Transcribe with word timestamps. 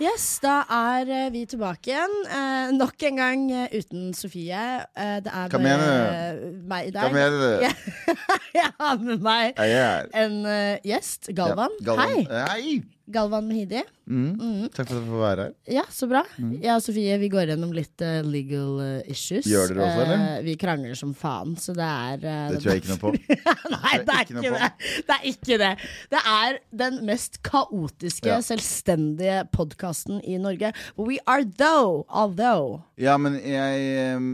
Yes, 0.00 0.38
da 0.40 0.62
er 0.72 1.10
eh, 1.12 1.26
vi 1.34 1.42
tilbake 1.44 1.90
igjen. 1.92 2.14
Eh, 2.32 2.70
nok 2.72 3.02
en 3.04 3.18
gang 3.20 3.42
eh, 3.52 3.74
uten 3.76 4.14
Sofie. 4.16 4.56
Eh, 4.96 5.18
det 5.20 5.28
er 5.28 5.50
Hva 5.52 5.58
bare 5.60 5.74
igjen, 5.74 5.82
eh, 5.82 6.54
meg 6.70 6.88
i 6.88 6.94
dag. 6.94 7.02
Hva 7.04 7.10
mener 7.18 7.36
du. 7.36 7.66
Jeg, 7.66 8.16
jeg 8.62 8.70
har 8.80 8.96
med 9.02 9.20
meg 9.26 9.60
Jeg 9.60 9.74
er 9.76 9.84
her. 9.84 10.08
en 10.22 10.38
eh, 10.48 10.78
gjest. 10.88 11.28
Galvan. 11.36 11.76
Ja, 11.82 11.90
Galvan. 11.90 12.16
Hei! 12.16 12.24
Hei! 12.48 12.80
Galvan 13.12 13.46
Mehidi. 13.48 13.82
Mm. 14.10 14.66
Takk 14.74 14.88
for 14.88 14.98
at 14.98 15.04
du 15.04 15.10
får 15.12 15.20
være 15.22 15.44
her. 15.44 15.52
Ja, 15.70 15.82
så 15.94 16.08
bra. 16.10 16.22
Mm. 16.40 16.54
Jeg 16.64 16.72
og 16.74 16.82
Sofie 16.82 17.18
vi 17.20 17.28
går 17.30 17.52
gjennom 17.52 17.70
litt 17.74 18.02
uh, 18.02 18.20
legal 18.26 18.80
eh, 18.82 19.10
issues. 19.12 19.46
Gjør 19.46 19.70
dere 19.70 19.84
også, 19.86 20.04
eller? 20.04 20.22
Uh, 20.24 20.38
vi 20.48 20.54
krangler 20.58 20.98
som 20.98 21.12
faen, 21.14 21.52
så 21.60 21.74
det 21.76 21.86
er 21.86 22.24
eh, 22.26 22.40
Det 22.54 22.62
tror 22.62 22.72
jeg 22.72 22.82
ikke 22.82 22.90
noe 22.90 23.02
på. 23.04 23.12
Nei, 23.76 23.92
det 24.08 24.16
er 24.16 24.24
ikke 24.24 24.42
det. 24.56 24.70
Det 25.06 25.16
er 25.16 25.28
ikke 25.30 25.58
det. 25.62 25.70
Det 26.14 26.22
er 26.32 26.58
den 26.82 26.98
mest 27.06 27.40
kaotiske, 27.46 28.30
Ja. 28.30 28.40
selvstendige 28.44 29.44
podkasten 29.54 30.18
i 30.26 30.38
Norge. 30.42 30.72
We 30.98 31.20
are 31.26 31.44
though, 31.46 32.02
although. 32.08 32.80
Ja, 33.00 33.14
men 33.16 33.38
jeg, 33.38 33.84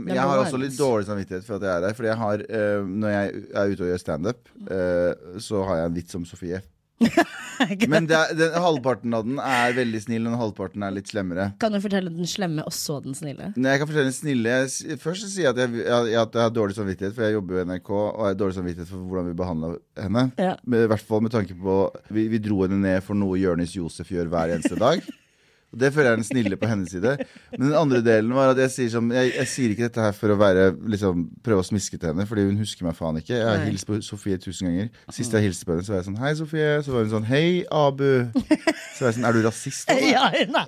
jeg 0.09 0.21
har 0.21 0.41
også 0.41 0.61
litt 0.61 0.79
dårlig 0.79 1.09
samvittighet 1.11 1.45
for 1.47 1.61
at 1.61 1.69
jeg 1.69 1.75
er 1.77 1.89
her. 1.91 1.99
Fordi 1.99 2.11
jeg 2.11 2.21
har, 2.23 2.47
når 2.87 3.13
jeg 3.15 3.45
er 3.53 3.75
ute 3.75 3.85
og 3.85 3.93
gjør 3.93 4.03
standup, 4.03 4.49
uh, 4.71 5.39
så 5.43 5.63
har 5.69 5.83
jeg 5.83 5.93
en 5.93 6.01
vits 6.01 6.19
om 6.19 6.25
Sofie. 6.29 6.63
Men 7.93 8.07
det 8.09 8.17
er, 8.17 8.33
den, 8.37 8.55
halvparten 8.61 9.15
av 9.17 9.25
den 9.27 9.41
er 9.43 9.75
veldig 9.77 10.01
snill, 10.05 10.29
og 10.31 10.39
halvparten 10.41 10.85
er 10.87 10.95
litt 10.97 11.11
slemmere. 11.11 11.51
Kan 11.61 11.75
du 11.77 11.81
fortelle 11.85 12.13
den 12.13 12.29
slemme 12.29 12.65
og 12.67 12.75
så 12.75 12.99
den 13.05 13.17
snille? 13.17 13.51
Nei, 13.57 13.75
jeg 13.75 13.83
kan 13.83 13.91
fortelle 13.91 14.11
den 14.11 14.17
snille 14.17 14.55
jeg 14.57 14.99
Først 15.03 15.29
sier 15.33 15.49
jeg 15.49 15.55
at 15.55 15.61
jeg, 15.65 15.83
jeg, 15.83 16.17
at 16.21 16.39
jeg 16.39 16.43
har 16.43 16.55
dårlig 16.55 16.77
samvittighet, 16.79 17.17
for 17.17 17.27
jeg 17.27 17.37
jobber 17.37 17.59
jo 17.59 17.65
i 17.65 17.69
NRK, 17.73 17.93
og 17.99 18.25
har 18.25 18.41
dårlig 18.41 18.59
samvittighet 18.59 18.93
for 18.93 19.11
hvordan 19.11 19.31
vi 19.31 19.37
behandla 19.43 19.73
henne. 20.07 20.27
Ja. 20.41 20.57
Men 20.65 20.87
I 20.87 20.91
hvert 20.95 21.07
fall 21.13 21.25
med 21.25 21.37
tanke 21.37 21.57
på 21.57 21.77
Vi, 22.13 22.27
vi 22.33 22.43
dro 22.43 22.63
henne 22.65 22.81
ned 22.83 23.05
for 23.05 23.19
noe 23.19 23.39
Jonis 23.41 23.77
Josef 23.77 24.13
gjør 24.13 24.33
hver 24.33 24.57
eneste 24.57 24.79
dag. 24.81 25.05
Og 25.77 25.81
Det 25.83 25.91
føler 25.93 26.07
jeg 26.09 26.13
er 26.17 26.21
den 26.23 26.25
snille 26.25 26.57
på 26.57 26.69
hennes 26.71 26.89
side. 26.95 27.11
Men 27.53 27.67
den 27.69 27.75
andre 27.77 27.99
delen 28.01 28.33
var 28.33 28.55
at 28.55 28.61
jeg 28.65 28.71
sier 28.73 28.89
som, 28.95 29.11
Jeg, 29.13 29.35
jeg 29.37 29.49
sier 29.53 29.75
ikke 29.75 29.91
dette 29.91 30.01
her 30.07 30.15
for 30.17 30.33
å 30.33 30.39
være 30.41 30.71
liksom, 30.89 31.27
prøve 31.45 31.61
å 31.61 31.67
smiske 31.69 31.99
til 32.01 32.09
henne, 32.15 32.25
Fordi 32.31 32.47
hun 32.49 32.57
husker 32.63 32.89
meg 32.89 32.97
faen 32.97 33.21
ikke. 33.21 33.37
Jeg 33.37 33.45
har 33.51 33.61
hilst 33.69 33.87
på 33.91 33.99
Sofie 34.07 34.39
tusen 34.41 34.71
ganger. 34.71 34.89
Sist 35.13 35.37
jeg 35.37 35.45
hilste 35.51 35.69
på 35.69 35.77
henne, 35.77 35.85
så 35.85 35.93
var 35.93 36.01
jeg 36.01 36.09
sånn 36.09 36.19
Hei, 36.25 36.33
Sofie. 36.41 36.71
Så 36.87 36.97
var 36.97 37.05
hun 37.05 37.13
sånn 37.13 37.29
Hei, 37.29 37.47
Abu. 37.71 38.09
Så 38.97 39.05
var 39.05 39.11
jeg 39.13 39.19
sånn 39.21 39.29
Er 39.29 39.37
du 39.37 39.43
rasist? 39.45 39.91
eller?» 39.93 40.09
Ja, 40.17 40.31
nei. 40.49 40.65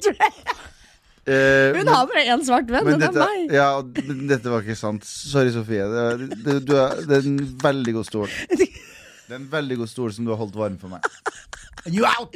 Eh, 1.28 1.72
Hun 1.76 1.84
men- 1.84 1.88
har 1.92 2.06
bare 2.08 2.22
én 2.32 2.44
svart 2.44 2.70
venn, 2.72 2.86
og 2.88 3.00
det 3.00 3.08
er 3.08 3.18
meg. 3.18 3.50
ja, 3.52 3.82
men 4.08 4.26
dette 4.30 4.48
var 4.48 4.62
ikke 4.64 4.76
sant. 4.80 5.04
Sorry, 5.04 5.50
Sofie. 5.52 5.84
Det, 5.92 6.28
det, 6.44 6.54
du 6.64 6.72
er, 6.80 6.94
det 7.04 7.18
er 7.18 7.26
en 7.28 7.40
veldig 7.64 7.92
god 7.98 8.06
stol. 8.08 8.28
Det 8.48 9.34
er 9.34 9.36
en 9.36 9.48
veldig 9.52 9.76
god 9.82 9.90
stol 9.92 10.12
som 10.16 10.24
du 10.24 10.30
har 10.32 10.38
holdt 10.40 10.56
varm 10.56 10.78
for 10.80 10.88
meg. 10.88 11.04
You 11.88 12.04
out! 12.08 12.32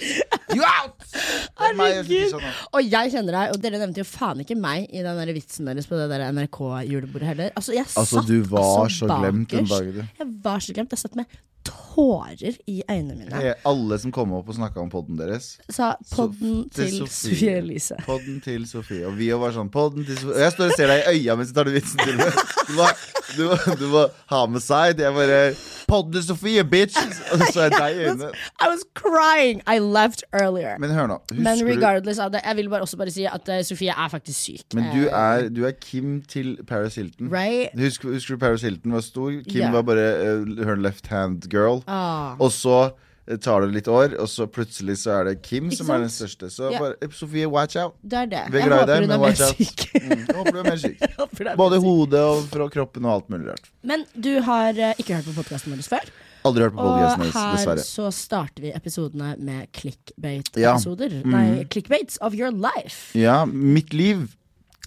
You 0.53 0.61
out! 0.65 1.02
Er 1.13 1.77
Herregud. 1.77 2.31
sånn. 2.33 2.47
Og 2.73 2.83
jeg 2.89 3.13
kjenner 3.13 3.37
deg, 3.37 3.55
og 3.55 3.63
dere 3.63 3.81
nevnte 3.83 4.01
jo 4.03 4.09
faen 4.09 4.41
ikke 4.45 4.57
meg 4.59 4.87
i 4.91 5.03
den 5.05 5.19
der 5.21 5.33
vitsen 5.37 5.69
deres 5.69 5.89
på 5.91 5.99
det 6.01 6.09
der 6.13 6.25
NRK-julebordet 6.33 7.29
heller. 7.33 7.53
Altså, 7.59 7.75
jeg 7.77 7.85
Altså, 7.87 8.21
satt 8.23 8.31
du 8.31 8.43
var 8.49 8.85
altså 8.87 9.07
så 9.07 9.19
glemt 9.21 9.51
den 9.53 9.69
dagen, 9.69 9.93
du. 10.01 10.05
Jeg 10.23 10.29
var 10.45 10.59
så 10.65 10.77
glemt. 10.77 10.95
Jeg 10.97 11.03
satt 11.05 11.17
med 11.21 11.27
tårer 11.65 12.57
i 12.69 12.83
øynene 12.91 13.17
mine. 13.19 13.35
Hey, 13.37 13.53
alle 13.69 13.99
som 14.03 14.13
kom 14.15 14.33
opp 14.33 14.49
og 14.49 14.57
snakka 14.57 14.81
om 14.83 14.91
podden 14.93 15.19
deres. 15.21 15.59
Sa 15.71 15.95
podden 16.13 16.65
Så- 16.73 16.83
til 16.89 17.09
Sofie 17.09 17.57
Elise. 17.59 17.97
Podden 18.07 18.41
til 18.45 18.67
Sofie. 18.67 19.07
Og 19.07 19.17
vi 19.19 19.29
var 19.31 19.53
sånn 19.53 19.71
Podden 19.71 20.05
til 20.07 20.17
Sofie. 20.17 20.35
Og 20.35 20.41
jeg 20.41 20.53
står 20.53 20.65
og 20.71 20.73
ser 20.77 20.87
deg 20.87 21.03
i 21.07 21.19
øya 21.19 21.37
mens 21.37 21.49
du 21.53 21.55
tar 21.55 21.65
den 21.65 21.75
vitsen 21.75 21.99
til 21.99 22.17
meg. 22.17 22.33
Du 22.69 22.73
må, 22.79 22.89
du 23.37 23.43
må, 23.49 23.77
du 23.79 23.87
må 23.93 24.07
ha 24.33 24.47
med 24.47 24.61
seg. 24.63 24.99
Jeg 24.99 25.15
bare 25.15 25.55
Podden 25.93 26.13
til 26.15 26.23
Sofie, 26.25 26.63
bitch! 26.65 26.97
Og 27.35 27.39
så 27.53 27.61
er 27.61 27.69
jeg 27.69 27.73
deg 27.73 27.97
i 27.99 28.05
øynene. 28.09 28.29
I 28.65 28.69
was 28.71 28.85
crying! 28.97 29.61
I 29.69 29.79
left 29.79 30.23
earlier. 30.33 30.79
Men 30.81 30.91
hør 30.91 31.07
nå. 31.11 31.19
Men 31.35 31.47
Husker 31.53 31.67
du 31.67 31.73
regardless 31.75 32.19
av 32.19 32.31
det, 32.33 32.41
jeg 32.47 32.57
vil 32.57 32.71
bare 32.73 32.81
også 32.87 32.97
bare 32.97 33.11
si 33.13 33.27
at 33.29 33.49
eh, 33.53 33.61
Sofie 33.63 33.93
er 33.93 34.09
faktisk 34.09 34.39
syk. 34.41 34.65
Men 34.75 34.85
du 34.95 35.03
Eh, 35.03 35.13
er, 35.13 35.49
du 35.53 35.67
er 35.67 35.73
Kim 35.81 36.23
til 36.23 36.57
Paris 36.67 36.95
Hilton. 36.95 37.29
Right? 37.29 37.69
Husker, 37.77 38.09
husker 38.15 38.35
du 38.35 38.39
Paris 38.41 38.63
Hilton 38.63 38.93
var 38.93 39.01
stor? 39.05 39.31
Kim 39.49 39.61
Ja. 39.67 39.71
var 39.71 39.83
bare 39.83 40.07
eh, 40.23 40.65
her 40.65 40.77
left 40.77 41.07
hand 41.13 41.43
girl. 41.53 41.83
Ah. 41.87 42.35
Og 42.43 42.51
så 42.55 42.79
eh, 43.29 43.37
tar 43.39 43.63
det 43.67 43.75
litt 43.77 43.89
år, 43.93 44.17
og 44.19 44.27
så 44.33 44.47
plutselig 44.51 44.97
så 45.05 45.19
er 45.21 45.29
det 45.31 45.35
Kim 45.47 45.69
Ikke 45.71 45.79
som 45.83 45.93
er 45.95 46.03
den 46.07 46.11
største. 46.13 46.51
Så 46.51 46.73
Ja. 46.73 46.81
bare 46.83 46.97
eh, 47.03 47.13
Sofie, 47.15 47.47
watch 47.47 47.77
out. 47.77 47.95
Det 48.03 48.19
er 48.25 48.27
det. 48.33 48.43
Vi 48.51 48.59
er 48.59 48.67
glad 48.69 48.83
i 48.89 48.91
deg, 48.93 49.09
men 49.09 49.21
watch 49.23 49.41
out. 49.47 49.63
Mm, 49.63 50.27
jeg 50.27 50.37
håper 50.41 50.53
du 50.53 50.59
er 50.59 50.69
mer 50.71 50.83
syk. 50.83 50.99
Både 51.63 51.79
syk. 51.79 51.87
hodet 51.87 52.25
og 52.33 52.43
fra 52.51 52.69
kroppen 52.73 53.05
og 53.07 53.15
alt 53.19 53.31
mulig 53.31 53.53
rart. 53.53 53.71
Men 53.87 54.05
du 54.19 54.33
har 54.43 54.73
uh, 54.75 54.93
ikke 54.99 55.15
hørt 55.21 55.31
på 55.31 55.37
podkasten 55.43 55.77
vår 55.77 55.87
før. 55.95 56.13
Aldri 56.43 56.65
hørt 56.67 56.75
på 56.75 56.83
Og 56.83 56.89
podcasten 56.91 57.23
Og 57.23 57.77
her 57.77 57.83
så 57.87 58.09
starter 58.11 58.65
vi 58.65 58.73
episodene 58.75 59.37
med 59.39 59.61
Ja. 59.63 59.67
clickbait-episoder. 59.79 61.21
Mm. 61.23 61.31
Nei, 61.37 61.65
clickbaits 61.71 62.19
of 62.21 62.35
your 62.35 62.51
life. 62.51 63.13
Ja, 63.15 63.45
mitt 63.47 63.95
liv 63.95 64.27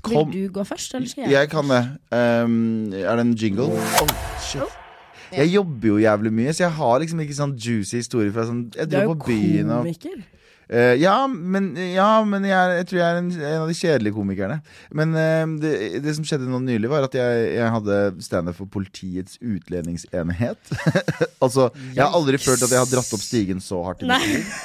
kom 0.05 0.29
Vil 0.31 0.49
du 0.49 0.53
gå 0.59 0.65
først, 0.67 0.93
eller 0.93 1.07
skal 1.07 1.23
jeg? 1.23 1.31
Jeg 1.31 1.49
kan 1.49 1.71
det. 1.71 1.83
Um, 2.11 2.93
er 2.93 3.15
det 3.15 3.23
en 3.25 3.33
jingle? 3.39 3.71
Oh, 3.71 4.07
shit. 4.43 4.84
Jeg 5.33 5.51
jobber 5.53 5.93
jo 5.93 5.97
jævlig 6.03 6.31
mye, 6.37 6.53
så 6.53 6.67
jeg 6.67 6.77
har 6.77 7.01
liksom 7.03 7.25
ikke 7.25 7.37
sånn 7.37 7.57
juicy 7.57 7.99
historie 7.99 8.33
fra 8.35 8.45
sånn 8.47 8.67
Jeg 8.75 8.91
dro 8.91 9.13
på 9.15 9.31
byen 9.31 9.71
og 9.71 9.85
komiker. 9.85 10.23
Eh, 10.65 10.95
ja, 10.97 11.27
men, 11.29 11.75
ja, 11.77 12.23
men 12.25 12.45
jeg, 12.47 12.57
er, 12.57 12.79
jeg 12.79 12.87
tror 12.89 12.99
jeg 12.99 13.05
er 13.05 13.19
en, 13.19 13.27
en 13.37 13.57
av 13.61 13.69
de 13.69 13.77
kjedelige 13.77 14.15
komikerne. 14.15 14.57
Men 14.97 15.13
uh, 15.13 15.45
det, 15.61 15.73
det 16.01 16.15
som 16.17 16.25
skjedde 16.25 16.49
nå 16.49 16.61
nylig, 16.63 16.89
var 16.89 17.05
at 17.05 17.17
jeg, 17.17 17.43
jeg 17.53 17.73
hadde 17.75 17.99
standup 18.25 18.57
for 18.57 18.71
Politiets 18.73 19.37
utlendingsenhet. 19.45 20.73
altså, 21.45 21.69
jeg 21.91 22.01
har 22.01 22.17
aldri 22.17 22.41
følt 22.41 22.65
at 22.65 22.73
jeg 22.73 22.81
har 22.81 22.89
dratt 22.89 23.13
opp 23.17 23.25
stigen 23.25 23.61
så 23.61 23.83
hardt 23.85 24.01
i 24.05 24.09
mitt 24.09 24.29
liv. 24.31 24.55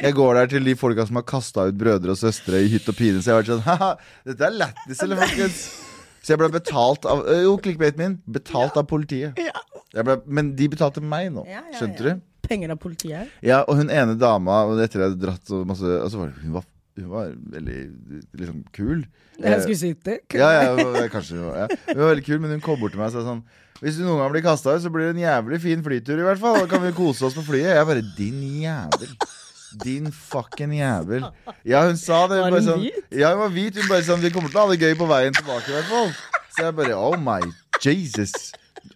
Jeg 0.00 0.14
går 0.16 0.38
der 0.38 0.50
til 0.50 0.66
de 0.66 0.76
folka 0.78 1.06
som 1.08 1.18
har 1.20 1.26
kasta 1.28 1.66
ut 1.68 1.78
brødre 1.78 2.14
og 2.14 2.18
søstre 2.20 2.60
i 2.64 2.70
hytt 2.72 2.88
og 2.90 2.96
pine. 2.98 3.22
Så 3.22 3.30
jeg 3.30 3.36
har 3.36 3.42
vært 3.42 3.52
sånn 3.54 3.66
Haha, 3.66 3.90
dette 4.28 4.46
er 4.48 4.56
lættis, 4.56 5.02
eller 5.04 5.20
folkens? 5.20 5.64
Så 6.26 6.34
jeg 6.34 6.40
ble 6.42 6.50
betalt 6.50 7.06
av 7.06 7.22
øh, 7.22 7.42
Jo, 7.44 7.54
clickbaiten 7.62 8.02
min. 8.02 8.14
Betalt 8.34 8.74
av 8.80 8.88
politiet. 8.90 9.38
Ja. 9.38 9.62
Ble, 10.04 10.16
men 10.26 10.54
de 10.58 10.68
betalte 10.72 11.00
meg 11.00 11.30
nå. 11.32 11.44
Ja, 11.48 11.62
ja, 11.70 11.78
Skjønte 11.78 12.04
ja. 12.04 12.14
du? 12.16 12.24
Penger 12.46 12.74
av 12.74 12.80
politiet. 12.82 13.30
Ja, 13.42 13.62
og 13.66 13.80
hun 13.80 13.90
ene 13.90 14.16
dama, 14.18 14.62
og 14.68 14.80
etter 14.82 15.02
jeg 15.02 15.10
hadde 15.10 15.22
dratt 15.22 15.52
og 15.54 15.66
masse 15.66 15.86
og 15.86 16.10
så 16.12 16.20
var 16.20 16.30
det, 16.30 16.42
hun, 16.44 16.52
var, 16.54 16.66
hun 17.00 17.08
var 17.10 17.30
veldig 17.56 17.78
liksom 18.38 18.60
kul. 18.76 19.06
Jeg 19.42 19.62
skulle 19.64 19.78
sitte. 19.80 20.18
Ja, 20.38 20.50
ja, 20.54 21.06
kanskje 21.12 21.40
hun 21.40 21.48
var, 21.48 21.64
ja. 21.64 21.80
Hun 21.90 22.02
var 22.02 22.12
veldig 22.12 22.26
kul, 22.28 22.42
men 22.44 22.54
hun 22.54 22.62
kom 22.64 22.78
bort 22.80 22.94
til 22.94 23.02
meg 23.02 23.10
og 23.10 23.16
sa 23.16 23.24
sånn 23.26 23.42
Hvis 23.82 23.98
du 23.98 24.04
noen 24.06 24.22
gang 24.22 24.30
blir 24.36 24.44
kasta 24.46 24.76
ut, 24.76 24.84
så 24.84 24.92
blir 24.92 25.10
det 25.10 25.16
en 25.16 25.24
jævlig 25.24 25.58
fin 25.64 25.82
flytur, 25.84 26.22
i 26.22 26.28
hvert 26.28 26.40
fall. 26.40 26.60
Da 26.62 26.70
kan 26.70 26.84
vi 26.86 26.94
kose 26.96 27.26
oss 27.28 27.36
på 27.36 27.44
flyet. 27.50 27.74
Jeg 27.76 27.90
bare 27.90 28.06
Din 28.16 28.38
jævel. 28.62 29.16
Din 29.82 30.06
fucking 30.14 30.72
jævel. 30.78 31.26
Ja, 31.66 31.82
hun 31.88 31.98
sa 32.00 32.22
det. 32.30 32.38
Var 32.46 32.54
hun 32.54 32.64
sånn, 32.64 32.86
hvit? 32.86 33.02
Ja, 33.12 33.34
hun 33.34 33.42
var 33.42 33.52
hvit. 33.52 33.76
Hun 33.76 33.90
bare 33.90 34.06
sånn 34.06 34.22
Vi 34.24 34.32
kommer 34.32 34.52
til 34.52 34.62
å 34.62 34.64
ha 34.64 34.72
det 34.72 34.80
gøy 34.80 34.96
på 34.96 35.10
veien 35.10 35.36
tilbake, 35.36 35.68
i 35.68 35.76
hvert 35.76 35.90
fall. 35.90 36.14
Så 36.56 36.68
jeg 36.68 36.78
bare 36.78 36.96
Oh 36.96 37.18
my 37.20 37.42
Jesus. 37.84 38.32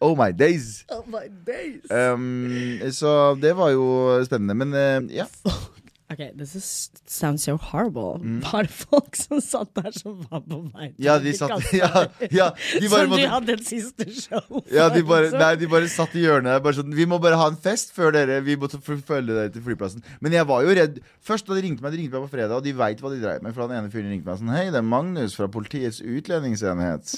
Oh 0.01 0.15
my 0.17 0.31
days. 0.33 0.84
Oh 0.91 1.03
my 1.06 1.27
days. 1.47 1.84
Um, 1.91 2.81
så 2.93 3.34
det 3.43 3.56
var 3.56 3.71
jo 3.75 4.25
spennende. 4.25 4.55
Men 4.55 4.75
uh, 4.75 5.15
ja. 5.15 5.27
Ok, 6.11 6.19
this 6.37 6.56
is, 6.56 6.91
sounds 7.06 7.45
so 7.45 7.56
horrible. 7.56 8.19
Var 8.53 8.67
det 8.67 8.73
folk 8.75 9.15
som 9.15 9.39
satt 9.39 9.71
der 9.78 9.93
som 9.95 10.17
var 10.27 10.41
på 10.43 10.59
vei 10.73 10.89
til 10.89 10.97
Mm. 10.99 11.05
Ja, 11.05 11.15
de 11.23 11.33
satt 11.39 11.69
ja, 11.77 12.01
ja, 12.34 12.49
de 12.83 12.89
bare 12.91 13.06
Som 13.06 13.15
de 13.15 13.28
hadde 13.31 13.53
et 13.55 13.62
siste 13.69 14.06
show 14.17 14.43
for, 14.49 14.65
ja, 14.75 14.89
de 14.91 15.05
bare, 15.06 15.28
liksom. 15.28 15.39
nei, 15.39 15.53
de 15.61 15.69
bare 15.71 15.91
satt 15.93 16.17
i 16.19 16.25
hjørnet 16.25 16.65
der. 16.65 16.75
Sånn, 16.81 16.97
vi 16.99 17.07
må 17.07 17.21
bare 17.22 17.39
ha 17.39 17.47
en 17.53 17.59
fest 17.62 17.95
før 17.95 18.11
dere 18.17 18.41
Vi 18.43 18.57
må 18.59 18.67
følge 18.72 19.31
dere 19.31 19.53
til 19.55 19.62
flyplassen. 19.62 20.03
Men 20.19 20.34
jeg 20.34 20.49
var 20.51 20.67
jo 20.67 20.75
redd. 20.81 20.99
Først 21.22 21.47
da 21.47 21.55
de 21.55 21.62
ringte 21.69 21.87
meg, 21.87 21.95
de 21.95 22.03
ringte 22.03 22.19
meg 22.19 22.27
på 22.27 22.34
fredag, 22.34 22.57
og 22.59 22.67
de 22.67 22.75
veit 22.75 23.05
hva 23.05 23.15
de 23.15 23.22
dreier 23.22 23.47
med. 23.47 23.55
For 23.55 23.69
han 23.69 23.77
ene 23.78 23.95
fyren 23.95 24.11
ringte 24.11 24.27
meg 24.27 24.43
sånn 24.43 24.51
Hei, 24.51 24.67
det 24.75 24.83
er 24.83 24.91
Magnus 24.97 25.39
fra 25.39 25.47
Politiets 25.53 26.03
utlendingsenhet. 26.03 27.15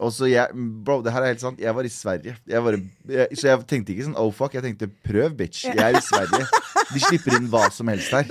Og 0.00 0.12
så 0.16 0.30
jeg, 0.30 0.48
Bro, 0.84 1.00
det 1.04 1.12
her 1.12 1.26
er 1.26 1.34
helt 1.34 1.42
sant. 1.42 1.60
Jeg 1.60 1.74
var 1.76 1.84
i 1.84 1.92
Sverige. 1.92 2.36
Jeg 2.48 2.64
var, 2.64 2.78
jeg, 3.10 3.36
så 3.36 3.50
jeg 3.50 3.66
tenkte 3.68 3.92
ikke 3.92 4.06
sånn 4.08 4.16
oh 4.20 4.30
fuck. 4.32 4.54
Jeg 4.56 4.64
tenkte 4.64 4.88
prøv, 5.04 5.34
bitch. 5.36 5.66
Jeg 5.68 5.76
er 5.76 5.98
i 5.98 6.04
Sverige. 6.04 6.46
De 6.94 7.02
slipper 7.04 7.36
inn 7.36 7.50
hva 7.52 7.66
som 7.74 7.90
helst 7.92 8.14
her. 8.16 8.24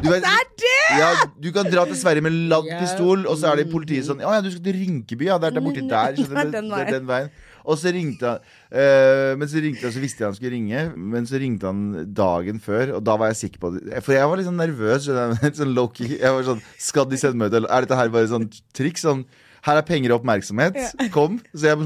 Du 0.00 0.08
vet, 0.08 0.24
Det 0.24 0.32
er 0.32 0.46
det! 0.62 0.76
ja, 0.98 1.08
du 1.44 1.50
kan 1.54 1.68
dra 1.70 1.84
til 1.86 1.98
Sverige 2.00 2.24
med 2.24 2.34
ladd 2.50 2.66
pistol, 2.80 3.26
og 3.28 3.36
så 3.38 3.50
er 3.50 3.60
det 3.60 3.66
politiet 3.70 4.06
sånn 4.06 4.22
Å 4.24 4.32
ja, 4.32 4.40
du 4.42 4.48
skal 4.50 4.62
til 4.64 4.78
Rinkeby, 4.80 5.28
ja. 5.28 5.36
Det 5.38 5.50
er 5.50 5.56
der 5.58 5.64
borti 5.64 5.84
der. 5.84 6.16
Det 6.16 6.24
er 6.26 6.52
den 6.54 6.70
Det 6.70 6.78
er 6.80 6.86
veien. 6.86 6.92
den 6.96 7.08
veien. 7.10 7.28
Og 7.60 7.76
så 7.76 7.92
ringte 7.92 8.30
han 8.30 8.38
øh, 8.72 9.34
Men 9.36 9.50
så 9.52 9.60
ringte 9.60 9.84
han, 9.84 9.92
så 9.92 10.02
visste 10.02 10.24
jeg 10.24 10.30
han 10.30 10.38
skulle 10.38 10.54
ringe, 10.54 10.84
men 10.96 11.28
så 11.28 11.40
ringte 11.42 11.68
han 11.68 11.82
dagen 12.16 12.62
før, 12.64 12.94
og 12.96 13.04
da 13.06 13.18
var 13.20 13.30
jeg 13.30 13.42
sikker 13.44 13.62
på 13.62 13.74
det. 13.76 14.00
For 14.06 14.16
jeg 14.16 14.30
var 14.32 14.40
litt 14.40 14.48
sånn 14.48 14.58
nervøs. 14.62 15.10
sånn 15.60 15.76
low-key. 15.76 16.16
Jeg 16.16 16.34
var 16.38 16.48
sånn 16.48 16.64
Skal 16.80 17.08
de 17.10 17.20
sende 17.20 17.42
meg 17.42 17.52
ut, 17.52 17.60
eller 17.60 17.76
er 17.76 17.86
dette 17.86 18.00
her 18.00 18.12
bare 18.16 18.32
sånn 18.32 18.48
triks? 18.76 19.04
Sånn 19.06 19.26
Her 19.66 19.80
er 19.80 19.86
penger 19.86 20.14
og 20.14 20.20
oppmerksomhet. 20.20 20.78
Kom. 21.16 21.38
Så 21.54 21.70
jeg, 21.70 21.78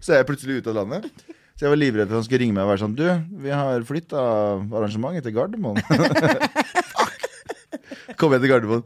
så 0.00 0.14
er 0.14 0.22
jeg 0.22 0.28
plutselig 0.30 0.60
ute 0.60 0.72
av 0.72 0.80
landet. 0.82 1.10
Så 1.54 1.68
jeg 1.68 1.70
var 1.70 1.78
livredd 1.78 2.08
for 2.08 2.16
at 2.16 2.18
han 2.18 2.26
skulle 2.26 2.42
ringe 2.42 2.54
meg 2.56 2.64
og 2.66 2.72
være 2.72 2.82
sånn 2.82 2.96
Du, 2.98 3.04
vi 3.44 3.52
har 3.54 3.84
flytta 3.86 4.22
arrangementet 4.74 5.28
til 5.28 5.36
Gardermoen. 5.36 5.78
Fuck! 6.94 7.28
Kom 8.18 8.34
igjen 8.34 8.42
til 8.42 8.50
Gardermoen. 8.50 8.82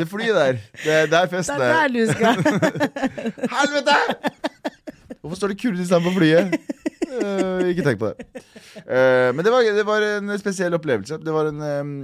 Det 0.00 0.06
flyet 0.08 0.38
der. 0.38 0.62
Det, 0.80 0.96
det 1.12 1.20
er 1.20 1.28
Det 1.28 1.42
er 1.42 1.60
der 1.60 1.66
der. 1.66 1.92
du 1.92 2.00
skal. 2.14 2.40
Helvete! 3.58 3.98
Hvorfor 5.20 5.36
står 5.42 5.52
det 5.52 5.60
Kurdistan 5.60 6.02
på 6.06 6.14
flyet? 6.16 6.56
Uh, 7.06 7.68
ikke 7.68 7.84
tenk 7.84 8.00
på 8.00 8.10
det. 8.10 8.42
Uh, 8.88 9.30
men 9.36 9.44
det 9.44 9.52
var, 9.52 9.68
det 9.76 9.86
var 9.86 10.08
en 10.08 10.32
spesiell 10.40 10.74
opplevelse. 10.78 11.20
Det 11.20 11.36
var 11.36 11.52
en 11.52 11.60
um, 11.60 11.94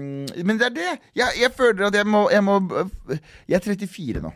Men 0.44 0.60
det 0.60 0.68
er 0.68 0.76
det! 0.76 0.92
Jeg, 1.16 1.40
jeg 1.40 1.56
føler 1.56 1.86
at 1.88 1.96
jeg 1.96 2.06
må, 2.06 2.26
jeg 2.30 2.44
må 2.44 2.60
Jeg 3.48 3.56
er 3.56 3.64
34 3.64 4.22
nå. 4.22 4.32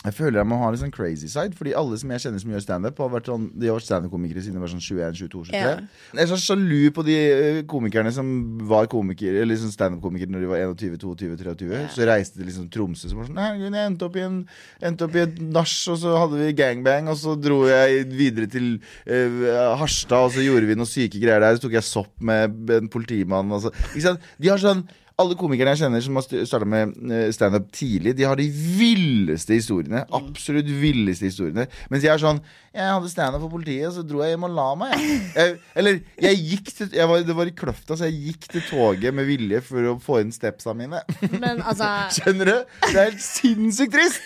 Jeg 0.00 0.14
føler 0.16 0.40
jeg 0.40 0.48
må 0.48 0.56
ha 0.62 0.70
litt 0.72 0.80
sånn 0.80 0.92
crazy 0.94 1.28
side, 1.28 1.52
Fordi 1.58 1.74
alle 1.76 1.98
som 2.00 2.12
jeg 2.14 2.22
kjenner 2.24 2.40
som 2.40 2.52
gjør 2.54 2.62
standup, 2.64 3.00
har 3.02 3.10
vært 3.12 3.26
sånn, 3.28 3.42
de 3.52 3.68
har 3.68 3.76
vært 3.76 3.84
standup-komikere 3.84 4.44
siden 4.44 4.56
de 4.56 4.62
var 4.62 4.72
sånn 4.72 4.80
21, 4.80 5.18
22, 5.18 5.42
23. 5.50 5.58
Ja. 5.60 5.74
Jeg 6.16 6.22
er 6.24 6.30
så 6.30 6.38
sjalu 6.40 6.88
på 6.96 7.04
de 7.04 7.16
eh, 7.20 7.58
komikerne 7.68 8.12
som 8.16 8.30
var 8.70 8.88
komikere 8.92 9.42
Eller 9.42 9.52
liksom 9.52 9.74
standup-komikere 9.74 10.32
når 10.32 10.44
de 10.46 10.48
var 10.48 10.62
21, 10.62 10.96
22, 11.02 11.36
23. 11.42 11.68
Ja. 11.74 11.82
Så 11.92 12.08
reiste 12.08 12.40
de 12.40 12.48
liksom 12.48 12.70
Tromsø 12.72 13.10
som 13.10 13.20
var 13.20 13.28
sånn 13.28 13.42
Herregud, 13.42 13.76
jeg 13.76 13.90
endte 13.92 14.08
opp 14.08 14.16
i 14.16 14.24
en 14.24 14.40
Endte 14.88 15.04
opp 15.04 15.18
i 15.18 15.22
et 15.26 15.36
nach, 15.44 15.76
og 15.92 16.00
så 16.00 16.16
hadde 16.16 16.40
vi 16.40 16.56
gangbang, 16.56 17.10
og 17.12 17.20
så 17.20 17.36
dro 17.36 17.60
jeg 17.68 18.06
videre 18.08 18.48
til 18.50 18.70
uh, 18.80 19.76
Harstad, 19.80 20.30
og 20.30 20.32
så 20.32 20.44
gjorde 20.44 20.70
vi 20.70 20.78
noen 20.78 20.88
syke 20.88 21.20
greier 21.20 21.42
der. 21.42 21.58
Så 21.58 21.66
tok 21.66 21.76
jeg 21.76 21.86
sopp 21.86 22.12
med 22.24 22.72
en 22.72 22.88
politimann. 22.92 23.52
Og 23.52 23.66
så, 23.66 23.74
ikke 23.92 24.06
sant? 24.06 24.24
De 24.40 24.48
har 24.48 24.62
sånn 24.62 24.86
alle 25.20 25.36
komikerne 25.38 25.74
jeg 25.74 25.82
kjenner 25.84 26.02
som 26.04 26.16
har 26.18 26.24
starta 26.48 26.66
med 26.68 26.94
eh, 27.12 27.26
standup 27.34 27.68
tidlig, 27.76 28.14
de 28.18 28.26
har 28.26 28.38
de 28.40 28.46
villeste 28.50 29.56
historiene. 29.58 30.02
Absolutt 30.16 30.68
villeste 30.80 31.28
historiene. 31.28 31.66
Mens 31.92 32.06
jeg 32.06 32.12
er 32.14 32.22
sånn 32.22 32.40
Jeg 32.70 32.86
hadde 32.86 33.10
standup 33.10 33.42
for 33.42 33.52
politiet, 33.56 33.90
så 33.96 34.04
dro 34.06 34.22
jeg 34.22 34.36
hjem 34.36 34.46
og 34.46 34.54
la 34.54 34.68
meg. 34.78 34.94
Jeg. 34.94 35.20
Jeg, 35.34 35.56
eller 35.82 36.00
jeg 36.22 36.40
gikk 36.52 36.72
til 36.78 36.96
jeg 37.00 37.10
var, 37.10 37.24
Det 37.26 37.36
var 37.40 37.50
i 37.50 37.54
Kløfta, 37.62 37.98
så 37.98 38.08
jeg 38.08 38.20
gikk 38.30 38.48
til 38.54 38.64
toget 38.68 39.16
med 39.16 39.28
vilje 39.28 39.60
for 39.66 39.92
å 39.92 39.96
få 40.02 40.20
inn 40.24 40.32
stepsa 40.34 40.74
mine. 40.78 41.02
Men 41.36 41.60
altså 41.60 41.90
Skjønner 42.20 42.52
du? 42.52 42.56
Det 42.86 42.94
er 42.94 43.10
helt 43.10 43.24
sinnssykt 43.24 43.96
trist! 43.96 44.22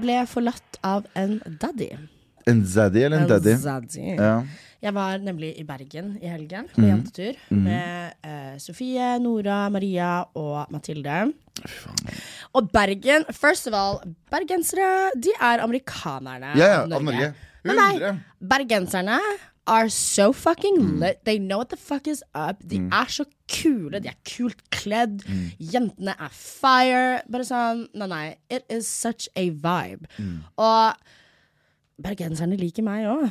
Ble 0.00 0.22
forlatt 0.30 0.80
av 0.86 1.08
en 1.18 1.38
daddy. 1.60 1.90
En 2.48 2.64
zaddy 2.66 3.02
eller 3.04 3.24
en 3.24 3.30
daddy? 3.30 3.56
zaddy. 3.60 4.14
Ja. 4.16 4.40
Jeg 4.80 4.94
var 4.96 5.18
nemlig 5.20 5.50
i 5.60 5.64
Bergen 5.68 6.14
i 6.22 6.28
helgen 6.30 6.68
på 6.72 6.80
på 6.80 6.86
jentetur 6.88 7.36
med 7.52 8.14
uh, 8.24 8.54
Sofie, 8.58 9.18
Nora, 9.20 9.68
Maria 9.68 10.22
og 10.34 10.70
Mathilde. 10.72 11.32
Og 12.56 12.70
Bergen, 12.72 13.26
first 13.36 13.68
of 13.68 13.74
all, 13.76 14.00
bergensere, 14.32 15.10
de 15.20 15.34
er 15.36 15.60
amerikanerne 15.66 16.54
Ja, 16.56 16.70
ja, 16.72 16.80
av 16.88 17.04
Norge. 17.04 17.32
Men 17.64 17.76
nei, 17.76 18.14
bergenserne 18.40 19.18
are 19.68 19.90
so 19.92 20.32
fucking 20.32 20.78
Mm. 20.80 21.00
lit. 21.02 21.24
They 21.24 21.38
know 21.38 21.58
what 21.58 21.68
the 21.68 21.76
fuck 21.76 22.06
is 22.08 22.22
up. 22.34 22.56
De 22.66 22.78
er 22.90 23.06
så 23.12 23.24
kule. 23.52 24.00
De 24.00 24.08
er 24.08 24.16
kult 24.24 24.62
kledd. 24.70 25.20
Mm. 25.28 25.52
Jentene 25.60 26.14
er 26.18 26.32
fire. 26.32 27.20
Bare 27.30 27.44
sånn 27.44 27.86
Nei, 27.94 28.06
nei. 28.06 28.36
It 28.48 28.64
is 28.70 28.88
such 28.88 29.28
a 29.36 29.50
vibe. 29.50 30.08
Mm. 30.18 30.40
Og 30.58 30.94
bergenserne 32.02 32.56
liker 32.60 32.84
meg 32.86 33.06
òg. 33.10 33.26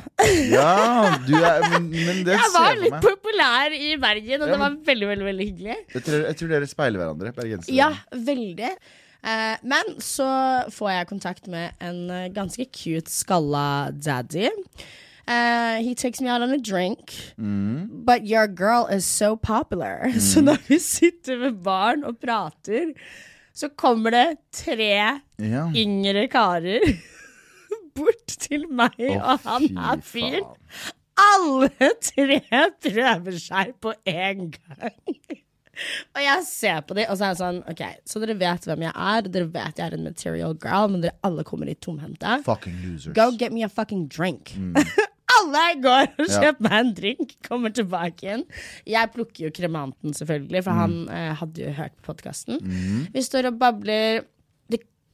Ja, 0.52 1.18
du 1.26 1.34
er 1.38 1.64
Men, 1.72 1.90
men 1.90 2.22
det 2.26 2.36
Jeg 2.38 2.52
var 2.54 2.74
litt 2.78 2.94
meg. 2.96 3.02
populær 3.04 3.74
i 3.76 3.92
Bergen, 4.00 4.40
og 4.42 4.48
Ja, 4.48 4.52
det 4.54 4.60
var 4.62 4.78
veldig, 4.90 5.08
veldig 5.12 5.28
veldig 5.30 5.46
hyggelig. 5.50 5.76
Jeg 5.94 6.02
tror, 6.06 6.24
jeg 6.30 6.36
tror 6.40 6.52
dere 6.54 6.70
speiler 6.70 7.02
hverandre, 7.02 7.32
bergensere. 7.36 7.74
Ja, 7.76 7.90
veldig. 8.14 8.72
Eh, 9.20 9.56
men 9.68 9.94
så 10.00 10.30
får 10.72 10.90
jeg 10.94 11.10
kontakt 11.10 11.48
med 11.52 11.72
en 11.84 12.02
eh, 12.10 12.28
ganske 12.32 12.64
cute 12.72 13.10
skalla 13.12 13.90
daddy. 13.92 14.48
Uh, 15.30 15.76
he 15.84 15.94
takes 15.94 16.20
me 16.20 16.28
out 16.28 16.42
on 16.42 16.50
a 16.50 16.58
drink. 16.58 17.12
But 17.38 18.26
your 18.26 18.48
girl 18.48 18.88
is 18.90 19.04
so 19.04 19.36
popular. 19.36 20.10
Så 20.18 20.40
når 20.42 20.58
vi 20.66 20.78
sitter 20.82 21.36
ved 21.38 21.60
baren 21.62 22.02
og 22.04 22.16
prater, 22.18 22.94
så 23.54 23.68
kommer 23.76 24.10
det 24.10 24.38
tre 24.56 24.88
Ja. 25.38 25.68
yngre 25.76 26.26
karer 26.32 26.80
bort 28.00 28.34
til 28.46 28.66
meg 28.70 28.96
oh, 29.10 29.20
og 29.34 29.46
han 29.46 29.68
her 29.76 29.92
er 29.98 30.02
fyren. 30.06 30.50
Alle 31.20 31.68
tre 32.00 32.40
prøver 32.80 33.38
seg 33.42 33.74
på 33.84 33.92
én 34.08 34.46
gang. 34.54 35.40
Og 36.12 36.20
jeg 36.20 36.44
ser 36.44 36.80
på 36.84 36.96
dem, 36.96 37.06
og 37.08 37.16
så 37.16 37.24
er 37.24 37.30
jeg 37.32 37.38
sånn 37.40 37.60
OK, 37.70 37.82
så 38.08 38.20
dere 38.20 38.34
vet 38.40 38.66
hvem 38.68 38.82
jeg 38.84 38.92
er. 38.92 39.28
Dere 39.32 39.46
vet 39.54 39.78
jeg 39.80 39.86
er 39.86 39.96
en 39.96 40.04
material 40.08 40.56
girl, 40.60 40.90
men 40.92 41.04
dere 41.06 41.14
alle 41.24 41.44
kommer 41.48 41.68
litt 41.70 41.80
tomhendte. 41.84 42.34
Fucking 42.44 42.76
losers. 42.84 43.14
Go 43.16 43.30
get 43.40 43.54
me 43.54 43.62
a 43.64 43.70
fucking 43.72 44.02
drink. 44.12 44.52
alle 45.36 45.62
går 45.80 46.10
og 46.18 46.26
Ja. 46.26 46.40
kjøper 46.42 46.66
meg 46.66 46.76
en 46.80 46.92
drink, 46.98 47.32
kommer 47.46 47.72
tilbake 47.72 48.26
igjen. 48.26 48.44
Jeg 48.92 49.12
plukker 49.14 49.46
jo 49.46 49.52
kremanten, 49.56 50.12
selvfølgelig, 50.16 50.64
for 50.66 50.82
han 50.82 50.98
eh, 51.16 51.30
hadde 51.40 51.64
jo 51.64 51.72
hørt 51.78 51.96
på 52.00 52.10
podkasten. 52.10 52.60
Vi 53.14 53.24
står 53.24 53.48
og 53.52 53.60
babler. 53.62 54.24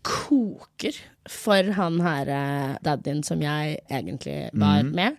Koker 0.06 0.96
for 1.26 1.74
han 1.76 2.00
her 2.04 2.30
eh, 2.30 2.72
daddyen 2.86 3.24
som 3.26 3.42
jeg 3.42 3.80
egentlig 3.90 4.38
var 4.54 4.86
med. 4.86 5.18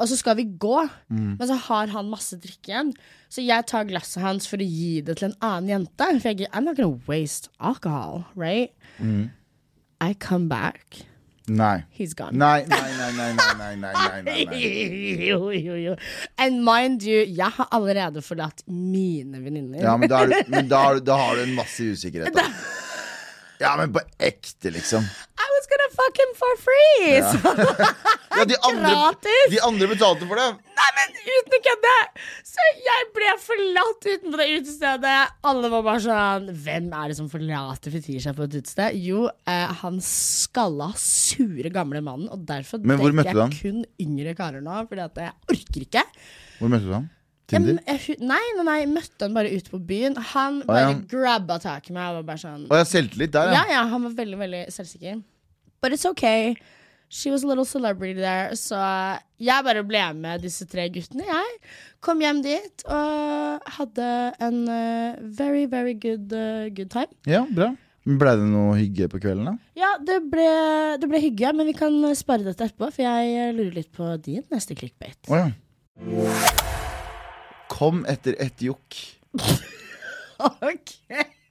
Og 0.00 0.08
så 0.10 0.16
skal 0.18 0.34
vi 0.40 0.48
gå, 0.58 0.78
men 1.12 1.44
så 1.46 1.54
har 1.68 1.92
han 1.92 2.08
masse 2.10 2.34
drikke 2.42 2.72
igjen. 2.72 2.88
Så 3.30 3.44
jeg 3.44 3.62
tar 3.70 3.86
glasset 3.86 4.24
hans 4.24 4.48
for 4.50 4.58
å 4.58 4.66
gi 4.66 4.98
det 5.06 5.20
til 5.20 5.28
en 5.28 5.36
annen 5.44 5.70
jente. 5.70 6.08
For 6.18 6.32
jeg 6.32 6.48
I'm 6.50 6.66
not 6.66 6.80
gonna 6.80 6.98
waste 7.06 7.52
alcohol, 7.60 8.24
right? 8.34 8.74
I 8.98 10.14
come 10.18 10.48
back. 10.50 11.04
Nei. 11.46 11.84
He's 11.92 12.14
gone. 12.14 12.38
Nei, 12.38 12.64
nei, 12.66 12.80
nei, 12.96 13.10
nei, 13.12 13.32
nei, 13.36 13.74
nei, 13.76 14.22
nei, 14.24 14.44
nei. 14.48 15.24
Jo, 15.28 15.50
jo, 15.52 15.74
jo. 15.76 15.96
And 16.40 16.64
mind 16.64 17.04
you, 17.04 17.20
jeg 17.20 17.52
har 17.58 17.68
allerede 17.70 18.22
forlatt 18.24 18.64
mine 18.66 19.42
venninner. 19.44 19.82
Ja, 19.84 19.96
men 20.00 20.08
da, 20.08 20.24
du, 20.26 20.34
men 20.48 20.70
da, 20.72 20.86
da 21.04 21.18
har 21.20 21.36
du 21.36 21.44
en 21.44 21.54
masse 21.58 21.84
usikkerhet. 21.84 22.34
Da. 22.34 22.48
Ja, 23.62 23.76
men 23.78 23.92
på 23.94 24.00
ekte, 24.18 24.70
liksom. 24.74 25.04
I 25.04 25.46
was 25.54 25.66
gonna 25.70 25.90
fuck 25.94 26.18
him 26.18 26.32
for 26.38 26.60
free! 26.64 27.18
Ja. 27.18 27.92
Ja, 28.34 28.42
de 28.50 28.56
andre, 28.66 28.88
Gratis! 28.90 29.44
de 29.52 29.60
andre 29.62 29.86
betalte 29.92 30.26
for 30.26 30.34
det. 30.40 30.46
nei, 30.74 30.86
men 30.96 31.12
uten 31.22 31.54
å 31.54 31.60
kødde! 31.62 31.92
Så 32.50 32.64
jeg 32.82 33.04
ble 33.14 33.28
forlatt 33.44 34.08
utenpå 34.08 34.40
det 34.40 34.46
utestedet. 34.56 35.12
Alle 35.46 35.70
var 35.70 35.84
bare 35.86 36.02
sånn 36.02 36.48
Hvem 36.64 36.88
er 36.98 37.12
det 37.12 37.18
som 37.20 37.28
forlater 37.30 37.94
Fetisha 37.94 38.34
på 38.34 38.48
et 38.48 38.56
utested? 38.58 38.98
Jo, 38.98 39.28
eh, 39.46 39.70
han 39.84 40.00
skalla, 40.02 40.90
sure 40.98 41.70
gamle 41.70 42.02
mannen. 42.02 42.26
Og 42.34 42.42
derfor 42.48 42.82
Men 42.82 42.98
hvor 42.98 43.14
du 43.14 43.22
jeg 43.22 43.54
kun 43.60 43.84
yngre 44.02 44.34
karer 44.34 44.64
nå. 44.66 44.80
Fordi 44.90 45.06
at 45.06 45.22
jeg 45.28 45.54
orker 45.54 45.86
ikke. 45.86 46.04
Hvor 46.58 46.74
møtte 46.74 46.90
du 46.90 46.96
ham? 46.96 47.06
Tinder? 47.50 47.76
jeg, 47.84 48.16
nei, 48.24 48.40
nei, 48.56 48.64
nei, 48.64 48.76
jeg 48.80 48.90
møtte 48.94 49.26
han 49.26 49.34
bare 49.36 49.50
ute 49.52 49.72
på 49.72 49.80
byen. 49.84 50.16
Han 50.32 50.62
bare 50.68 50.94
ja. 50.94 50.94
grabba 51.10 51.58
tak 51.60 51.90
i 51.90 51.96
meg 51.96 52.08
og 52.08 52.22
var 52.22 52.30
bare 52.32 52.40
sånn 52.40 52.64
Og 52.70 52.72
jeg 52.72 52.84
har 52.86 52.88
selvtillit 52.88 53.34
der, 53.34 53.52
Ja, 53.52 53.66
ja. 53.68 53.76
ja, 53.76 53.84
han 53.92 54.06
var 54.06 54.16
veldig, 54.22 54.40
veldig 54.40 54.64
selvsikker. 54.72 55.20
But 55.84 55.92
it's 55.92 56.06
okay. 56.08 56.56
She 57.12 57.30
was 57.30 57.44
a 57.44 57.46
little 57.46 57.66
celebrity 57.68 58.16
there. 58.16 58.56
Så 58.56 58.80
jeg 59.38 59.66
bare 59.66 59.84
ble 59.86 60.02
med 60.16 60.42
disse 60.42 60.64
tre 60.66 60.88
guttene. 60.90 61.26
Jeg 61.28 61.58
kom 62.02 62.24
hjem 62.24 62.40
dit 62.42 62.86
og 62.88 63.72
hadde 63.76 64.10
en 64.42 64.60
uh, 64.64 65.20
very, 65.20 65.66
very 65.70 65.94
good, 65.94 66.32
uh, 66.32 66.70
good 66.74 66.90
time. 66.90 67.12
Ja, 67.28 67.44
bra. 67.44 67.74
Men 68.04 68.18
Ble 68.20 68.34
det 68.36 68.48
noe 68.50 68.74
hygge 68.76 69.08
på 69.12 69.20
kvelden, 69.22 69.46
da? 69.48 69.54
Ja, 69.80 69.94
det 70.04 70.18
ble, 70.32 70.44
det 71.00 71.08
ble 71.08 71.22
hygge, 71.22 71.54
men 71.56 71.70
vi 71.70 71.76
kan 71.76 71.96
eh, 72.04 72.16
spare 72.18 72.44
dette 72.44 72.68
etterpå, 72.68 72.90
for 72.92 73.06
jeg 73.06 73.32
eh, 73.32 73.54
lurer 73.56 73.80
litt 73.80 73.92
på 73.96 74.10
din 74.24 74.44
neste 74.52 74.76
clickbait. 74.76 75.16
Oh, 75.32 75.40
ja. 75.40 76.72
Kom 77.74 78.04
etter 78.10 78.36
ett 78.42 78.62
jokk. 78.62 79.00
ok. 80.70 80.94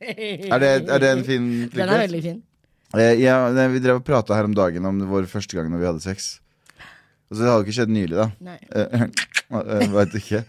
Er 0.03 0.59
det, 0.59 0.71
er 0.91 0.99
det 0.99 1.09
en 1.09 1.23
fin 1.23 1.45
Den 1.71 1.87
er 1.87 2.01
veldig 2.05 2.23
fin. 2.23 2.39
Eh, 2.93 3.15
ja, 3.23 3.37
nei, 3.55 3.67
vi 3.73 3.81
drev 3.81 4.01
og 4.01 4.05
prata 4.05 4.35
her 4.37 4.47
om 4.47 4.55
dagen 4.55 4.85
om 4.85 4.99
vår 5.09 5.25
første 5.31 5.57
gang 5.57 5.71
når 5.71 5.81
vi 5.81 5.87
hadde 5.89 6.03
sex. 6.03 6.33
Og 7.33 7.37
så 7.37 7.41
det 7.41 7.49
hadde 7.49 7.63
jo 7.63 7.65
ikke 7.65 7.75
skjedd 7.79 7.93
nylig, 7.93 8.17
da. 8.19 8.27
Nei. 8.45 8.59
Eh, 8.77 9.05
eh, 9.57 9.85
Veit 9.95 10.17
ikke. 10.19 10.43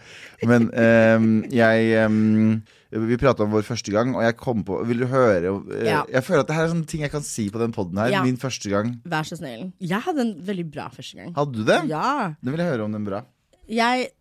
Men 0.45 0.67
ehm, 0.77 1.29
jeg 1.53 1.87
ehm, 1.97 2.59
Vi 2.93 3.17
prata 3.19 3.43
om 3.45 3.53
vår 3.55 3.65
første 3.65 3.91
gang, 3.91 4.13
og 4.15 4.21
jeg 4.23 4.35
kom 4.37 4.61
på 4.67 4.77
Vil 4.87 5.01
du 5.01 5.07
høre 5.09 5.49
eh, 5.49 5.87
Ja. 5.87 6.03
Jeg 6.11 6.25
føler 6.27 6.43
at 6.43 6.51
det 6.51 6.57
her 6.57 6.67
er 6.67 6.73
sånne 6.75 6.89
ting 6.91 7.05
jeg 7.05 7.13
kan 7.13 7.25
si 7.25 7.47
på 7.49 7.61
den 7.61 7.73
poden 7.75 7.97
her. 8.01 8.11
Ja. 8.13 8.21
Min 8.25 8.37
første 8.41 8.69
gang. 8.69 8.93
Vær 9.09 9.25
så 9.25 9.39
snill. 9.39 9.71
Jeg 9.81 10.05
hadde 10.05 10.27
en 10.27 10.35
veldig 10.45 10.67
bra 10.75 10.91
første 10.93 11.17
gang. 11.17 11.33
Hadde 11.37 11.57
du 11.57 11.65
det? 11.65 11.79
Ja. 11.89 12.35
Nå 12.37 12.53
vil 12.53 12.63
jeg 12.63 12.75
høre 12.75 12.85
om 12.85 12.93
den 12.93 13.07
bra. 13.07 13.23
Jeg 13.65 14.11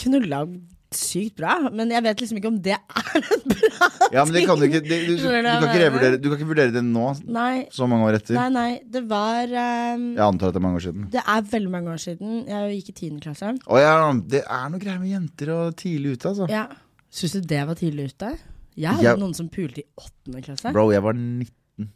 knulla 0.00 0.44
sykt 0.90 1.36
bra, 1.38 1.54
men 1.70 1.92
jeg 1.94 2.02
vet 2.02 2.22
liksom 2.22 2.38
ikke 2.40 2.50
om 2.50 2.56
det 2.64 2.74
er 2.74 3.18
en 3.20 3.44
bra 3.46 3.88
ting. 3.94 4.14
Ja, 4.16 4.24
men 4.24 4.34
det 4.34 4.42
kan 4.48 4.58
du 4.58 4.66
ikke 4.66 4.80
det, 4.82 4.98
du, 5.06 5.12
du, 5.20 5.26
kan 5.30 5.66
ikke 5.68 5.82
revurdere, 5.84 6.18
du 6.18 6.26
kan 6.26 6.34
ikke 6.40 6.48
vurdere 6.48 6.74
det 6.74 6.82
nå, 6.82 7.04
Nei, 7.30 7.52
så 7.74 7.86
mange 7.90 8.08
år 8.08 8.18
etter. 8.18 8.34
nei, 8.34 8.48
nei. 8.56 8.72
Det 8.90 9.04
var 9.10 9.46
um, 9.46 10.08
Jeg 10.16 10.24
antar 10.26 10.50
at 10.50 10.56
det 10.56 10.60
er 10.60 10.66
mange 10.66 10.80
år 10.80 10.86
siden. 10.88 11.06
Det 11.12 11.22
er 11.22 11.46
veldig 11.52 11.72
mange 11.76 11.94
år 11.94 12.02
siden. 12.02 12.40
Jeg 12.50 12.74
gikk 12.80 12.90
i 12.90 12.96
tiende 13.04 13.22
klasse. 13.22 13.52
Å 13.54 13.82
ja, 13.82 13.94
det 14.34 14.42
er 14.42 14.66
noe 14.72 14.82
greier 14.82 14.98
med 15.02 15.14
jenter 15.14 15.54
og 15.54 15.78
tidlig 15.78 16.16
ute, 16.16 16.34
altså. 16.34 16.50
Ja. 16.50 16.66
Syns 17.10 17.38
du 17.38 17.48
det 17.54 17.62
var 17.70 17.78
tidlig 17.78 18.10
ute? 18.10 18.34
Jeg 18.80 18.90
hadde 18.96 19.06
jeg, 19.06 19.22
noen 19.22 19.34
som 19.36 19.48
pulte 19.52 19.82
i 19.82 19.88
åttende 19.98 20.42
klasse. 20.44 20.74
Bro, 20.74 20.90
jeg 20.94 21.06
var 21.06 21.14
19. 21.18 21.90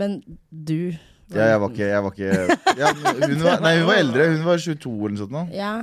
Men 0.00 0.20
du 0.48 0.92
var 1.30 1.36
Ja, 1.36 1.46
jeg 1.52 1.60
var 1.62 1.72
ikke, 1.72 1.86
jeg 1.88 2.02
var 2.04 2.14
ikke 2.14 2.28
ja, 2.80 2.90
hun, 2.96 3.42
var, 3.44 3.62
Nei, 3.64 3.76
hun 3.78 3.88
var 3.88 4.00
eldre. 4.00 4.28
Hun 4.34 4.44
var 4.48 4.60
22 4.62 4.92
eller 4.92 5.16
noe 5.16 5.24
sånt. 5.24 5.34
nå. 5.36 5.48
Ja. 5.54 5.74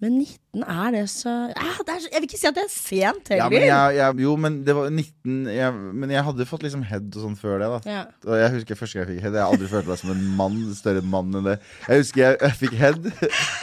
Men 0.00 0.14
19 0.16 0.62
er 0.64 0.92
det 0.94 1.02
så 1.12 1.28
ja, 1.52 1.72
det 1.84 1.92
er, 1.92 1.98
så- 2.00 2.08
Jeg 2.12 2.22
vil 2.22 2.28
ikke 2.30 2.38
si 2.40 2.46
at 2.48 2.54
det 2.56 2.62
er 2.64 2.70
sent 2.72 3.28
Ja, 3.28 3.34
heller. 3.36 3.50
men 3.52 3.66
jeg, 3.68 3.96
jeg, 3.98 4.16
jo, 4.24 4.36
men 4.40 4.56
det 4.64 4.74
var 4.78 4.88
19 4.88 5.44
jeg, 5.52 5.74
Men 6.00 6.10
jeg 6.14 6.24
hadde 6.24 6.46
fått 6.48 6.62
liksom 6.64 6.82
head 6.88 7.10
og 7.12 7.20
sånn 7.26 7.36
før 7.36 7.58
det, 7.60 7.68
da. 7.74 7.80
Ja. 7.92 8.02
Og 8.24 8.40
jeg 8.40 8.54
husker 8.56 8.80
første 8.80 8.96
gang 8.98 9.04
jeg 9.06 9.12
fikk 9.18 9.22
head. 9.26 9.36
Jeg 9.36 9.44
har 9.44 9.52
aldri 9.52 9.68
følt 9.68 9.86
meg 9.92 10.00
som 10.00 10.10
en 10.14 10.24
mann, 10.40 10.58
større 10.78 11.02
mann 11.04 11.36
enn 11.36 11.50
det. 11.52 11.58
Jeg 11.86 12.00
husker 12.04 12.36
jeg 12.40 12.56
fikk 12.62 12.74
head, 12.80 13.00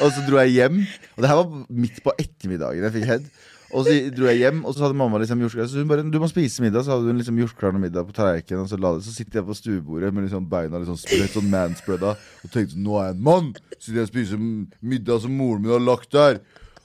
og 0.03 0.13
så 0.13 0.25
dro 0.29 0.37
jeg 0.45 0.53
hjem. 0.59 0.79
Og 1.17 1.25
det 1.25 1.29
her 1.33 1.41
var 1.41 1.65
midt 1.69 2.01
på 2.05 2.13
ettermiddagen 2.21 2.85
jeg 2.85 2.93
fikk 2.99 3.09
head. 3.09 3.29
Og 3.75 3.83
så 3.83 3.95
dro 4.15 4.29
jeg 4.29 4.39
hjem, 4.39 4.61
og 4.63 4.73
så 4.73 4.85
hadde 4.85 4.95
mamma 4.95 5.19
liksom 5.19 5.41
jordskjelv. 5.43 5.67
Så 5.67 5.81
hun 5.81 5.89
bare 5.89 6.03
'Du 6.03 6.19
må 6.19 6.27
spise 6.31 6.63
middag', 6.63 6.85
så 6.85 6.95
hadde 6.95 7.11
hun 7.11 7.17
liksom 7.17 7.39
jordskjelv 7.39 7.79
middag 7.79 8.07
på 8.07 8.13
tallerkenen. 8.15 8.63
Og 8.63 8.69
så, 8.69 8.77
la 8.77 8.93
det, 8.95 9.03
så 9.03 9.13
sitter 9.13 9.39
jeg 9.39 9.45
på 9.45 9.57
stuebordet 9.59 10.13
med 10.13 10.23
liksom 10.23 10.47
beina 10.49 10.77
litt 10.79 10.87
sånn 10.87 11.01
spredt, 11.01 11.33
sånn 11.35 11.49
manspreada, 11.51 12.15
og 12.43 12.51
tenkte 12.51 12.77
'Nå 12.79 12.95
er 12.99 13.05
jeg 13.07 13.15
en 13.15 13.23
mann'. 13.23 13.55
Sitter 13.79 13.99
jeg 13.99 14.07
og 14.07 14.13
spiser 14.13 14.37
middag 14.81 15.21
som 15.21 15.31
moren 15.31 15.61
min 15.61 15.71
har 15.71 15.83
lagt 15.83 16.11
der. 16.11 16.39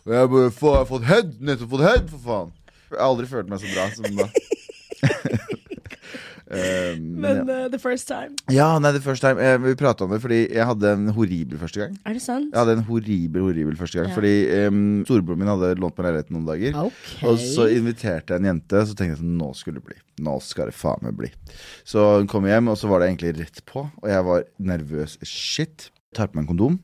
Og 0.07 0.13
jeg 0.13 0.31
bare 0.31 0.51
'Faen, 0.51 0.73
jeg 0.73 0.83
har 0.83 0.91
fått 0.91 1.11
head'. 1.11 1.41
Nettopp 1.41 1.71
fått 1.71 1.87
head, 1.87 2.11
for 2.11 2.19
faen. 2.19 2.53
Jeg 2.91 2.99
har 2.99 3.09
aldri 3.09 3.27
følt 3.27 3.49
meg 3.49 3.61
så 3.61 3.69
bra 3.75 3.91
som 3.95 4.17
da. 4.17 4.27
Eh, 6.53 6.99
men, 7.01 7.49
uh, 7.49 7.69
the 7.73 7.79
first 7.81 8.05
time. 8.09 8.37
ja. 8.53 8.67
nei, 8.79 8.91
the 8.93 9.01
first 9.01 9.25
time 9.25 9.41
eh, 9.41 9.55
Vi 9.57 9.73
prata 9.81 10.05
om 10.05 10.11
det 10.13 10.19
fordi 10.21 10.41
jeg 10.53 10.67
hadde 10.69 10.91
en 10.99 11.07
horribel 11.17 11.57
første 11.61 11.81
gang. 11.81 11.95
Er 12.05 12.19
det 12.19 12.21
sant? 12.25 12.51
Jeg 12.51 12.59
hadde 12.61 12.75
en 12.77 12.85
horribel, 12.91 13.47
horribel 13.47 13.79
første 13.79 13.97
gang 14.01 14.11
Ja. 14.11 14.17
Fordi 14.19 14.35
um, 14.69 14.83
storebroren 15.09 15.41
min 15.41 15.49
hadde 15.49 15.71
lånt 15.81 15.97
meg 15.97 16.09
leiligheten 16.11 16.37
noen 16.37 16.51
dager. 16.51 16.77
Ok. 16.83 17.13
Og 17.31 17.41
så 17.41 17.69
inviterte 17.73 18.35
jeg 18.37 18.43
en 18.43 18.51
jente, 18.51 18.85
så 18.85 18.93
tenkte 18.99 19.15
jeg 19.15 19.21
sånn 19.23 19.39
Nå 19.41 19.49
skulle 19.57 19.81
det 19.81 19.87
bli. 19.89 19.97
Nå 20.29 20.37
skal 20.45 20.69
det 20.69 20.77
faen 20.77 21.01
meg 21.07 21.17
bli. 21.19 21.31
Så 21.89 22.05
hun 22.19 22.29
kom 22.31 22.45
hjem, 22.51 22.69
og 22.69 22.77
så 22.81 22.91
var 22.91 23.01
det 23.01 23.09
egentlig 23.09 23.33
rett 23.41 23.63
på. 23.69 23.87
Og 24.03 24.11
jeg 24.13 24.27
var 24.29 24.45
nervøs 24.73 25.17
shit. 25.25 25.89
Tar 26.13 26.29
på 26.29 26.37
meg 26.37 26.45
en 26.45 26.51
kondom. 26.53 26.77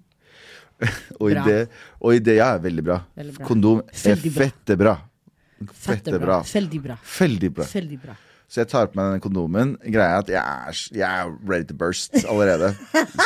og, 1.21 1.27
i 1.29 1.35
Bra. 1.35 1.45
det, 1.45 1.61
og 1.99 2.15
i 2.15 2.23
det 2.23 2.39
Ja, 2.39 2.53
veldig 2.63 2.85
bra. 2.87 3.01
Veldig 3.19 3.37
bra. 3.37 3.47
Kondom 3.51 3.83
er 3.83 4.23
bra. 4.23 4.33
fette 4.39 4.79
bra. 4.79 4.97
Fette 5.75 6.21
bra. 6.23 6.41
Veldig 6.47 6.81
bra. 6.85 6.97
Veldig 7.19 7.53
bra. 7.59 7.69
Veldig 7.75 8.01
bra. 8.07 8.17
Så 8.49 8.63
jeg 8.63 8.71
tar 8.73 8.87
på 8.89 8.97
meg 8.97 9.11
denne 9.11 9.21
kondomen. 9.25 9.75
Greia 9.85 10.15
er 10.17 10.23
at 10.23 10.31
jeg 10.33 10.41
er, 10.41 10.79
jeg 10.97 11.05
er 11.27 11.35
ready 11.51 11.67
to 11.69 11.77
burst 11.77 12.15
allerede. 12.25 12.71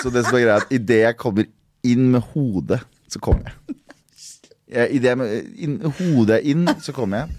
Så 0.03 0.11
det 0.11 0.25
som 0.27 0.35
er 0.35 0.43
greia 0.43 0.57
er 0.57 0.65
at 0.67 0.73
idet 0.75 0.99
jeg 1.05 1.19
kommer 1.21 1.47
inn 1.87 2.09
med 2.15 2.25
hodet, 2.33 2.81
så 3.11 3.21
kommer 3.23 3.53
jeg. 3.53 3.77
jeg 4.73 4.97
i 4.97 5.01
det 5.05 5.13
med 5.21 5.33
inn, 5.63 5.79
hodet 6.01 6.41
er 6.41 6.47
inn, 6.53 6.67
så 6.83 6.95
kommer 6.97 7.23
jeg. 7.23 7.39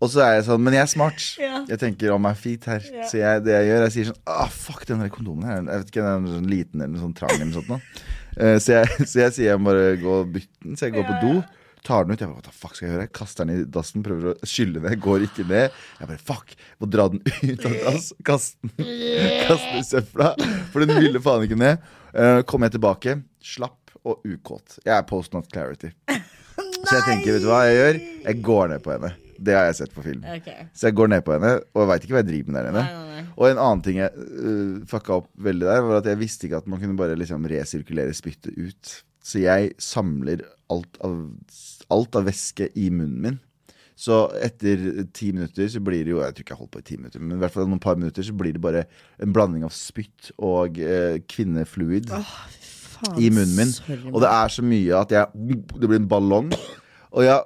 Og 0.00 0.10
så 0.12 0.20
er 0.24 0.34
jeg 0.36 0.44
sånn, 0.48 0.60
men 0.64 0.74
jeg 0.76 0.84
er 0.84 0.90
smart. 0.92 1.22
Ja. 1.40 1.60
Jeg 1.68 1.80
tenker 1.80 2.12
om 2.12 2.20
meg 2.24 2.36
feet 2.40 2.66
her. 2.68 2.84
Ja. 2.92 3.04
Så 3.08 3.16
jeg, 3.20 3.44
det 3.46 3.54
jeg 3.54 3.68
gjør, 3.70 3.84
jeg 3.86 3.94
sier 3.94 4.08
sånn 4.10 4.18
ah, 4.28 4.50
fuck, 4.52 4.82
den 4.88 5.00
der 5.04 5.12
kondomen 5.12 5.46
her. 5.48 5.62
Jeg 5.62 5.82
vet 5.84 5.92
ikke, 5.92 6.04
den 6.04 6.26
er 6.28 6.34
sånn 6.36 6.50
liten 6.52 6.84
eller 6.84 7.00
sånn 7.04 7.14
trang 7.16 7.32
eller 7.36 7.48
noe 7.48 7.62
sånt. 7.64 8.02
Eh, 8.36 8.58
Så, 8.60 8.74
jeg, 8.76 9.06
så 9.08 9.22
jeg 9.22 9.32
sier 9.36 9.48
jeg 9.54 9.60
må 9.62 9.70
bare 9.72 9.94
gå 10.00 10.18
og 10.22 10.34
bytte 10.34 10.52
den. 10.66 10.76
Så 10.76 10.88
jeg 10.88 10.96
går 10.98 11.06
Ja, 11.06 11.12
på 11.12 11.20
do. 11.24 11.65
Tar 11.86 12.06
den 12.06 12.16
ut. 12.16 12.22
Jeg 12.22 12.32
bare, 12.32 12.42
the 12.42 12.52
fuck 12.54 12.74
skal 12.74 12.88
jeg 12.88 12.94
gjøre? 12.94 13.06
Jeg 13.06 13.14
kaster 13.14 13.46
den 13.46 13.60
i 13.62 13.66
dassen, 13.76 14.02
prøver 14.02 14.32
å 14.32 14.48
skylle 14.48 14.82
ned. 14.82 14.98
Går 15.04 15.26
ikke 15.28 15.44
ned. 15.46 15.74
Jeg 16.00 16.10
bare 16.10 16.22
fuck, 16.32 16.54
må 16.82 16.88
dra 16.90 17.06
den 17.12 17.22
ut 17.22 17.66
av 17.68 17.76
dass. 17.84 18.08
Kaste 18.26 18.72
den 18.72 18.88
Kaste 19.46 19.68
den 19.70 19.82
i 19.84 19.86
søpla. 19.86 20.32
For 20.72 20.82
den 20.82 20.98
ville 20.98 21.22
faen 21.22 21.46
ikke 21.46 21.60
ned. 21.60 21.84
Uh, 22.10 22.40
Kommer 22.48 22.66
jeg 22.66 22.80
tilbake, 22.80 23.20
slapp 23.44 23.94
og 24.06 24.26
ukåt. 24.26 24.80
Jeg 24.82 24.96
er 24.96 25.06
post 25.06 25.34
not 25.36 25.46
clarity. 25.52 25.92
Så 26.06 26.92
jeg 26.94 27.06
tenker, 27.06 27.36
vet 27.36 27.42
du 27.42 27.48
hva 27.50 27.62
jeg 27.66 27.78
gjør? 27.78 28.02
Jeg 28.26 28.42
går 28.46 28.68
ned 28.72 28.82
på 28.84 28.94
henne. 28.94 29.12
Det 29.46 29.54
har 29.54 29.66
jeg 29.68 29.78
sett 29.82 29.92
på 29.92 30.04
film. 30.04 30.22
Okay. 30.36 30.68
Så 30.74 30.88
jeg 30.88 30.96
går 30.96 31.10
ned 31.12 31.24
på 31.26 31.34
henne, 31.34 31.56
og 31.74 31.82
jeg 31.82 31.90
veit 31.90 32.06
ikke 32.06 32.16
hva 32.16 32.22
jeg 32.22 32.30
driver 32.30 32.54
med 32.54 32.66
der 32.68 32.76
nei, 32.76 32.84
nei. 33.10 33.24
Og 33.36 33.48
en 33.50 33.60
annen 33.60 33.82
ting 33.84 33.98
jeg 34.00 34.10
uh, 34.16 34.78
fucka 34.88 35.18
opp 35.20 35.28
veldig 35.46 35.68
der, 35.68 35.82
var 35.86 36.00
at 36.00 36.08
jeg 36.10 36.20
visste 36.22 36.48
ikke 36.48 36.62
at 36.62 36.70
man 36.70 36.80
kunne 36.82 36.98
bare 36.98 37.18
liksom 37.18 37.46
resirkulere 37.50 38.14
spyttet 38.16 38.56
ut. 38.56 38.94
Så 39.26 39.42
jeg 39.42 39.72
samler 39.82 40.44
alt 40.70 41.00
av, 41.04 41.16
alt 41.90 42.18
av 42.18 42.28
væske 42.28 42.68
i 42.78 42.88
munnen 42.94 43.18
min. 43.24 43.38
Så 43.96 44.26
etter 44.44 45.06
ti 45.16 45.30
minutter 45.32 45.70
så 45.72 45.80
blir 45.80 46.02
det 46.04 46.12
jo 46.12 46.18
Jeg 46.20 46.34
tror 46.36 46.44
ikke 46.44 46.52
jeg 46.52 46.58
holdt 46.60 46.72
på 46.74 46.80
i 46.82 46.84
ti 46.84 46.96
minutter, 47.00 47.22
men 47.22 47.38
i 47.38 47.40
hvert 47.40 47.54
fall 47.54 47.64
noen 47.70 47.80
par 47.80 47.96
minutter 47.96 48.26
så 48.26 48.34
blir 48.36 48.52
det 48.52 48.60
bare 48.60 48.82
en 49.24 49.32
blanding 49.32 49.64
av 49.64 49.72
spytt 49.72 50.34
og 50.36 50.76
eh, 50.84 51.16
kvinnefluid 51.32 52.12
Faen, 52.12 53.16
i 53.16 53.30
munnen 53.32 53.54
min. 53.56 53.72
sorry, 53.72 53.96
Og 54.12 54.20
det 54.20 54.28
er 54.34 54.52
så 54.52 54.66
mye 54.68 55.00
at 55.00 55.16
jeg 55.16 55.48
Det 55.80 55.88
blir 55.88 55.96
en 56.02 56.10
ballong. 56.12 56.52
Og, 57.16 57.24
jeg, 57.24 57.40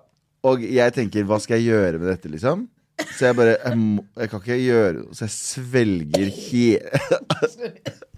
og 0.51 0.67
jeg 0.67 0.97
tenker, 0.99 1.29
hva 1.31 1.39
skal 1.39 1.61
jeg 1.61 1.71
gjøre 1.71 2.03
med 2.03 2.11
dette, 2.11 2.35
liksom? 2.35 2.67
Så 3.15 3.31
jeg 3.31 3.39
bare 3.39 3.55
Jeg, 3.55 3.79
jeg 4.19 4.31
kan 4.33 4.43
ikke 4.43 4.59
gjøre 4.61 5.05
Så 5.15 5.25
jeg 5.29 5.37
svelger 5.39 6.33
he... 6.35 6.67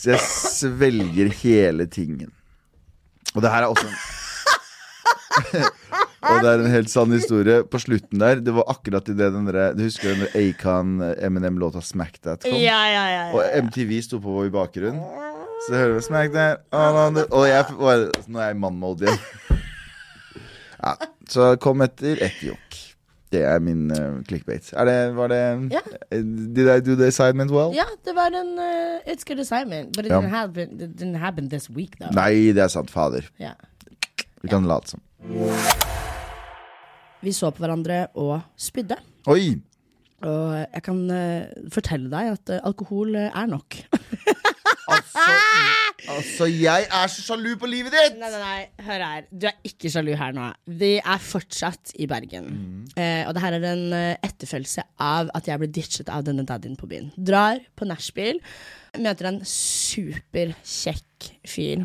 Så 0.00 0.14
jeg 0.14 0.20
svelger 0.24 1.28
hele 1.42 1.84
tingen. 1.92 2.30
Og 3.34 3.44
det 3.44 3.52
her 3.52 3.66
er 3.66 3.68
også 3.68 3.90
en 3.90 3.98
Og 6.20 6.42
det 6.44 6.50
er 6.50 6.60
en 6.60 6.68
helt 6.72 6.90
sann 6.92 7.12
historie. 7.14 7.62
På 7.64 7.78
slutten 7.80 8.20
der, 8.20 8.40
det 8.44 8.52
var 8.54 8.68
akkurat 8.68 9.08
idet 9.08 9.18
det 9.18 9.32
den 9.32 9.46
der, 9.48 9.72
Du 9.76 9.82
husker 9.86 10.12
den 10.12 10.26
Acon 10.36 11.00
Eminem-låta 11.16 11.80
'Smack 11.80 12.20
That' 12.20 12.44
kom? 12.44 12.58
Ja, 12.60 12.80
ja, 12.92 13.04
ja. 13.08 13.22
Og 13.32 13.64
MTV 13.64 14.02
sto 14.04 14.20
på 14.20 14.44
i 14.44 14.52
bakgrunnen. 14.52 15.00
Så 15.66 15.74
hører 15.76 15.94
vi 15.94 16.02
Smack 16.04 16.32
That 16.32 16.60
all 16.72 16.96
on 16.96 17.16
the-" 17.16 17.26
Og 17.32 17.48
jeg 17.48 17.64
var, 17.70 18.06
nå 18.28 18.38
er 18.38 18.52
jeg 18.52 18.56
mann-mode 18.56 19.08
igjen. 19.08 19.18
Ja, 20.80 20.94
så 21.28 21.56
kom 21.60 21.82
etter 21.84 22.16
ett 22.24 22.40
jokk. 22.40 22.76
Det 23.30 23.44
er 23.46 23.60
min 23.62 23.90
uh, 23.94 24.18
clickbait. 24.26 24.72
Er 24.74 24.84
det, 24.88 24.96
var 25.14 25.28
det 25.30 25.40
Ja. 25.70 25.80
Did 26.10 26.66
I 26.66 26.80
do 26.82 26.96
the 26.98 27.06
assignment 27.12 27.52
well? 27.54 27.70
Ja, 27.76 27.86
det 28.04 28.14
var 28.16 28.34
en 28.34 28.56
uh, 28.58 28.98
It's 29.06 29.22
good 29.26 29.38
assignment, 29.38 29.94
but 29.96 30.04
it, 30.04 30.10
Ja. 30.10 30.18
didn't, 30.20 30.34
happen, 30.34 30.80
it 30.80 30.96
didn't 30.98 31.18
happen 31.22 31.48
this 31.48 31.70
week, 31.70 31.94
though. 32.00 32.10
Nei, 32.14 32.50
det 32.52 32.64
er 32.64 32.68
sant, 32.68 32.90
fader. 32.90 33.28
Ja. 33.38 33.52
Vi 34.42 34.48
kan 34.48 34.66
late 34.66 34.96
som. 34.96 35.00
Vi 37.20 37.32
så 37.36 37.50
på 37.52 37.60
hverandre 37.62 38.06
og 38.18 38.40
spydde. 38.56 38.96
Oi! 39.28 39.60
Og 40.24 40.52
jeg 40.74 40.82
kan 40.84 40.98
uh, 41.08 41.68
fortelle 41.72 42.10
deg 42.12 42.34
at 42.34 42.50
eh, 42.52 42.60
alkohol 42.68 43.14
eh, 43.16 43.30
er 43.32 43.46
nok. 43.48 43.76
Altså, 44.90 45.22
altså, 46.08 46.46
jeg 46.50 46.86
er 46.86 47.12
så 47.12 47.24
sjalu 47.24 47.52
på 47.60 47.68
livet 47.70 47.94
ditt! 47.94 48.18
Nei, 48.20 48.30
nei, 48.32 48.40
nei, 48.40 48.86
hør 48.86 49.04
her. 49.04 49.28
Du 49.30 49.46
er 49.50 49.56
ikke 49.66 49.90
sjalu 49.92 50.12
her 50.18 50.34
nå. 50.36 50.48
Vi 50.80 50.92
er 51.00 51.24
fortsatt 51.24 51.94
i 52.00 52.08
Bergen. 52.10 52.50
Eh, 52.96 53.22
og 53.28 53.34
det 53.36 53.44
her 53.44 53.56
er 53.58 53.66
en 53.72 53.86
eh, 53.96 54.16
etterfølgelse 54.26 54.86
av 55.04 55.32
at 55.36 55.50
jeg 55.50 55.62
ble 55.62 55.70
ditchet 55.76 56.12
av 56.12 56.24
denne 56.26 56.46
daddyen 56.48 56.78
på 56.80 56.88
byen. 56.90 57.10
Drar 57.16 57.60
på 57.76 57.88
nachspiel, 57.88 58.40
møter 59.00 59.30
en 59.30 59.42
superkjekk 59.46 61.30
fyr. 61.48 61.84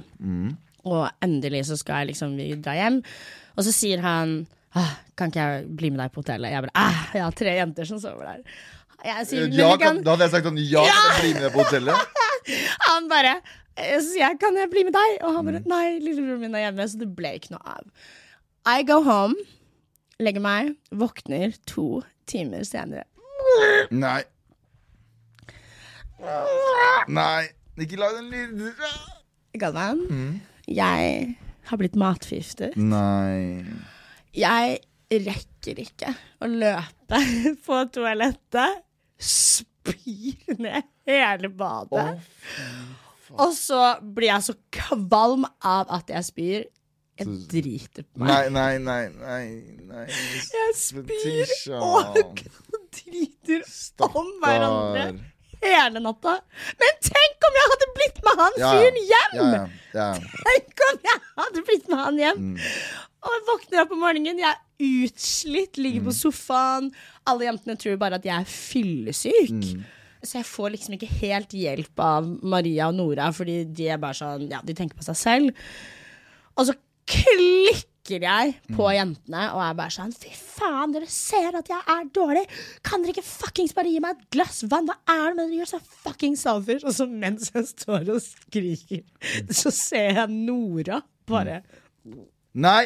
Og 0.86 1.04
endelig 1.26 1.66
så 1.70 1.80
skal 1.80 2.04
jeg 2.04 2.14
liksom 2.14 2.38
vi 2.38 2.52
dra 2.62 2.76
hjem. 2.78 3.02
Og 3.56 3.66
så 3.66 3.74
sier 3.74 4.02
han 4.04 4.42
ah, 4.76 4.96
Kan 5.18 5.32
ikke 5.32 5.44
jeg 5.44 5.68
bli 5.80 5.92
med 5.94 6.02
deg 6.04 6.14
på 6.14 6.22
hotellet? 6.22 6.52
Jeg 6.52 6.66
bare 6.66 6.76
ah, 6.78 7.04
Jeg 7.16 7.24
har 7.24 7.38
tre 7.40 7.54
jenter 7.56 7.88
som 7.88 8.02
sover 8.02 8.28
der. 8.28 8.58
Jeg 9.06 9.28
sier, 9.30 9.52
Ja, 9.54 9.70
kan, 9.80 10.02
da 10.04 10.16
hadde 10.16 10.28
jeg 10.28 10.34
sagt 10.36 10.50
sånn 10.50 10.62
Ja, 10.62 10.84
jeg 10.90 11.22
bli 11.22 11.34
med 11.38 11.48
deg 11.48 11.54
på 11.56 11.64
hotellet? 11.64 12.22
han 12.90 13.10
bare 13.12 13.38
eh, 13.40 13.54
jeg, 13.76 14.38
kan 14.40 14.56
jeg 14.58 14.70
bli 14.72 14.84
med 14.88 14.94
deg? 14.96 15.18
Og 15.26 15.34
han 15.36 15.46
bare, 15.50 15.62
nei, 15.68 15.98
lillebroren 16.00 16.40
min 16.46 16.56
er 16.56 16.68
hjemme 16.70 16.86
Så 16.92 17.00
det 17.02 17.10
ble 17.18 17.34
ikke 17.40 17.52
noe 17.56 17.76
av 17.76 17.84
I 18.72 18.86
go 18.88 19.02
home 19.04 19.36
Legger 20.24 20.40
meg, 20.46 20.70
våkner 20.96 21.52
to 21.68 22.02
timer 22.30 22.64
senere 22.68 23.04
Nei. 23.92 24.22
Nei. 27.12 27.44
Ikke 27.84 27.98
lag 28.00 28.16
den 28.16 28.30
lyden. 28.32 28.72
Galvan, 29.60 30.00
Mm. 30.10 30.40
jeg 30.68 31.38
har 31.70 31.78
blitt 31.78 31.96
matforgiftet 32.00 32.76
Nei. 32.80 33.66
Jeg 34.36 34.80
rekker 35.12 35.80
ikke 35.84 36.16
å 36.44 36.50
løpe 36.50 37.20
på 37.68 37.82
toalettet 37.96 38.82
Spyr 39.22 40.58
ned 40.60 40.88
hele 41.08 41.52
badet 41.56 42.18
Og 43.42 43.54
så 43.58 43.82
blir 44.02 44.30
jeg 44.32 44.44
så 44.48 44.56
kvalm 44.72 45.46
av 45.66 45.92
at 46.00 46.10
jeg 46.14 46.24
spyr 46.30 46.64
Jeg 47.20 47.28
driter 47.52 48.04
på 48.08 48.20
meg 48.24 48.52
Nei, 48.52 48.74
nei, 48.80 49.08
nei, 49.08 49.46
nei. 49.88 50.06
Jeg 50.08 50.74
spyr 50.80 51.54
og 51.80 52.42
driter 52.96 53.64
om 54.10 54.30
hverandre 54.44 55.08
hele 55.66 56.02
natta. 56.04 56.36
Men 56.78 56.98
tenk 57.02 57.46
om 57.48 57.56
jeg 57.58 57.70
hadde 57.72 57.86
blitt 57.96 58.20
med 58.28 58.42
han 58.44 58.58
Ja, 58.62 58.72
fyren 58.76 58.98
ja, 59.00 59.22
hjem! 59.34 59.40
ja, 59.42 59.62
ja. 59.98 60.10
Tenk 60.46 60.84
om 60.92 61.00
jeg 61.08 61.22
hadde 61.40 61.64
blitt 61.66 61.88
med 61.90 62.02
han 62.04 62.20
hjem! 62.22 62.44
Mm. 62.52 62.60
Og 63.26 63.34
jeg 63.34 63.44
våkner 63.48 63.82
opp 63.82 63.94
om 63.96 64.04
morgenen, 64.06 64.38
jeg 64.38 64.52
er 64.52 64.60
utslitt, 65.08 65.80
ligger 65.82 66.04
Mm. 66.04 66.10
på 66.12 66.14
sofaen. 66.14 66.92
Alle 67.26 67.48
jentene 67.48 67.74
tror 67.82 67.96
bare 67.98 68.20
at 68.20 68.26
jeg 68.28 68.36
er 68.38 68.46
fyllesyk. 68.46 69.56
Mm. 69.56 69.86
Så 70.26 70.40
jeg 70.42 70.48
får 70.50 70.72
liksom 70.76 70.96
ikke 70.98 71.12
helt 71.22 71.54
hjelp 71.56 72.00
av 72.04 72.28
Maria 72.44 72.88
og 72.92 72.96
Nora, 72.98 73.32
fordi 73.36 73.62
de 73.78 73.90
er 73.94 73.98
bare 74.02 74.18
sånn, 74.18 74.48
ja, 74.52 74.60
de 74.66 74.74
tenker 74.78 74.98
på 74.98 75.06
seg 75.06 75.18
selv. 75.20 75.66
Og 76.58 76.66
så 76.70 76.76
klikker 77.06 78.22
jeg 78.22 78.52
på 78.70 78.86
Mm. 78.86 78.94
jentene 78.96 79.44
og 79.56 79.62
er 79.66 79.74
bare 79.78 79.90
sånn 79.94 80.12
Fy 80.14 80.30
faen, 80.34 80.92
dere 80.94 81.08
ser 81.10 81.56
at 81.58 81.68
jeg 81.70 81.82
er 81.90 82.04
dårlig! 82.14 82.44
Kan 82.86 83.02
dere 83.02 83.14
ikke 83.16 83.24
fuckings 83.26 83.74
bare 83.74 83.90
gi 83.90 84.00
meg 84.04 84.16
et 84.20 84.28
glass 84.36 84.64
vann? 84.70 84.86
Hva 84.86 84.98
er 85.10 85.32
det 85.32 85.36
med 85.40 85.50
dere 85.50 85.60
gjør 85.64 85.72
så 85.74 85.80
fuckings 86.04 86.44
selfish? 86.46 86.86
Og 86.86 86.94
så 86.94 87.08
mens 87.10 87.50
jeg 87.56 87.66
står 87.72 88.10
og 88.14 88.22
skriker, 88.22 89.02
så 89.50 89.72
ser 89.74 90.20
jeg 90.22 90.30
Nora 90.30 91.02
Bare 91.26 91.64
Nei! 92.54 92.86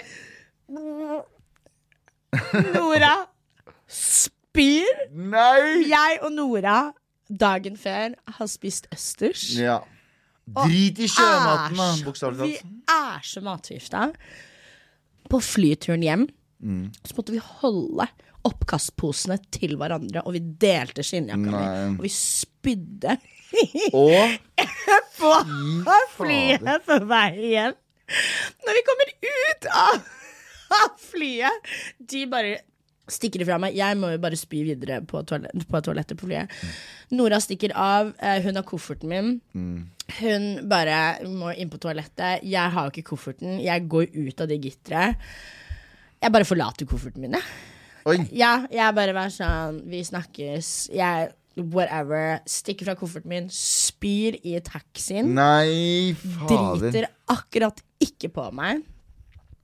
Nora 2.74 3.14
spyr. 3.90 4.88
Nei! 5.12 5.84
Jeg 5.90 6.20
og 6.24 6.32
Nora 6.36 6.78
dagen 7.30 7.78
før 7.78 8.16
har 8.40 8.48
spist 8.50 8.88
østers. 8.94 9.48
Ja. 9.60 9.80
Drit 10.50 10.98
i 10.98 11.08
sjømaten, 11.08 11.78
da, 11.78 11.90
bokstavelig 12.08 12.40
talt. 12.40 12.64
Vi 12.66 12.96
er 12.96 13.26
så 13.30 13.44
matforgifta. 13.46 14.08
På 15.30 15.42
flyturen 15.46 16.02
hjem 16.06 16.28
Mm. 16.60 16.90
så 17.08 17.16
måtte 17.16 17.32
vi 17.32 17.40
holde 17.40 18.04
oppkastposene 18.44 19.38
til 19.56 19.78
hverandre, 19.80 20.20
og 20.28 20.34
vi 20.36 20.42
delte 20.60 21.06
skinnjakka. 21.08 21.62
Og 21.94 22.02
vi 22.04 22.10
spydde 22.12 23.14
Og 23.96 24.34
på 25.22 25.32
flyet 26.18 26.84
på 26.86 26.98
vei 27.08 27.30
hjem. 27.54 27.78
Når 28.66 28.76
vi 28.76 28.84
kommer 28.90 29.14
ut 29.30 29.70
av, 29.72 30.04
av 30.82 31.00
flyet, 31.00 31.72
de 32.12 32.26
bare 32.28 32.58
stikker 33.12 33.42
ifra 33.46 33.58
meg. 33.62 33.76
Jeg 33.78 33.98
må 34.00 34.12
jo 34.14 34.20
bare 34.22 34.38
spy 34.40 34.64
videre 34.68 35.00
på, 35.08 35.22
toalett, 35.28 35.66
på 35.70 35.82
toalettet 35.86 36.18
på 36.20 36.28
flyet. 36.30 36.52
Nora 37.18 37.40
stikker 37.42 37.74
av. 37.76 38.14
eh, 38.20 38.42
Hun 38.46 38.56
har 38.60 38.64
kofferten 38.68 39.10
min. 39.10 39.32
Hun 40.20 40.46
bare 40.70 41.00
må 41.30 41.52
inn 41.58 41.70
på 41.70 41.80
toalettet. 41.82 42.44
Jeg 42.44 42.72
har 42.76 42.86
jo 42.88 42.94
ikke 42.94 43.10
kofferten. 43.12 43.60
Jeg 43.64 43.88
går 43.90 44.08
ut 44.16 44.42
av 44.42 44.48
det 44.52 44.60
gitteret. 44.62 45.16
Jeg 46.22 46.32
bare 46.36 46.46
forlater 46.48 46.86
kofferten 46.90 47.22
min, 47.24 47.38
jeg. 47.38 47.44
Ja, 48.32 48.66
jeg 48.72 48.96
bare 48.96 49.14
var 49.14 49.30
sånn 49.30 49.84
Vi 49.92 50.00
snakkes. 50.08 50.90
Jeg 50.96 51.30
Whatever. 51.60 52.40
Stikker 52.48 52.86
fra 52.88 52.96
kofferten 52.96 53.28
min, 53.34 53.50
spyr 53.52 54.38
i 54.48 54.54
taxien. 54.64 55.28
Nei, 55.36 56.14
fader. 56.16 56.86
Driter 56.92 57.08
akkurat 57.28 57.82
ikke 58.00 58.30
på 58.32 58.46
meg. 58.56 58.86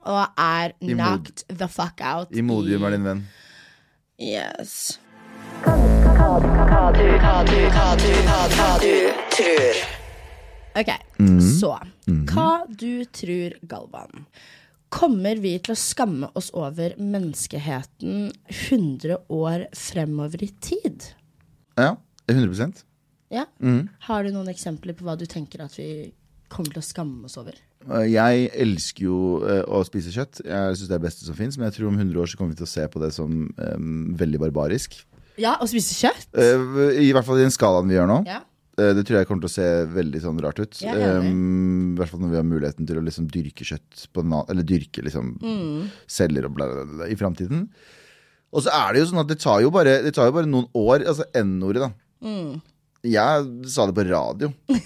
Og 0.06 0.28
er 0.38 0.74
knocked 0.82 1.46
the 1.50 1.68
fuck 1.68 2.02
out. 2.02 2.32
Imodium 2.32 2.84
er 2.86 2.96
din 2.96 3.08
venn. 3.08 3.24
Yes. 4.22 5.00
Ok, 10.76 10.92
så 11.60 11.72
Hva 12.28 12.50
du 12.68 13.06
tror, 13.16 13.56
Galvan. 13.68 14.26
Kommer 14.96 15.40
vi 15.42 15.56
til 15.60 15.74
å 15.74 15.80
skamme 15.80 16.30
oss 16.38 16.52
over 16.56 16.94
menneskeheten 17.02 18.30
100 18.48 19.18
år 19.34 19.66
fremover 19.76 20.44
i 20.46 20.52
tid? 20.62 21.10
Ja, 21.80 21.96
100% 22.28 22.84
Mm. 23.60 23.88
Har 24.08 24.24
du 24.24 24.32
noen 24.32 24.52
eksempler 24.52 24.96
på 24.96 25.04
hva 25.08 25.18
du 25.18 25.26
tenker 25.26 25.64
at 25.66 25.74
vi 25.80 26.14
kommer 26.48 26.76
til 26.76 26.84
å 26.84 26.86
skamme 26.86 27.26
oss 27.26 27.38
over? 27.42 27.58
Eh, 27.92 28.08
Jeg 28.14 28.50
elsker 28.66 29.06
jo 29.08 29.18
eh, 29.46 29.64
å 29.68 29.84
spise 29.88 30.14
kjøtt. 30.14 30.42
Jeg 30.46 30.78
syns 30.80 30.88
det 30.90 30.96
er 30.96 31.00
det 31.02 31.08
beste 31.08 31.26
som 31.28 31.38
fins. 31.38 31.58
Men 31.60 31.70
jeg 31.70 31.78
tror 31.80 31.92
om 31.92 32.00
100 32.00 32.22
år 32.24 32.32
så 32.32 32.40
kommer 32.40 32.56
vi 32.56 32.62
til 32.64 32.68
å 32.70 32.74
se 32.74 32.88
på 32.92 33.02
det 33.04 33.12
som 33.16 33.46
um, 33.58 34.16
veldig 34.18 34.42
barbarisk. 34.48 34.98
Ja, 35.42 35.58
å 35.60 35.68
spise 35.68 35.96
kjøtt? 36.00 36.30
Eh, 36.40 37.02
I 37.06 37.12
hvert 37.16 37.28
fall 37.28 37.42
i 37.42 37.46
den 37.46 37.54
skalaen 37.54 37.90
vi 37.92 37.98
gjør 37.98 38.08
nå. 38.12 38.20
Ja. 38.30 38.42
Det 38.76 39.06
tror 39.08 39.22
jeg 39.22 39.28
kommer 39.30 39.46
til 39.46 39.48
å 39.48 39.56
se 39.56 39.66
veldig 39.88 40.20
sånn 40.20 40.40
rart 40.44 40.58
ut. 40.60 40.80
Er. 40.84 41.22
Um, 41.24 41.94
I 41.94 42.00
hvert 42.02 42.12
fall 42.12 42.20
når 42.26 42.34
vi 42.34 42.40
har 42.42 42.48
muligheten 42.48 42.88
til 42.90 42.98
å 43.00 43.04
liksom 43.06 43.30
dyrke 43.32 43.64
kjøtt 43.64 44.02
Eller 44.52 44.66
dyrke 44.68 45.00
liksom 45.06 45.30
Mm. 45.40 45.86
celler 46.12 46.50
og 46.50 46.56
bla, 46.58 46.68
bla, 46.68 46.84
bla, 46.90 47.08
i 47.08 47.16
framtiden. 47.16 47.70
Og 48.52 48.64
så 48.66 48.74
er 48.76 48.92
det 48.94 49.00
jo 49.00 49.08
sånn 49.14 49.22
at 49.24 49.32
det 49.32 49.40
tar 49.40 49.62
jo 49.64 49.72
bare, 49.72 50.02
det 50.04 50.12
tar 50.16 50.28
jo 50.28 50.36
bare 50.36 50.48
noen 50.52 50.68
år. 50.76 51.06
Altså 51.08 51.24
N-ordet, 51.40 51.88
da. 51.88 51.92
Mm. 52.28 52.62
Jeg 53.06 53.48
sa 53.72 53.86
det 53.88 53.96
på 53.96 54.06
radio 54.10 54.52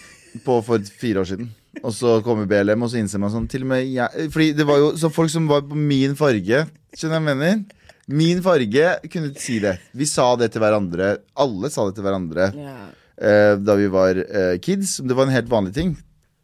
på, 0.46 0.60
for 0.66 0.92
fire 1.02 1.24
år 1.24 1.30
siden. 1.32 1.50
Og 1.84 1.94
så 1.94 2.18
kommer 2.26 2.50
BLM, 2.50 2.82
og 2.84 2.92
så 2.92 3.00
innser 3.00 3.22
man 3.22 3.32
sånn 3.32 3.46
Til 3.48 3.62
og 3.62 3.70
med 3.70 3.84
jeg 3.86 4.32
Fordi 4.34 4.48
det 4.58 4.66
var 4.68 4.80
jo 4.82 4.88
så 4.98 5.12
folk 5.14 5.30
som 5.32 5.46
var 5.50 5.62
på 5.70 5.78
min 5.78 6.16
farge. 6.18 6.64
Skjønner 6.98 7.20
jeg 7.20 7.28
mener? 7.28 7.62
Min 8.10 8.42
farge 8.42 8.96
kunne 9.14 9.36
si 9.38 9.60
det. 9.62 9.76
Vi 9.94 10.08
sa 10.10 10.32
det 10.40 10.50
til 10.54 10.64
hverandre. 10.64 11.20
Alle 11.38 11.70
sa 11.70 11.86
det 11.88 12.00
til 12.00 12.08
hverandre 12.08 12.50
yeah. 12.58 12.86
eh, 13.22 13.56
da 13.62 13.78
vi 13.78 13.90
var 13.94 14.18
eh, 14.18 14.56
kids. 14.66 14.98
Det 15.06 15.18
var 15.18 15.30
en 15.30 15.36
helt 15.36 15.52
vanlig 15.52 15.76
ting. 15.78 15.94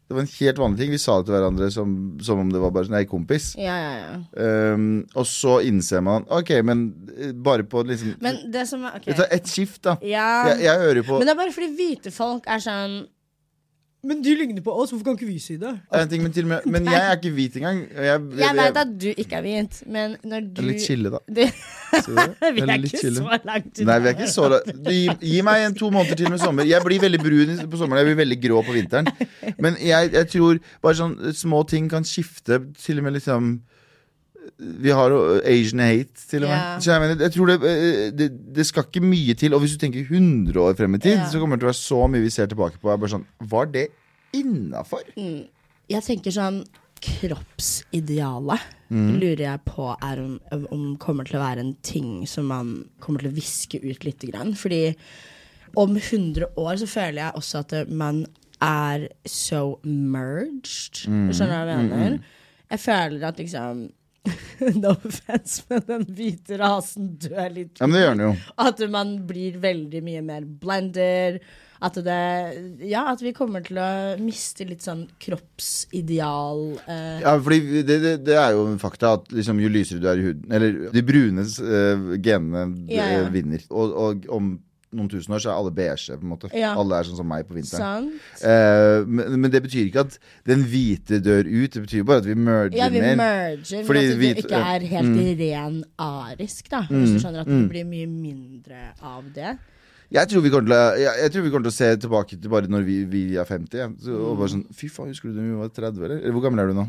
Det 0.06 0.14
var 0.14 0.22
en 0.22 0.30
helt 0.38 0.58
vanlig 0.58 0.78
ting 0.78 0.92
Vi 0.94 0.98
sa 1.02 1.16
det 1.18 1.26
til 1.26 1.34
hverandre 1.34 1.66
som, 1.74 1.94
som 2.22 2.38
om 2.38 2.50
det 2.52 2.60
var 2.62 2.70
bare 2.74 2.86
sånn 2.86 2.98
ei 3.00 3.08
kompis. 3.10 3.48
Ja, 3.58 3.74
ja, 3.74 3.94
ja. 3.98 4.52
Um, 4.76 5.00
og 5.18 5.26
så 5.26 5.58
innser 5.66 6.04
man 6.06 6.28
Ok, 6.30 6.52
men 6.66 6.86
eh, 7.16 7.32
bare 7.34 7.66
på 7.66 7.82
liksom 7.88 8.14
Men 8.22 8.38
det 8.54 8.68
som 8.70 8.86
er 8.86 9.00
okay. 9.00 9.10
Det 9.10 9.18
tar 9.18 9.34
ett 9.34 9.50
skift, 9.50 9.80
da. 9.88 9.96
Ja. 10.06 10.28
Jeg, 10.52 10.68
jeg 10.68 10.84
hører 10.84 11.02
jo 11.02 11.08
på 11.10 11.18
Men 11.18 11.26
det 11.26 11.34
er 11.34 11.42
bare 11.42 11.56
fordi 11.56 11.72
hvite 11.80 12.14
folk 12.14 12.46
er 12.46 12.62
sånn 12.62 13.00
Men 14.06 14.20
du 14.22 14.28
ligner 14.38 14.62
på 14.62 14.70
oss, 14.70 14.92
hvorfor 14.92 15.04
kan 15.08 15.16
ikke 15.18 15.26
vi 15.28 15.38
si 15.42 15.56
det? 15.58 15.72
en 15.98 16.08
ting, 16.10 16.22
men, 16.22 16.32
til 16.34 16.46
med, 16.46 16.66
men 16.70 16.86
jeg 16.86 17.00
er 17.00 17.16
ikke 17.18 17.32
hvit 17.34 17.56
engang. 17.58 17.80
Jeg, 17.90 18.22
Jeg 18.38 18.56
vet 18.60 18.78
at 18.82 18.92
du 19.02 19.06
ikke 19.10 19.38
er 19.40 19.42
hvit, 19.46 19.80
men 19.90 20.16
når 20.22 20.46
du 20.46 20.60
jeg 20.60 20.64
er 20.64 20.68
litt 20.70 20.84
chille, 20.86 21.10
da. 21.10 21.20
Du 21.26 21.42
vi 22.56 22.60
Jeg 22.60 22.68
er 22.68 22.74
ikke 22.76 23.00
chille. 23.00 23.16
så 23.22 23.38
langt 23.48 23.80
Nei, 23.88 23.98
vi 24.02 24.10
er 24.10 24.14
ikke 24.14 24.30
så 24.30 24.48
langt. 24.52 24.72
Du, 24.84 24.90
gi, 24.92 25.04
gi 25.32 25.40
meg 25.46 25.66
en 25.66 25.78
to 25.78 25.90
måneder 25.94 26.18
til 26.20 26.30
med 26.30 26.42
sommer. 26.42 26.68
Jeg 26.68 26.82
blir 26.86 27.02
veldig 27.02 27.22
brun 27.22 27.54
på 27.72 27.80
sommeren. 27.82 28.02
Jeg 28.02 28.10
blir 28.12 28.20
veldig 28.22 28.38
grå 28.46 28.62
på 28.66 28.76
vinteren. 28.76 29.10
Men 29.58 29.78
jeg, 29.82 30.12
jeg 30.14 30.30
tror 30.36 30.60
bare 30.82 30.98
sånn 31.02 31.16
små 31.34 31.62
ting 31.70 31.90
kan 31.90 32.06
skifte. 32.06 32.60
Til 32.82 33.02
og 33.02 33.08
med 33.08 33.18
liksom 33.18 33.56
Vi 34.58 34.94
har 34.94 35.12
jo 35.12 35.20
Asian 35.42 35.82
hate, 35.84 36.14
til 36.30 36.44
og 36.46 36.50
med. 36.50 36.56
Yeah. 36.56 36.80
Så 36.80 36.92
jeg, 36.92 37.02
mener, 37.02 37.22
jeg 37.26 37.34
tror 37.34 37.52
det, 37.52 37.56
eh, 37.70 38.06
det, 38.14 38.30
det 38.56 38.66
skal 38.68 38.88
ikke 38.88 39.04
mye 39.04 39.36
til. 39.38 39.54
Og 39.54 39.62
hvis 39.64 39.76
du 39.76 39.82
tenker 39.82 40.00
100 40.06 40.60
år 40.62 40.78
frem 40.78 40.96
i 40.98 41.02
tid, 41.02 41.16
yeah. 41.18 41.28
så 41.32 41.42
kommer 41.42 41.56
det 41.56 41.64
til 41.64 41.70
å 41.70 41.72
være 41.72 41.82
så 41.82 42.00
mye 42.12 42.24
vi 42.24 42.32
ser 42.34 42.50
tilbake 42.52 42.80
på. 42.80 42.90
Jeg 42.90 43.04
bare 43.04 43.14
sånn, 43.16 43.28
Var 43.52 43.70
det 43.74 43.86
innafor? 44.36 45.06
Jeg 45.16 46.02
tenker 46.08 46.34
sånn 46.34 46.64
Kroppsidealet 47.06 48.62
lurer 48.88 49.42
jeg 49.42 49.60
på 49.66 49.90
er 49.92 50.20
om, 50.22 50.36
om 50.72 50.84
kommer 51.02 51.26
til 51.28 51.36
å 51.36 51.42
være 51.42 51.64
en 51.64 51.74
ting 51.84 52.22
som 52.30 52.48
man 52.48 52.70
kommer 53.02 53.22
til 53.22 53.32
å 53.32 53.36
viske 53.36 53.80
ut 53.82 54.06
lite 54.06 54.30
grann. 54.30 54.54
Fordi 54.56 54.94
om 55.76 55.96
100 55.96 56.54
år 56.56 56.80
så 56.80 56.88
føler 56.88 57.20
jeg 57.20 57.36
også 57.36 57.62
at 57.64 57.74
man 57.92 58.24
er 58.64 59.08
so 59.28 59.78
merged. 59.84 61.02
Skjønner 61.04 61.52
du 61.52 61.56
hva 61.68 61.76
jeg 61.76 61.90
mener? 61.90 62.18
Jeg 62.70 62.82
føler 62.82 63.28
at 63.28 63.42
liksom 63.42 63.86
No 64.82 64.94
offense, 64.96 65.62
men 65.70 65.84
den 65.88 66.06
hvite 66.16 66.58
rasen 66.60 67.12
dør 67.22 67.50
litt. 67.52 67.76
Ja, 67.80 67.86
men 67.86 67.96
det 67.98 68.02
gjør 68.04 68.16
den 68.16 68.24
jo. 68.26 68.32
At 68.66 68.82
man 68.92 69.14
blir 69.28 69.60
veldig 69.62 70.02
mye 70.06 70.24
mer 70.26 70.44
blender. 70.46 71.38
At 71.84 71.98
det 72.00 72.20
Ja, 72.88 73.02
at 73.12 73.20
vi 73.20 73.34
kommer 73.36 73.60
til 73.60 73.76
å 73.76 73.88
miste 74.16 74.64
litt 74.64 74.80
sånn 74.86 75.02
kroppsideal 75.20 76.62
eh, 76.86 77.18
Ja, 77.20 77.34
fordi 77.36 77.82
det, 77.84 77.98
det, 78.00 78.14
det 78.24 78.38
er 78.40 78.54
jo 78.56 78.62
en 78.70 78.78
fakta 78.80 79.12
at 79.18 79.28
liksom, 79.34 79.60
jo 79.60 79.68
lysere 79.72 80.00
du 80.00 80.08
er 80.08 80.22
i 80.22 80.24
huden 80.30 80.54
Eller 80.56 80.78
de 80.94 81.02
brune 81.04 81.44
eh, 81.44 82.06
genene 82.24 82.64
Ja, 82.88 83.10
ja. 83.12 83.20
eh, 83.26 83.28
vinner. 83.34 83.66
Og, 83.68 83.92
og 84.06 84.24
om 84.32 84.54
noen 84.96 85.10
tusen 85.12 85.34
år 85.36 85.42
så 85.44 85.52
er 85.52 85.58
alle 85.60 85.72
beige, 85.76 86.16
på 86.16 86.24
en 86.26 86.32
måte. 86.32 86.50
Ja. 86.56 86.72
Alle 86.80 86.98
er 86.98 87.06
sånn 87.08 87.18
som 87.20 87.28
meg 87.28 87.46
på 87.48 87.54
vinteren. 87.58 88.08
Sant? 88.16 88.42
Eh, 88.42 89.04
men, 89.06 89.36
men 89.44 89.52
det 89.52 89.60
betyr 89.66 89.86
ikke 89.90 90.06
at 90.06 90.18
den 90.48 90.64
hvite 90.66 91.20
dør 91.24 91.46
ut. 91.46 91.76
Det 91.76 91.84
betyr 91.84 92.04
bare 92.08 92.24
at 92.24 92.28
vi 92.30 92.34
merger 92.40 92.78
Ja, 92.80 92.88
vi 92.92 93.04
mer. 93.04 93.16
merger, 93.20 93.84
Fordi 93.86 94.02
men 94.06 94.12
at 94.16 94.20
vi- 94.24 94.34
ikke 94.42 94.64
er 94.74 94.88
helt 94.96 95.12
mm. 95.12 95.22
ren 95.44 95.78
arisk, 96.08 96.70
da. 96.72 96.82
Hvis 96.90 97.14
du 97.14 97.22
skjønner 97.22 97.44
at 97.44 97.52
det 97.52 97.62
blir 97.70 97.88
mye 97.88 98.10
mindre 98.10 98.82
av 99.02 99.24
det. 99.36 99.56
Jeg 100.12 100.28
tror, 100.30 100.40
vi 100.44 100.50
kommer 100.54 100.68
til 100.70 100.76
å, 100.76 100.82
jeg, 101.02 101.14
jeg 101.22 101.32
tror 101.34 101.42
vi 101.42 101.50
kommer 101.50 101.66
til 101.66 101.74
å 101.74 101.76
se 101.76 101.88
tilbake 102.04 102.36
til 102.38 102.50
bare 102.52 102.68
når 102.70 102.84
vi, 102.86 102.98
vi 103.10 103.22
er 103.36 103.44
50. 103.48 103.78
ja. 103.80 103.88
Så, 103.98 104.14
og 104.14 104.36
bare 104.38 104.52
sånn, 104.54 104.66
Fy 104.72 104.86
faen, 104.88 105.10
husker 105.10 105.32
du 105.32 105.34
da 105.40 105.42
vi 105.42 105.56
var 105.58 105.72
30, 105.74 106.04
eller? 106.04 106.20
eller? 106.20 106.36
Hvor 106.36 106.44
gammel 106.46 106.62
er 106.62 106.70
du 106.70 106.78
nå? 106.78 106.86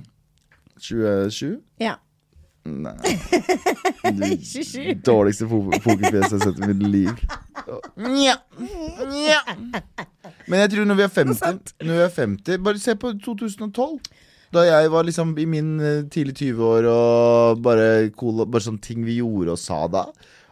27? 0.78 1.58
Ja. 1.82 1.96
Nei. 2.68 4.38
27. 4.44 5.02
Dårligste 5.08 5.48
pokerfjeset 5.50 6.14
jeg 6.14 6.38
har 6.38 6.46
sett 6.46 6.62
i 6.62 6.70
mitt 6.72 6.86
liv. 6.88 7.26
Nja. 8.04 8.38
Nja. 9.08 9.42
Men 10.48 10.64
jeg 10.64 10.74
tror 10.76 10.88
når 10.90 11.00
vi 11.02 11.06
er 11.08 11.14
50, 11.18 11.76
når 11.84 11.94
vi 11.94 12.06
er 12.06 12.16
50 12.16 12.64
Bare 12.64 12.82
se 12.82 12.96
på 13.00 13.12
2012. 13.26 13.98
Da 14.56 14.64
jeg 14.64 14.92
var 14.94 15.04
liksom 15.04 15.34
i 15.42 15.46
min 15.50 15.74
eh, 15.84 16.06
tidlig 16.12 16.38
20-år 16.40 16.86
og 16.88 17.60
bare, 17.66 17.88
cool, 18.16 18.46
bare 18.48 18.64
sånne 18.64 18.80
ting 18.84 19.04
vi 19.04 19.18
gjorde 19.20 19.58
og 19.58 19.60
sa 19.60 19.82
da. 19.92 20.06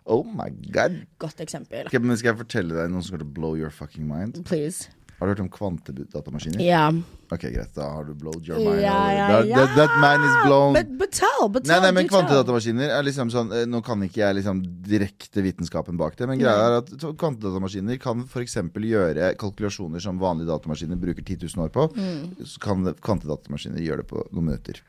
Oh 0.06 0.26
my 0.28 0.50
god. 0.76 1.00
Godt 1.24 1.40
eksempel. 1.46 1.88
Okay, 1.88 2.02
men 2.04 2.20
skal 2.20 2.34
jeg 2.34 2.42
fortelle 2.44 2.76
deg 2.76 2.92
noe 2.92 3.02
som 3.06 3.16
kommer 3.16 3.24
til 3.24 3.32
å 3.32 3.36
blow 3.40 3.56
your 3.58 3.72
fucking 3.74 4.04
mind? 4.10 4.42
Please. 4.50 4.92
Har 5.16 5.30
du 5.30 5.32
hørt 5.32 5.46
om 5.46 5.50
kvantedatamaskiner? 5.50 6.60
Ja. 6.62 6.90
Ok, 7.32 7.46
greit. 7.50 7.72
Da 7.76 7.88
har 7.96 8.06
du 8.06 8.14
blowed 8.14 8.48
your 8.48 8.60
mind. 8.60 8.82
Ja, 8.84 9.00
ja, 9.14 9.28
That, 9.32 9.48
ja. 9.50 9.58
that, 9.62 9.76
that 9.76 9.94
man 10.02 10.24
is 10.26 10.36
blown. 10.46 10.74
But, 10.78 10.92
but 11.00 11.12
tell, 11.16 11.50
but 11.50 11.66
Nei, 11.66 11.76
tell, 11.80 11.86
nei, 11.88 11.92
men. 11.98 12.10
Kvantedatamaskiner 12.12 12.94
er 12.96 13.06
liksom 13.08 13.32
sånn 13.34 13.52
eh, 13.56 13.66
Nå 13.70 13.82
kan 13.86 14.04
ikke 14.06 14.22
jeg 14.22 14.38
liksom 14.40 14.62
direkte 14.86 15.44
vitenskapen 15.46 15.98
bak 16.00 16.18
det, 16.20 16.28
men 16.30 16.40
greia 16.42 16.68
er 16.70 16.78
at 16.82 16.92
kvantedatamaskiner 16.94 17.98
kan 18.02 18.22
f.eks. 18.28 18.58
gjøre 18.86 19.32
kalkulasjoner 19.42 20.04
som 20.04 20.20
vanlige 20.22 20.52
datamaskiner 20.52 21.00
bruker 21.02 21.26
10 21.26 21.50
000 21.56 21.66
år 21.66 21.74
på. 21.74 21.88
Mm. 21.98 22.46
Så 22.46 22.62
kan 22.64 22.86
kvantedatamaskiner 23.02 23.82
gjøre 23.84 24.04
det 24.04 24.10
på 24.12 24.22
noen 24.32 24.52
minutter. 24.52 24.82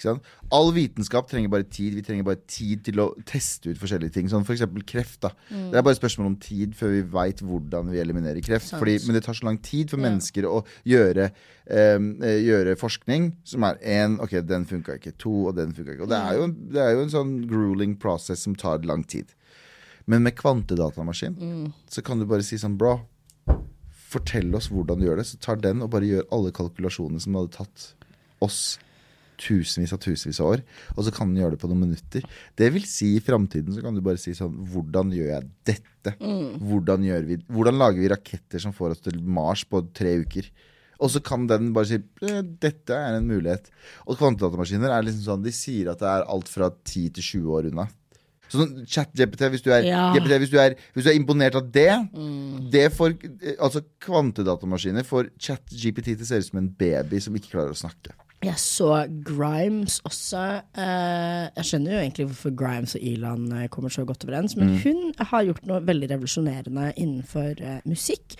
Sant? 0.00 0.22
All 0.54 0.70
vitenskap 0.76 1.28
trenger 1.30 1.50
bare 1.52 1.66
tid. 1.66 1.96
Vi 1.98 2.04
trenger 2.06 2.26
bare 2.28 2.40
tid 2.46 2.84
til 2.86 3.02
å 3.02 3.10
teste 3.28 3.72
ut 3.72 3.80
forskjellige 3.80 4.14
ting. 4.18 4.30
Sånn 4.32 4.46
f.eks. 4.46 4.64
kreft. 4.88 5.20
da 5.26 5.32
Mm. 5.52 5.70
Det 5.72 5.78
er 5.78 5.84
bare 5.84 5.96
et 5.96 6.00
spørsmål 6.00 6.26
om 6.30 6.36
tid 6.40 6.74
før 6.78 6.92
vi 6.94 7.00
veit 7.12 7.40
hvordan 7.44 7.90
vi 7.92 8.00
eliminerer 8.00 8.40
kreft. 8.44 8.70
Fordi, 8.78 8.98
men 9.06 9.16
det 9.16 9.24
tar 9.26 9.36
så 9.36 9.46
lang 9.48 9.58
tid 9.64 9.90
for 9.92 10.00
mennesker 10.00 10.46
å 10.48 10.62
gjøre, 10.88 11.30
gjøre 11.72 12.74
forskning 12.76 13.30
som 13.48 13.64
er 13.64 13.78
én 13.80 14.18
Ok, 14.20 14.34
den 14.44 14.66
funka 14.68 14.98
ikke. 14.98 15.14
To, 15.22 15.48
og 15.48 15.56
den 15.56 15.72
funka 15.72 15.94
ikke. 15.94 16.04
Og 16.04 16.10
det 16.10 16.18
er, 16.18 16.34
jo, 16.36 16.48
det 16.74 16.82
er 16.82 16.90
jo 16.92 17.04
en 17.06 17.14
sånn 17.14 17.32
grueling 17.48 17.96
process 17.96 18.44
som 18.44 18.56
tar 18.58 18.84
lang 18.88 19.04
tid. 19.08 19.32
Men 20.04 20.24
med 20.26 20.36
kvantedatamaskin 20.36 21.72
så 21.88 22.02
kan 22.04 22.20
du 22.20 22.26
bare 22.28 22.44
si 22.44 22.58
sånn 22.58 22.76
Bra, 22.76 22.98
fortell 24.12 24.52
oss 24.58 24.68
hvordan 24.72 25.00
du 25.00 25.06
gjør 25.06 25.22
det. 25.22 25.28
Så 25.30 25.40
tar 25.40 25.60
den 25.62 25.82
og 25.84 25.92
bare 25.94 26.08
gjør 26.08 26.28
alle 26.34 26.52
kalkulasjonene 26.54 27.22
som 27.22 27.38
hadde 27.38 27.54
tatt 27.56 27.92
oss 28.42 28.78
tusenvis 29.42 29.94
av 29.94 30.00
tusenvis 30.02 30.40
av 30.42 30.50
år. 30.54 30.64
Og 30.96 31.06
så 31.06 31.12
kan 31.14 31.30
den 31.30 31.40
gjøre 31.42 31.56
det 31.56 31.62
på 31.62 31.70
noen 31.70 31.86
minutter. 31.86 32.26
Det 32.58 32.68
vil 32.74 32.84
si 32.88 33.14
i 33.16 33.22
framtiden 33.24 33.74
så 33.74 33.84
kan 33.84 33.96
du 33.96 34.02
bare 34.04 34.20
si 34.20 34.34
sånn 34.36 34.54
Hvordan 34.72 35.14
gjør 35.14 35.32
jeg 35.32 35.48
dette? 35.72 36.14
Hvordan, 36.60 37.06
gjør 37.08 37.26
vi, 37.30 37.38
hvordan 37.48 37.80
lager 37.80 38.02
vi 38.02 38.12
raketter 38.12 38.62
som 38.62 38.74
får 38.76 38.96
oss 38.96 39.02
til 39.06 39.18
Mars 39.22 39.64
på 39.68 39.82
tre 39.96 40.18
uker? 40.22 40.50
Og 41.02 41.10
så 41.10 41.22
kan 41.24 41.48
den 41.50 41.72
bare 41.74 41.90
si 41.90 41.98
eh, 41.98 42.42
dette 42.62 42.94
er 42.94 43.18
en 43.18 43.26
mulighet. 43.26 43.68
Og 44.06 44.20
kvantedatamaskiner 44.20 44.92
er 44.94 45.06
liksom 45.06 45.26
sånn, 45.26 45.42
de 45.44 45.54
sier 45.54 45.90
at 45.92 46.02
det 46.02 46.08
er 46.12 46.28
alt 46.30 46.50
fra 46.50 46.70
10 46.70 47.10
til 47.18 47.28
20 47.42 47.58
år 47.58 47.70
unna. 47.72 47.88
Sånn 48.52 48.82
chat-GPT, 48.84 49.46
hvis, 49.54 49.62
du 49.64 49.70
Ja. 49.72 50.10
Hvis, 50.12 50.50
hvis 50.52 51.06
du 51.06 51.08
er 51.08 51.16
imponert 51.16 51.56
av 51.56 51.70
det, 51.72 51.88
det 52.70 52.90
får, 52.92 53.16
eh, 53.40 53.56
Altså 53.58 53.82
kvantedatamaskiner 54.04 55.06
får 55.08 55.32
chat-GPT 55.40 56.12
til 56.12 56.26
å 56.26 56.28
se 56.28 56.42
ut 56.42 56.50
som 56.50 56.60
en 56.60 56.68
baby 56.68 57.20
som 57.20 57.34
ikke 57.34 57.56
klarer 57.56 57.72
å 57.72 57.80
snakke. 57.82 58.14
Jeg 58.42 58.58
så 58.58 59.06
Grimes 59.22 60.00
også. 60.04 60.62
Eh, 60.74 61.44
jeg 61.56 61.68
skjønner 61.68 61.94
jo 61.94 62.00
egentlig 62.02 62.26
hvorfor 62.26 62.56
Grimes 62.58 62.96
og 62.98 63.04
Elon 63.06 63.68
kommer 63.70 63.94
så 63.94 64.04
godt 64.04 64.26
overens, 64.26 64.56
men 64.58 64.74
hun 64.82 65.14
har 65.16 65.46
gjort 65.46 65.64
noe 65.70 65.78
veldig 65.86 66.10
revolusjonerende 66.10 66.90
innenfor 66.96 67.62
musikk. 67.86 68.34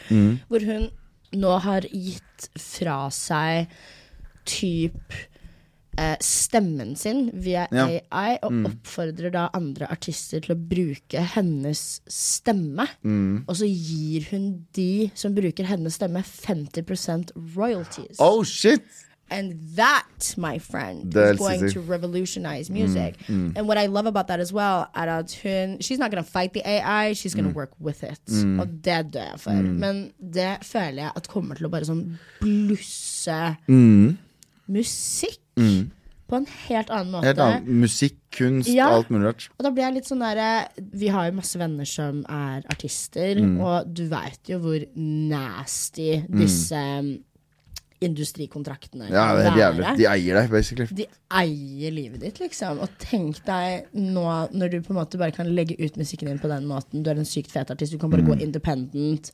Hvor 0.50 0.66
hun 0.66 0.90
nå 1.36 1.58
har 1.64 1.86
gitt 1.92 2.48
fra 2.58 3.06
seg 3.14 3.70
typ 4.48 5.14
eh, 5.98 6.16
stemmen 6.20 6.96
sin 6.98 7.28
via 7.44 7.66
Ja. 7.70 7.86
AI, 8.10 8.38
og 8.42 8.66
oppfordrer 8.72 9.30
da 9.34 9.44
andre 9.54 9.86
artister 9.92 10.40
til 10.42 10.54
å 10.56 10.58
bruke 10.58 11.22
hennes 11.34 12.00
stemme. 12.10 12.88
Og 13.46 13.54
så 13.60 13.68
gir 13.68 14.26
hun 14.32 14.66
de 14.74 15.10
som 15.14 15.34
bruker 15.36 15.64
hennes 15.68 15.94
stemme, 16.00 16.24
50% 16.26 17.32
royalties. 17.54 18.18
Oh 18.18 18.42
shit! 18.42 18.82
And 19.32 19.58
that, 19.76 20.34
my 20.36 20.58
friend, 20.58 21.14
is 21.16 21.38
going 21.38 21.70
to 21.70 21.80
revolutionize 21.80 22.68
music. 22.70 23.16
And 23.28 23.66
what 23.68 23.78
I 23.78 23.86
love 23.86 24.06
about 24.06 24.26
that 24.28 24.40
as 24.40 24.52
well, 24.52 24.88
hun 24.94 25.78
She's 25.80 25.98
not 25.98 26.10
going 26.10 26.22
to 26.22 26.30
fight 26.30 26.52
the 26.52 26.62
AI, 26.68 27.14
she's 27.14 27.34
going 27.34 27.46
to 27.46 27.50
mm. 27.50 27.62
work 27.62 27.72
with 27.80 28.04
it. 28.04 28.20
Og 28.60 28.66
det 28.84 29.12
dør 29.14 29.32
jeg 29.32 29.40
for. 29.40 29.62
Men 29.84 30.12
det 30.18 30.58
føler 30.62 31.02
jeg 31.06 31.12
at 31.16 31.28
kommer 31.32 31.58
til 31.58 31.66
å 31.66 31.72
bare 31.72 31.88
sånn 31.88 32.04
blusse 32.42 33.40
musikk 34.72 35.40
på 36.32 36.38
en 36.40 36.46
helt 36.68 36.92
annen 36.92 37.12
måte. 37.12 37.28
Helt 37.28 37.42
annen. 37.44 37.80
Musikk, 37.82 38.16
kunst, 38.32 38.70
Ja. 38.72 38.88
alt 38.88 39.10
mulig 39.12 39.26
rart. 39.26 39.48
Og 39.58 39.64
da 39.66 39.70
blir 39.70 39.84
jeg 39.84 39.94
litt 39.94 40.08
sånn 40.08 40.24
derre 40.24 40.68
Vi 40.76 41.08
har 41.08 41.26
jo 41.28 41.36
masse 41.36 41.58
venner 41.58 41.84
som 41.84 42.24
er 42.28 42.62
artister, 42.72 43.36
og 43.60 43.92
du 43.92 44.06
veit 44.08 44.40
jo 44.48 44.58
hvor 44.58 44.80
nasty 44.96 46.22
disse 46.30 46.72
um, 46.74 47.18
industrikontraktene 48.02 49.08
Ja, 49.10 49.26
det 49.36 49.46
er 49.50 49.58
jævlig. 49.60 49.94
De 50.00 50.06
eier 50.10 50.38
deg, 50.40 50.50
basically. 50.52 50.86
De 51.02 51.06
eier 51.42 51.94
livet 51.94 52.22
ditt, 52.24 52.40
liksom. 52.42 52.82
Og 52.84 52.92
tenk 53.02 53.40
deg 53.46 53.88
nå 53.96 54.26
når 54.52 54.74
du 54.74 54.78
på 54.82 54.94
en 54.94 55.00
måte 55.00 55.20
bare 55.20 55.34
kan 55.34 55.50
legge 55.54 55.78
ut 55.80 55.98
musikken 56.00 56.30
din 56.30 56.42
på 56.42 56.50
den 56.52 56.68
måten. 56.70 57.02
Du 57.02 57.10
er 57.12 57.20
en 57.20 57.28
sykt 57.28 57.52
fet 57.54 57.72
artist, 57.72 57.94
du 57.94 58.00
kan 58.02 58.12
bare 58.12 58.26
gå 58.26 58.38
independent. 58.42 59.32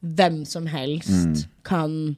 Hvem 0.00 0.42
som 0.48 0.68
helst 0.70 1.46
kan 1.66 2.16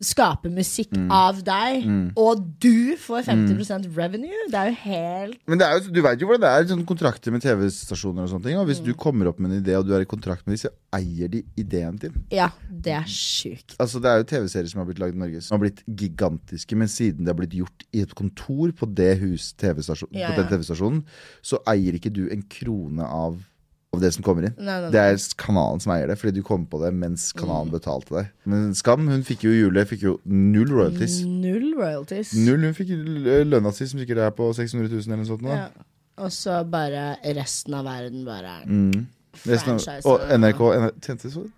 skape 0.00 0.48
musikk 0.48 0.94
av 1.12 1.42
deg, 1.44 1.84
og 2.16 2.40
du 2.62 2.96
får 2.96 3.26
50% 3.28 3.88
revenue. 3.96 4.46
Det 4.48 4.56
er 4.56 4.70
jo 4.70 4.76
helt 4.86 5.38
Men 5.50 5.60
det 5.60 5.66
er 5.66 5.74
jo, 5.76 5.92
du 5.92 6.00
vet 6.06 6.22
jo 6.22 6.28
hvordan 6.30 6.40
det 6.46 6.52
er, 6.56 6.68
sånn 6.70 6.86
kontrakter 6.88 7.34
med 7.34 7.42
TV-stasjoner 7.44 8.24
og 8.24 8.30
sånne 8.32 8.46
ting. 8.48 8.56
Og 8.60 8.66
hvis 8.70 8.80
du 8.84 8.94
kommer 8.96 9.28
opp 9.28 9.38
med 9.42 9.52
en 9.52 9.60
idé, 9.60 9.76
og 9.76 9.84
du 9.84 9.92
er 9.96 10.06
i 10.06 10.08
kontrakt 10.08 10.46
med 10.46 10.56
dem, 10.56 10.62
så 10.62 10.72
eier 10.96 11.28
de 11.28 11.42
ideen 11.60 12.00
din. 12.00 12.16
Ja, 12.32 12.48
det 12.70 12.96
er 12.96 13.04
sjukt. 13.12 13.76
Altså 13.78 14.00
Det 14.00 14.08
er 14.10 14.22
jo 14.22 14.28
TV-serier 14.32 14.72
som 14.72 14.80
har 14.80 14.88
blitt 14.88 15.02
lagd 15.04 15.14
i 15.18 15.20
Norge, 15.20 15.44
som 15.44 15.58
har 15.58 15.64
blitt 15.66 15.84
gigantiske. 15.86 16.76
Men 16.80 16.88
siden 16.88 17.26
det 17.26 17.34
har 17.34 17.38
blitt 17.42 17.58
gjort 17.60 17.84
i 17.92 18.00
et 18.06 18.14
kontor 18.16 18.72
på 18.72 18.88
det 18.96 19.12
hus, 19.20 19.52
TV-stasjon, 19.60 20.10
Ja, 20.16 20.32
på 20.32 20.40
den. 20.40 20.48
TV-stasjonen, 20.54 21.04
så 21.44 21.60
eier 21.68 22.00
ikke 22.00 22.12
du 22.14 22.24
en 22.32 22.42
krone 22.48 23.04
av, 23.04 23.36
av 23.92 24.00
det 24.00 24.12
som 24.14 24.22
kommer 24.22 24.44
inn. 24.46 24.54
Nei, 24.56 24.64
nei, 24.66 24.80
nei. 24.86 24.90
Det 24.94 25.00
er 25.02 25.16
kanalen 25.40 25.80
som 25.82 25.92
eier 25.96 26.06
det, 26.12 26.16
fordi 26.20 26.36
du 26.38 26.44
kom 26.46 26.64
på 26.70 26.78
det 26.84 26.92
mens 26.94 27.32
kanalen 27.34 27.70
Mm. 27.70 27.74
betalte 27.74 28.10
deg. 28.14 28.28
Men 28.46 28.72
Skam 28.74 29.08
hun 29.08 29.22
fikk 29.26 29.42
jo 29.48 29.50
Julie 29.50 29.84
fikk 29.84 30.02
jo 30.02 30.20
null 30.24 30.70
royalties. 30.70 31.20
Null 31.26 31.74
royalties. 31.74 32.32
Null, 32.34 32.60
Hun 32.60 32.74
fikk 32.74 32.88
lønna 33.50 33.72
si, 33.74 33.86
som 33.86 33.98
sikkert 33.98 34.18
er 34.18 34.30
på 34.30 34.54
600 34.54 34.88
000 34.88 35.00
eller 35.10 35.16
noe 35.16 35.26
sånt. 35.26 35.42
Ja. 35.42 35.68
Og 36.18 36.30
så 36.30 36.60
bare 36.70 37.16
resten 37.34 37.74
av 37.74 37.84
verden 37.84 38.24
bare 38.24 38.62
Mm. 38.66 39.06
Av, 39.46 40.02
og 40.04 40.20
NRK 40.28 40.58
NRK 40.60 41.00
tjente 41.00 41.30
så 41.30 41.50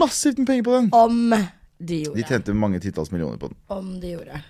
massivt 0.00 0.38
med 0.38 0.46
penger 0.46 0.62
på 0.64 0.72
den. 0.80 0.88
Om 0.92 1.30
de 1.80 2.02
gjorde. 2.04 2.16
De 2.16 2.22
tjente 2.24 2.54
mange 2.54 2.80
titalls 2.80 3.10
millioner 3.12 3.36
på 3.38 3.48
den. 3.48 3.56
Om 3.70 4.00
de 4.00 4.16
gjorde. 4.16 4.42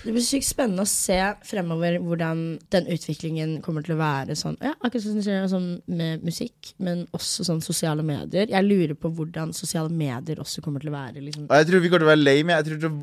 Det 0.00 0.14
blir 0.14 0.22
sykt 0.24 0.46
spennende 0.48 0.86
å 0.86 0.88
se 0.88 1.16
fremover 1.44 1.98
hvordan 2.00 2.38
den 2.72 2.86
utviklingen 2.94 3.50
kommer 3.64 3.84
til 3.84 3.98
å 3.98 3.98
være 4.00 4.32
sånn, 4.38 4.56
ja, 4.64 4.72
akkurat 4.80 5.04
som 5.04 5.18
du 5.18 5.26
sånn 5.52 5.66
med 5.92 6.24
musikk, 6.24 6.70
men 6.80 7.02
også 7.16 7.44
sånn 7.44 7.60
sosiale 7.64 8.04
medier. 8.06 8.48
Jeg 8.48 8.64
lurer 8.64 8.96
på 8.96 9.10
hvordan 9.12 9.52
sosiale 9.56 9.92
medier 9.92 10.40
også 10.40 10.64
kommer 10.64 10.80
til 10.80 10.88
å 10.88 10.96
være. 10.96 11.20
Liksom. 11.26 11.50
Jeg 11.52 11.68
tror 11.68 11.84
vi 11.84 11.92
kommer 11.92 12.06
til 12.06 12.08
å 12.08 12.12
være 12.14 12.24
lame. 12.24 12.56
Jeg 12.56 12.68
tror 12.70 12.80
til, 12.80 12.96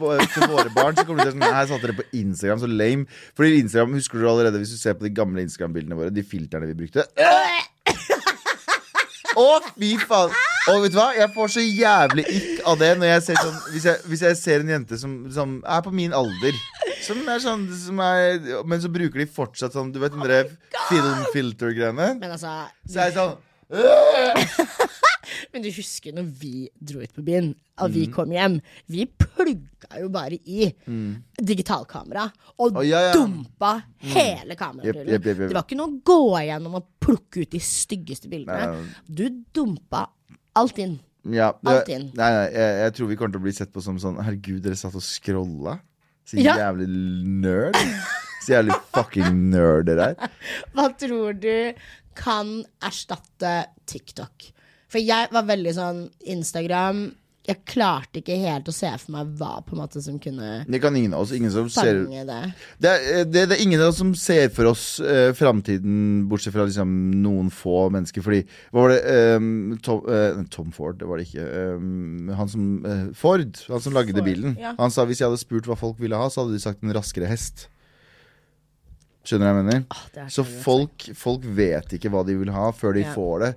våre 0.55 0.73
barn 0.73 0.97
så 0.97 1.05
kommer 1.05 1.21
til 1.21 1.29
å 1.29 1.29
være 1.29 1.37
sånn 1.37 1.57
Her 1.59 1.69
satte 1.69 1.85
dere 1.85 1.99
på 1.99 2.07
Instagram, 2.17 2.63
så 2.63 2.71
lame. 2.71 3.21
Fordi 3.37 3.61
Instagram, 3.61 3.93
husker 3.99 4.17
du 4.17 4.29
allerede 4.31 4.63
Hvis 4.63 4.73
du 4.73 4.81
ser 4.81 4.97
på 4.97 5.05
de 5.05 5.13
gamle 5.13 5.45
Instagram-bildene 5.45 5.97
våre, 5.99 6.13
de 6.13 6.25
filterne 6.25 6.69
vi 6.71 6.77
brukte 6.81 7.05
Å, 9.37 9.49
fy 9.77 9.93
faen! 10.01 10.33
Og 10.67 10.81
vet 10.83 10.91
du 10.91 10.97
hva? 10.97 11.11
Jeg 11.15 11.29
får 11.35 11.51
så 11.53 11.63
jævlig 11.63 12.25
ikk 12.33 12.65
av 12.67 12.79
det 12.81 12.89
jeg 13.05 13.23
sånn 13.27 13.59
Hvis 13.71 13.85
jeg, 13.87 14.01
hvis 14.09 14.23
jeg 14.25 14.39
ser 14.39 14.65
en 14.65 14.73
jente 14.73 14.97
som, 14.99 15.13
som 15.31 15.59
er 15.61 15.83
på 15.85 15.93
min 15.95 16.15
alder, 16.17 16.57
som 17.07 17.21
er 17.31 17.39
sånn 17.43 17.65
som 17.79 17.99
er, 18.03 18.37
Men 18.67 18.81
så 18.83 18.89
bruker 18.91 19.19
de 19.23 19.25
fortsatt 19.31 19.73
sånn 19.75 19.89
Du 19.95 19.99
vet 20.03 20.11
den 20.15 20.23
der 20.27 20.49
filmfilter-greiene? 20.89 22.13
Men 22.19 22.31
altså, 22.35 22.53
Så 22.87 22.99
er 23.05 23.11
det 23.11 23.17
sånn 23.17 23.37
men 25.51 25.63
du 25.63 25.67
husker 25.75 26.13
når 26.15 26.27
vi 26.39 26.51
dro 26.79 27.01
ut 27.03 27.11
på 27.15 27.23
byen, 27.27 27.49
og 27.83 27.89
Mm. 27.89 27.93
vi 27.93 28.03
kom 28.15 28.31
hjem. 28.31 28.53
Vi 28.87 29.05
plugga 29.19 29.99
jo 29.99 30.07
bare 30.13 30.37
i 30.47 30.69
digitalkamera 31.37 32.29
og 32.59 32.77
Å, 32.79 32.83
ja, 32.87 33.01
ja. 33.09 33.13
dumpa 33.13 33.73
hele 33.99 34.53
Jepp, 34.55 34.59
kamerarullen. 34.61 35.11
jepp, 35.11 35.25
jepp, 35.27 35.41
jepp. 35.43 35.49
Det 35.51 35.57
var 35.57 35.65
ikke 35.67 35.77
noe 35.79 35.91
å 35.91 35.99
gå 36.07 36.17
igjennom 36.41 36.75
og 36.79 36.87
plukke 37.03 37.43
ut 37.43 37.51
de 37.51 37.59
styggeste 37.59 38.29
bildene. 38.31 38.71
Nei, 38.71 38.87
Du 39.07 39.25
dumpa 39.53 40.05
alt 40.55 40.79
inn. 40.79 40.99
Ja, 41.27 41.51
det, 41.61 41.73
Alt 41.75 41.89
inn. 41.91 42.07
Nei, 42.15 42.31
nei, 42.31 42.47
jeg, 42.55 42.79
jeg 42.85 42.93
tror 42.95 43.07
vi 43.11 43.15
kommer 43.19 43.35
til 43.35 43.41
å 43.41 43.47
bli 43.49 43.51
sett 43.57 43.73
på 43.75 43.81
som 43.83 43.97
sånn 43.99 44.15
Herregud, 44.23 44.61
dere 44.63 44.75
satt 44.79 44.95
og 44.95 45.03
scrolla. 45.03 45.77
Så 46.27 46.37
Ja. 46.43 46.57
jævlig 46.59 46.87
nerd. 47.43 47.77
Så 48.43 48.53
jævlig 48.57 48.75
fucking 48.95 49.37
nerd 49.51 49.85
det 49.87 49.97
er. 49.99 50.29
Hva 50.75 50.89
tror 50.99 51.33
du 51.39 51.73
kan 52.15 52.65
erstatte 52.83 53.53
TikTok? 53.87 54.49
For 54.91 54.99
jeg 55.03 55.27
var 55.31 55.43
veldig 55.47 55.73
sånn 55.75 56.01
Instagram 56.27 57.15
Jeg 57.47 57.61
klarte 57.63 58.19
ikke 58.19 58.35
helt 58.41 58.67
å 58.67 58.73
se 58.75 58.89
for 58.99 59.13
meg 59.15 59.29
hva 59.39 59.61
på 59.63 59.71
en 59.71 59.79
måte 59.79 60.01
som 60.03 60.17
kunne 60.19 60.65
Det 60.67 60.81
kan 60.83 60.95
ingen 60.99 61.13
av 61.15 61.23
oss. 61.23 61.31
Ingen 61.35 61.53
som 61.53 61.69
ser 61.71 62.01
det. 62.03 62.39
det 62.83 62.91
er, 62.91 63.05
eh, 63.13 63.23
det, 63.23 63.45
det 63.47 63.55
er 63.55 63.63
ingen 63.63 63.79
av 63.85 63.93
oss 63.93 64.01
som 64.01 64.11
ser 64.19 64.49
for 64.51 64.67
oss 64.73 64.87
eh, 64.99 65.31
framtiden, 65.37 66.25
bortsett 66.27 66.55
fra 66.55 66.65
liksom, 66.67 66.91
noen 67.23 67.47
få 67.53 67.85
mennesker. 67.95 68.25
Fordi 68.25 68.41
Hva 68.75 68.83
var 68.83 68.95
det 68.95 69.15
um, 69.39 69.77
Tom, 69.83 70.03
uh, 70.11 70.43
Tom 70.51 70.75
Ford, 70.75 70.99
det 70.99 71.07
var 71.07 71.21
det 71.21 71.29
ikke. 71.29 71.47
Um, 71.79 72.33
han 72.35 72.51
som 72.51 72.67
uh, 72.83 73.07
Ford, 73.15 73.63
han 73.71 73.85
som 73.85 73.95
lagde 73.95 74.17
Ford, 74.17 74.27
bilen. 74.27 74.59
ja. 74.59 74.75
Han 74.81 74.91
sa 74.91 75.07
hvis 75.07 75.23
jeg 75.23 75.29
hadde 75.31 75.39
spurt 75.39 75.71
hva 75.71 75.79
folk 75.79 76.03
ville 76.03 76.19
ha, 76.19 76.27
så 76.27 76.43
hadde 76.43 76.57
de 76.57 76.63
sagt 76.67 76.83
en 76.83 76.95
raskere 76.97 77.31
hest. 77.31 77.69
Skjønner 79.27 79.43
du 79.43 79.43
hva 79.43 79.51
jeg 79.51 79.65
mener? 79.65 79.81
Åh, 79.91 80.03
det 80.15 80.21
er 80.23 80.27
Så 80.31 80.43
så 80.47 80.61
folk, 80.63 81.03
folk 81.19 81.43
vet 81.57 81.93
ikke 81.97 82.07
hva 82.13 82.21
de 82.25 82.35
vil 82.39 82.51
ha 82.55 82.69
før 82.71 82.93
de 82.95 83.01
Ja. 83.03 83.11
får 83.11 83.39
det. 83.43 83.49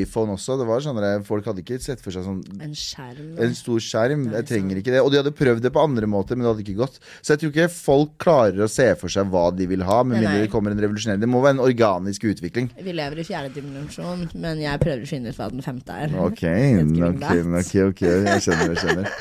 iPhone 0.00 0.32
også. 0.32 0.56
det 0.56 0.66
var 0.66 0.80
sånn 0.80 0.96
der, 0.96 1.20
Folk 1.28 1.44
hadde 1.44 1.60
ikke 1.60 1.76
sett 1.84 2.00
for 2.00 2.10
seg 2.10 2.24
sånn 2.24 2.40
En 2.64 2.72
skjerm. 2.72 3.34
en 3.38 3.52
stor 3.54 3.76
skjerm. 3.78 4.24
Jeg 4.32 4.46
trenger 4.48 4.76
ikke 4.80 4.94
det. 4.94 5.02
Og 5.04 5.10
de 5.12 5.18
hadde 5.20 5.34
prøvd 5.36 5.60
det 5.60 5.72
på 5.74 5.82
andre 5.84 6.06
måter, 6.08 6.32
men 6.34 6.46
det 6.46 6.56
hadde 6.56 6.64
ikke 6.64 6.78
gått. 6.80 6.96
Så 7.20 7.36
jeg 7.36 7.40
tror 7.44 7.52
ikke 7.52 7.68
folk 7.70 8.16
klarer 8.18 8.64
å 8.64 8.70
se 8.72 8.88
for 8.96 9.08
seg 9.12 9.28
hva 9.28 9.54
de 9.54 9.66
vil 9.66 9.82
ha, 9.84 10.02
med 10.02 10.16
Nei, 10.16 10.24
mindre 10.24 10.46
det 10.46 10.50
kommer 10.50 10.70
en 10.72 10.80
revolusjonerende. 10.80 11.20
Det 11.20 11.28
må 11.28 11.42
være 11.44 11.58
en 11.58 11.64
organisk 11.68 12.24
utvikling. 12.24 12.70
Vi 12.80 12.92
lever 12.96 13.18
i 13.20 13.24
fjerde 13.28 13.52
dimensjon, 13.52 14.30
men 14.34 14.58
jeg 14.64 14.80
prøver 14.80 15.02
å 15.04 15.08
finne 15.12 15.28
ut 15.28 15.36
hva 15.36 15.50
den 15.52 15.60
femte 15.60 15.90
er. 15.92 16.08
Ok, 16.16 16.40
ok, 17.12 17.28
ok, 17.60 17.74
ok 17.92 18.00
Jeg 18.08 18.40
skjønner, 18.48 18.72
jeg 18.72 18.80
skjønner. 18.80 19.12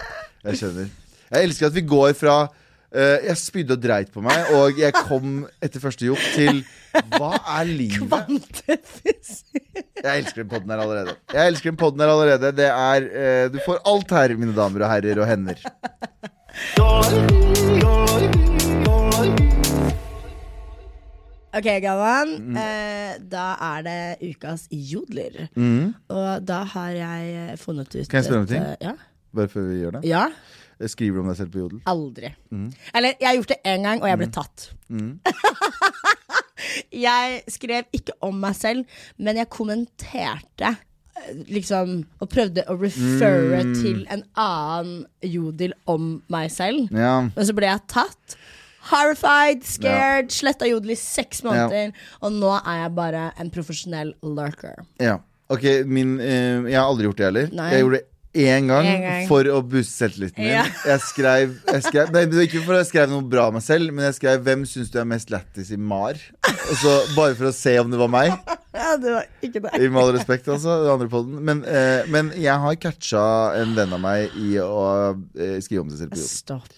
Jeg 0.47 0.55
skjønner 0.61 0.87
Jeg 1.31 1.43
elsker 1.49 1.67
at 1.67 1.73
vi 1.75 1.81
går 1.81 2.13
fra 2.15 2.37
jeg 2.93 3.35
spydde 3.37 3.75
og 3.75 3.81
dreit 3.83 4.11
på 4.13 4.21
meg, 4.23 4.51
og 4.55 4.77
jeg 4.79 4.93
kom 4.95 5.41
etter 5.61 5.81
første 5.83 6.05
jobb 6.07 6.21
til 6.35 6.61
Hva 7.17 7.33
er 7.59 7.67
livet? 7.67 8.07
Kvantefysikk. 8.07 9.81
Jeg 10.03 10.23
elsker 10.23 10.43
den 10.43 10.49
podden 10.53 10.71
her 10.71 10.81
allerede. 10.85 11.17
Jeg 11.33 11.51
elsker 11.51 11.69
den 11.71 11.77
podden 11.77 12.01
her 12.01 12.09
allerede 12.13 12.51
Det 12.57 12.69
er 12.71 13.07
eh, 13.11 13.49
Du 13.53 13.59
får 13.65 13.81
alt 13.91 14.11
her, 14.15 14.33
mine 14.39 14.55
damer 14.57 14.85
og 14.87 14.91
herrer 14.95 15.19
og 15.21 15.27
hender. 15.29 15.61
Ok, 21.57 21.67
Galvan. 21.81 22.33
Mm. 22.43 22.57
Eh, 22.59 23.13
da 23.31 23.45
er 23.73 23.85
det 23.85 23.99
ukas 24.29 24.67
jodler. 24.71 25.47
Mm. 25.55 25.93
Og 26.13 26.43
da 26.45 26.61
har 26.75 26.89
jeg 26.93 27.29
eh, 27.47 27.53
funnet 27.61 27.87
ut 27.95 28.09
Kan 28.11 28.19
jeg 28.19 28.27
spørre 28.27 28.43
om 28.43 28.47
et, 28.49 28.51
ting? 28.51 28.63
eh, 28.63 28.75
Ja. 28.89 28.93
Bare 29.37 29.49
før 29.51 29.65
vi 29.69 29.79
gjør 29.81 29.91
det. 29.97 30.03
ja. 30.09 30.25
Jeg 30.79 30.89
du 31.15 31.19
om 31.23 31.27
deg 31.31 31.37
selv 31.39 31.51
på 31.53 31.59
Jodel. 31.63 31.79
Aldri. 31.89 32.29
Mm. 32.53 32.67
Eller, 32.93 33.15
jeg 33.19 33.27
har 33.27 33.35
gjort 33.39 33.47
det 33.53 33.57
én 33.65 33.83
gang, 33.87 34.01
og 34.03 34.07
jeg 34.11 34.17
ble 34.21 34.27
tatt. 34.35 34.67
jeg 37.07 37.41
skrev 37.51 37.87
ikke 37.95 38.15
om 38.25 38.37
meg 38.41 38.55
selv, 38.57 38.85
men 39.17 39.39
jeg 39.41 39.49
kommenterte. 39.53 40.75
eh, 41.17 41.33
Liksom, 41.49 42.03
og 42.21 42.29
prøvde 42.29 42.63
å 42.69 42.77
referre 42.79 43.63
Mm. 43.65 43.73
til 43.81 44.05
en 44.09 44.23
annen 44.37 45.05
jodel 45.23 45.73
om 45.87 46.21
meg 46.29 46.51
selv. 46.51 46.89
Ja. 46.91 47.21
Men 47.35 47.45
så 47.45 47.53
ble 47.57 47.65
jeg 47.71 47.87
tatt. 47.87 48.37
Horrified, 48.91 49.63
scared, 49.65 50.29
sletta 50.31 50.67
jodel 50.69 50.91
i 50.91 50.95
seks 50.95 51.41
måneder. 51.43 51.91
Og 52.21 52.31
nå 52.31 52.53
er 52.65 52.83
jeg 52.83 52.95
bare 52.95 53.31
en 53.39 53.49
profesjonell 53.49 54.13
lurker. 54.23 54.85
ja. 54.99 55.17
Ok, 55.49 55.63
min 55.87 56.19
eh, 56.19 56.59
Jeg 56.67 56.75
har 56.75 56.83
aldri 56.89 57.05
gjort 57.07 57.15
det 57.17 57.23
heller. 57.25 57.49
Nei. 57.55 57.69
Jeg 57.71 57.81
gjorde 57.85 57.97
det 58.01 58.07
én 58.35 58.67
gang, 58.69 58.87
gang. 59.03 59.23
for 59.29 59.47
å 59.49 59.61
booste 59.65 59.93
selvtilliten 60.03 60.43
min. 60.43 60.51
Ja. 60.51 60.65
Jeg 60.91 61.03
skrev, 61.05 61.55
jeg 61.67 61.85
skrev 61.85 62.11
Nei, 62.13 62.25
det 62.29 62.37
var 62.37 62.47
ikke 62.47 62.63
for 62.65 62.77
å 62.77 62.83
skrev 62.87 63.09
noe 63.11 63.25
bra 63.25 63.47
om 63.51 63.57
meg 63.57 63.65
selv, 63.65 63.93
men 63.93 64.07
jeg 64.09 64.19
skrev 64.19 64.43
'Hvem 64.43 64.65
syns 64.69 64.91
du 64.93 64.99
er 65.01 65.09
mest 65.09 65.31
lættis 65.33 65.71
i 65.71 65.79
MAR?' 65.79 66.21
Så 66.81 66.93
Bare 67.15 67.35
for 67.35 67.49
å 67.49 67.55
se 67.55 67.77
om 67.79 67.91
det 67.91 67.99
var 67.99 68.11
meg. 68.11 68.33
Ja, 68.77 68.93
det 68.93 69.09
var 69.09 69.25
ikke 69.41 69.59
det. 69.63 69.71
I 69.81 69.87
med 69.89 70.03
all 70.03 70.11
respekt, 70.13 70.47
altså. 70.53 70.83
Den 70.83 70.91
andre 70.91 71.07
podden. 71.09 71.39
Men, 71.41 71.63
eh, 71.65 72.05
men 72.13 72.29
jeg 72.37 72.53
har 72.61 72.75
catcha 72.77 73.23
en 73.57 73.73
venn 73.73 73.95
av 73.95 74.03
meg 74.03 74.35
i 74.37 74.51
å 74.61 75.17
eh, 75.33 75.57
skrive 75.65 75.81
om 75.81 75.89
seg 75.89 76.03
selv 76.03 76.13
på 76.13 76.19
jobb. 76.21 76.29
Stopp. 76.29 76.69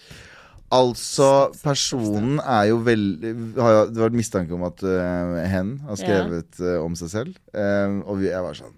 Altså, 0.69 1.49
personen 1.63 2.37
er 2.43 2.67
jo 2.69 2.77
veldig 2.85 3.31
har 3.57 3.71
jo, 3.73 3.85
Det 3.89 4.01
var 4.03 4.13
mistanke 4.13 4.53
om 4.53 4.67
at 4.67 4.83
uh, 4.85 5.39
hen 5.49 5.79
har 5.87 5.97
skrevet 5.97 6.59
uh, 6.61 6.75
om 6.83 6.93
seg 6.99 7.09
selv. 7.09 7.39
Eh, 7.57 7.95
og 8.05 8.21
vi, 8.21 8.29
jeg 8.29 8.43
var 8.45 8.57
sånn 8.57 8.75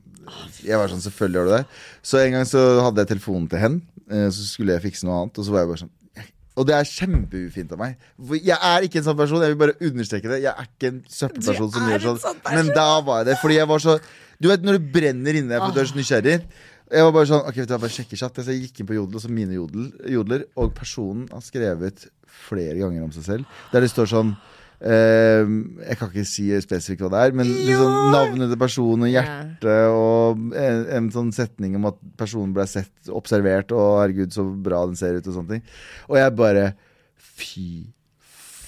Jeg 0.61 0.77
var 0.77 0.91
sånn, 0.91 1.01
Selvfølgelig 1.03 1.39
gjør 1.39 1.49
du 1.49 1.55
det. 1.55 1.63
Så 2.05 2.19
en 2.21 2.35
gang 2.37 2.45
så 2.47 2.61
hadde 2.85 3.03
jeg 3.03 3.11
telefonen 3.15 3.49
til 3.51 3.61
hen, 3.61 3.81
eh, 4.09 4.27
så 4.29 4.45
skulle 4.45 4.75
jeg 4.77 4.85
fikse 4.89 5.07
noe 5.07 5.23
annet, 5.23 5.39
og 5.41 5.47
så 5.47 5.55
var 5.55 5.63
jeg 5.65 5.73
bare 5.73 5.83
sånn 5.85 5.95
og 6.59 6.67
det 6.67 6.73
er 6.75 6.87
kjempeufint 6.87 7.71
av 7.71 7.79
meg. 7.79 7.93
For 8.19 8.35
Jeg 8.35 8.57
er 8.67 8.85
ikke 8.85 8.99
en 8.99 9.05
sånn 9.05 9.17
person. 9.17 9.39
Jeg 9.43 9.53
vil 9.53 9.61
bare 9.61 9.87
understreke 9.87 10.27
det. 10.27 10.41
Jeg 10.43 10.51
er 10.51 10.67
ikke 10.67 10.89
en 10.91 10.99
søppelperson 11.07 11.71
som 11.71 11.87
gjør 11.87 12.03
sånn. 12.03 12.19
sånn. 12.25 12.41
Men 12.51 12.71
da 12.75 12.87
var 13.07 13.21
jeg 13.21 13.29
det. 13.31 13.37
Fordi 13.39 13.55
jeg 13.55 13.69
var 13.71 13.83
så 13.83 13.95
Du 14.41 14.49
vet 14.49 14.63
når 14.65 14.79
det 14.79 14.91
brenner 14.91 15.37
inne 15.37 15.59
for 15.61 15.71
du 15.71 15.79
er 15.79 15.87
så 15.87 15.95
nysgjerrig. 15.95 16.35
Jeg 16.91 17.05
var 17.07 17.13
bare 17.15 17.29
sånn 17.29 17.45
Ok, 17.45 17.55
vet 17.61 17.69
du, 17.69 17.73
jeg 17.73 17.83
bare 17.85 17.95
sjekker 17.95 18.19
chat. 18.19 18.41
Så 18.43 18.51
jeg 18.51 18.65
gikk 18.65 18.81
inn 18.81 18.89
på 18.89 18.97
Jodel, 18.97 19.21
så 19.23 19.31
mine 19.31 19.55
jodler, 19.55 20.43
og 20.59 20.73
personen 20.75 21.27
har 21.31 21.45
skrevet 21.45 22.09
flere 22.49 22.75
ganger 22.81 23.05
om 23.05 23.13
seg 23.15 23.27
selv. 23.29 23.61
Der 23.71 23.85
det 23.85 23.91
står 23.93 24.11
sånn 24.11 24.35
eh, 24.81 25.51
Jeg 25.87 25.97
kan 25.99 26.11
ikke 26.11 26.25
si 26.27 26.47
spesifikt 26.63 27.03
hva 27.05 27.11
det 27.13 27.21
er, 27.27 27.37
men 27.37 27.49
liksom 27.49 27.95
navnet 28.13 28.51
til 28.51 28.59
personen 28.61 29.07
og 29.07 29.13
hjertet 29.13 29.95
og 29.95 30.43
en, 30.57 30.83
en 30.97 31.09
sånn 31.13 31.31
setning 31.35 31.77
om 31.79 31.89
at 31.91 31.97
personen 32.19 32.53
ble 32.55 32.65
sett, 32.69 32.91
observert, 33.09 33.73
og 33.75 34.01
herregud, 34.01 34.33
så 34.35 34.45
bra 34.45 34.83
den 34.89 34.99
ser 34.99 35.17
ut, 35.19 35.27
og 35.27 35.37
sånne 35.39 35.57
ting. 35.57 35.65
Og 36.09 36.19
jeg 36.21 36.37
bare 36.37 36.67
Fy 37.41 37.87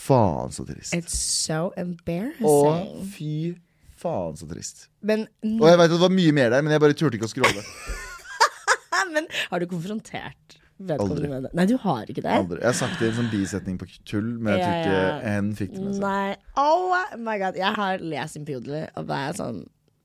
faen, 0.03 0.53
så 0.53 0.65
trist. 0.65 0.95
It's 0.97 1.13
so 1.17 1.71
embarrassing. 1.77 2.47
Og 2.47 3.03
fy 3.13 3.53
faen, 4.01 4.37
så 4.39 4.47
trist. 4.49 4.87
Men, 5.05 5.27
Og 5.45 5.67
jeg 5.69 5.77
vet 5.79 5.91
at 5.91 5.95
det 5.95 6.01
var 6.01 6.15
mye 6.15 6.33
mer 6.35 6.49
der, 6.55 6.65
men 6.65 6.73
jeg 6.73 6.83
bare 6.83 6.97
turte 6.97 7.19
ikke 7.19 7.29
å 7.29 7.33
skråle 7.33 7.63
men 9.13 9.27
har 9.51 9.61
du 9.61 9.67
konfrontert 9.69 10.57
Aldri. 10.91 11.27
med 11.29 11.43
det? 11.43 11.51
Nei, 11.53 11.65
du 11.65 11.77
har 11.77 12.03
ikke 12.05 12.21
det? 12.23 12.31
Aldri. 12.31 12.59
Jeg 12.59 12.65
har 12.67 12.73
sagt 12.73 12.99
det 12.99 13.05
i 13.07 13.09
en 13.11 13.17
sånn 13.21 13.31
bisetning 13.31 13.77
på 13.79 13.85
tull, 14.05 14.31
men 14.39 14.57
jeg 14.57 14.63
tror 14.63 14.73
Ja, 14.73 14.81
ikke 14.81 15.03
ja. 15.03 15.19
hen 15.29 15.53
fikk 15.55 15.71
det 15.73 15.81
med 15.83 15.93
seg. 15.95 16.01
Nei. 16.01 16.35
Oh 16.57 16.97
my 17.17 17.37
god. 17.39 17.55
Jeg 17.55 17.73
har 17.75 17.97
lest 17.99 18.37
en 18.37 18.45
Pjodler, 18.45 18.89
og 18.97 19.07
da 19.07 19.21
er 19.29 19.33
sånn 19.39 19.63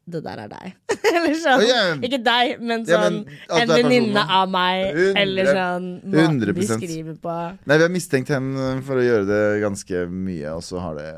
Det 0.09 0.23
der 0.25 0.39
er 0.41 0.49
deg. 0.49 0.73
eller 1.15 1.35
sånn. 1.37 1.61
Oh, 1.61 1.65
yeah. 1.69 1.91
Ikke 2.01 2.19
deg, 2.25 2.61
men 2.65 2.85
Ja, 2.89 2.97
sånn 3.03 3.19
men 3.19 3.61
en 3.61 3.69
det 3.69 3.75
er 3.77 3.83
venninne 3.83 4.23
av 4.39 4.49
meg. 4.49 4.87
100 4.97 5.21
eller 5.21 5.51
sånn 5.53 5.89
måten 6.01 6.39
de 6.41 6.47
100%. 6.55 6.79
skriver 6.81 7.19
på. 7.21 7.35
Nei, 7.69 7.77
vi 7.77 7.85
har 7.85 7.93
mistenkt 7.93 8.33
henne 8.33 8.71
for 8.87 8.97
å 8.97 9.05
gjøre 9.05 9.27
det 9.29 9.43
ganske 9.67 10.07
mye, 10.09 10.55
og 10.57 10.63
så 10.65 10.81
har 10.81 10.95
det 10.97 11.11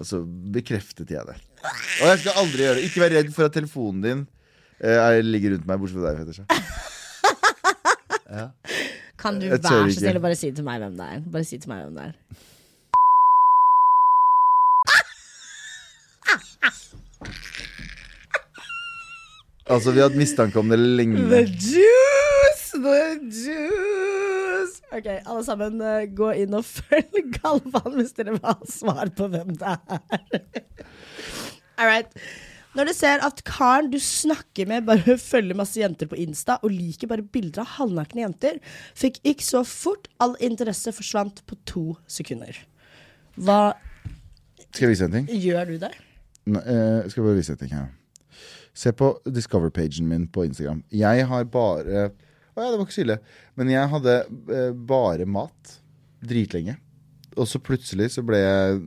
Og 0.00 0.04
så 0.10 0.24
bekreftet 0.26 1.08
jeg 1.14 1.22
det. 1.28 1.36
Og 2.02 2.08
jeg 2.10 2.18
skal 2.24 2.40
aldri 2.42 2.66
gjøre 2.66 2.74
det. 2.80 2.88
Ikke 2.90 3.04
vær 3.04 3.14
redd 3.14 3.30
for 3.38 3.46
at 3.46 3.54
telefonen 3.54 4.02
din 4.02 4.26
eh, 4.82 4.98
er- 4.98 5.22
ligger 5.22 5.54
rundt 5.54 5.66
meg, 5.70 5.78
bortsett 5.80 6.02
fra 6.02 6.10
deg, 6.10 6.26
Fetisha. 6.26 6.44
Kan 9.18 9.40
du 9.40 9.48
være 9.48 9.62
så 9.62 10.00
snill 10.00 10.18
og 10.18 10.22
bare 10.26 10.36
si 10.38 10.50
til 10.52 10.66
meg 10.66 10.82
hvem 10.82 10.96
det 10.98 11.08
er? 11.16 11.24
Bare 11.32 11.46
si 11.46 11.58
til 11.62 11.70
meg 11.72 11.86
hvem 11.86 11.98
det 11.98 12.08
er. 12.10 12.14
Altså, 19.66 19.90
vi 19.90 19.98
har 19.98 20.08
hatt 20.12 20.18
mistanke 20.18 20.60
om 20.60 20.68
det 20.70 20.78
lenge. 20.78 21.22
The 21.26 21.42
juice! 21.42 22.68
The 22.76 23.00
juice! 23.26 24.76
Ok, 24.94 25.06
alle 25.10 25.42
sammen, 25.44 25.80
eh, 25.82 26.04
gå 26.14 26.28
inn 26.44 26.54
og 26.54 26.62
følg 26.76 27.32
Galvan 27.40 27.96
hvis 27.98 28.14
dere 28.14 28.36
vil 28.36 28.44
ha 28.46 28.54
svar 28.70 29.10
på 29.18 29.26
hvem 29.32 29.56
det 29.58 29.72
er. 29.74 30.20
All 31.76 31.90
right. 31.90 32.12
Når 32.76 32.90
du 32.90 32.92
ser 32.92 33.22
at 33.24 33.38
karen 33.48 33.88
du 33.92 33.96
snakker 34.02 34.68
med, 34.68 34.84
bare 34.84 35.16
følger 35.32 35.56
masse 35.56 35.80
jenter 35.80 36.08
på 36.10 36.18
Insta 36.20 36.58
og 36.60 36.74
liker 36.74 37.08
bare 37.08 37.24
bilder 37.24 37.62
av 37.64 37.70
halvnakne 37.78 38.26
jenter, 38.26 38.58
fikk 38.98 39.22
ikke 39.24 39.46
så 39.46 39.62
fort 39.64 40.10
all 40.20 40.34
interesse 40.44 40.92
forsvant 40.92 41.40
på 41.48 41.56
to 41.68 41.84
sekunder. 42.10 42.58
Hva 43.36 43.76
Skal 44.68 44.86
jeg 44.86 44.92
vise 44.92 45.08
en 45.08 45.16
ting? 45.16 45.30
gjør 45.32 45.72
du 45.72 45.78
det? 45.86 45.92
Nei, 46.46 46.62
jeg 46.68 47.14
skal 47.14 47.24
bare 47.26 47.38
vise 47.38 47.56
en 47.56 47.62
ting 47.62 47.72
her. 47.72 47.88
Se 48.76 48.92
på 48.92 49.08
Discover-pagen 49.24 50.08
min 50.08 50.26
på 50.28 50.44
Instagram. 50.44 50.82
Jeg 50.92 51.24
har 51.30 51.48
bare 51.48 52.10
Å 52.56 52.60
ja, 52.60 52.68
det 52.72 52.76
var 52.76 52.84
ikke 52.86 52.96
så 52.96 53.02
ille. 53.06 53.16
Men 53.56 53.72
jeg 53.72 53.88
hadde 53.92 54.12
eh, 54.52 54.70
bare 54.88 55.26
mat 55.28 55.72
dritlenge. 56.24 56.76
Og 57.36 57.48
så 57.48 57.60
plutselig 57.60 58.10
så 58.14 58.22
ble 58.24 58.38
jeg 58.40 58.78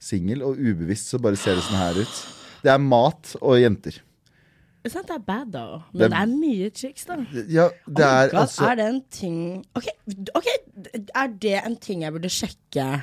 singel, 0.00 0.44
og 0.46 0.56
ubevisst 0.60 1.12
så 1.12 1.20
bare 1.20 1.36
ser 1.36 1.58
det 1.58 1.64
sånn 1.66 1.80
her 1.80 2.00
ut. 2.00 2.22
Det 2.62 2.70
er 2.72 2.78
mat 2.78 3.36
og 3.40 3.58
jenter. 3.60 4.00
Det 4.82 4.90
er 4.90 4.94
sant 4.96 5.06
det 5.06 5.14
er 5.14 5.22
bad, 5.26 5.50
da. 5.54 5.64
Men 5.92 6.00
Det- 6.00 6.10
det, 6.10 6.18
er 6.18 6.26
mye 6.26 6.70
chicks, 6.74 7.04
da. 7.06 7.16
Ja, 7.48 7.68
det 7.86 8.04
Oh 8.04 8.22
er 8.22 8.28
God, 8.30 8.40
altså 8.40 8.64
Er 8.70 8.74
det 8.74 8.86
en 8.88 9.02
ting 9.10 9.64
Ok, 9.76 9.84
ok, 10.34 10.46
er 11.14 11.26
det 11.38 11.60
en 11.66 11.76
ting 11.76 12.02
jeg 12.02 12.12
burde 12.12 12.28
sjekke 12.28 13.02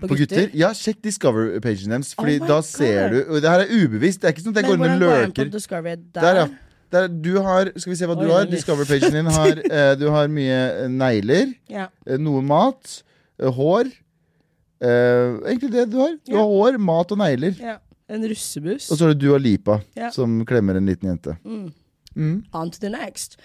på, 0.00 0.08
På 0.08 0.16
gutter? 0.16 0.50
Ja, 0.54 0.70
sjekk 0.72 1.02
Discover-pagen 1.04 1.90
deres. 1.90 2.14
Fordi 2.14 2.38
Oh 2.40 2.46
da 2.48 2.54
God. 2.54 2.62
ser 2.64 3.08
du 3.12 3.18
og 3.28 3.42
Det 3.42 3.50
her 3.50 3.60
er 3.60 3.72
ubevisst. 3.84 4.20
Det 4.22 4.28
er 4.28 4.32
ikke 4.32 4.42
sånn 4.44 4.56
at 4.56 4.62
jeg 4.62 4.70
går 4.70 4.74
inn 4.74 4.92
og 4.92 5.00
løker. 5.00 5.50
der? 5.50 5.96
Der, 6.20 6.34
ja. 6.36 6.46
Der, 6.92 7.08
du 7.08 7.42
har 7.42 7.70
Skal 7.76 7.90
vi 7.90 7.96
se 7.96 8.06
hva 8.06 8.14
du 8.14 8.24
Oi, 8.24 8.32
har. 8.32 8.40
er 8.46 8.50
Discover-pagen 8.50 9.12
din 9.12 9.26
har 9.26 9.52
eh, 9.70 9.94
Du 9.96 10.08
har 10.10 10.28
mye 10.28 10.84
eh, 10.84 10.88
negler. 10.88 11.54
Ja. 11.68 11.88
Eh, 12.06 12.16
Noe 12.16 12.40
mat. 12.42 13.02
eh, 13.40 13.50
Hår. 13.52 13.84
Eh, 14.80 15.40
egentlig 15.48 15.72
det 15.72 15.90
du 15.90 15.98
har. 15.98 16.12
Du 16.24 16.32
Ja. 16.32 16.38
har 16.38 16.44
hår, 16.46 16.78
mat 16.78 17.12
og 17.12 17.18
negler. 17.18 17.54
ja. 17.60 17.76
En 18.08 18.22
russebuss. 18.28 18.90
Og 18.92 18.98
så 19.00 19.08
er 19.08 19.14
du 19.16 19.26
Dua 19.26 19.38
Lipa, 19.38 19.80
Ja. 19.96 20.10
som 20.14 20.44
klemmer 20.46 20.76
en 20.78 20.86
liten 20.86 21.08
jente. 21.10 21.36
On 22.54 22.70
to 22.70 22.78
the 22.80 22.88
next. 22.90 23.36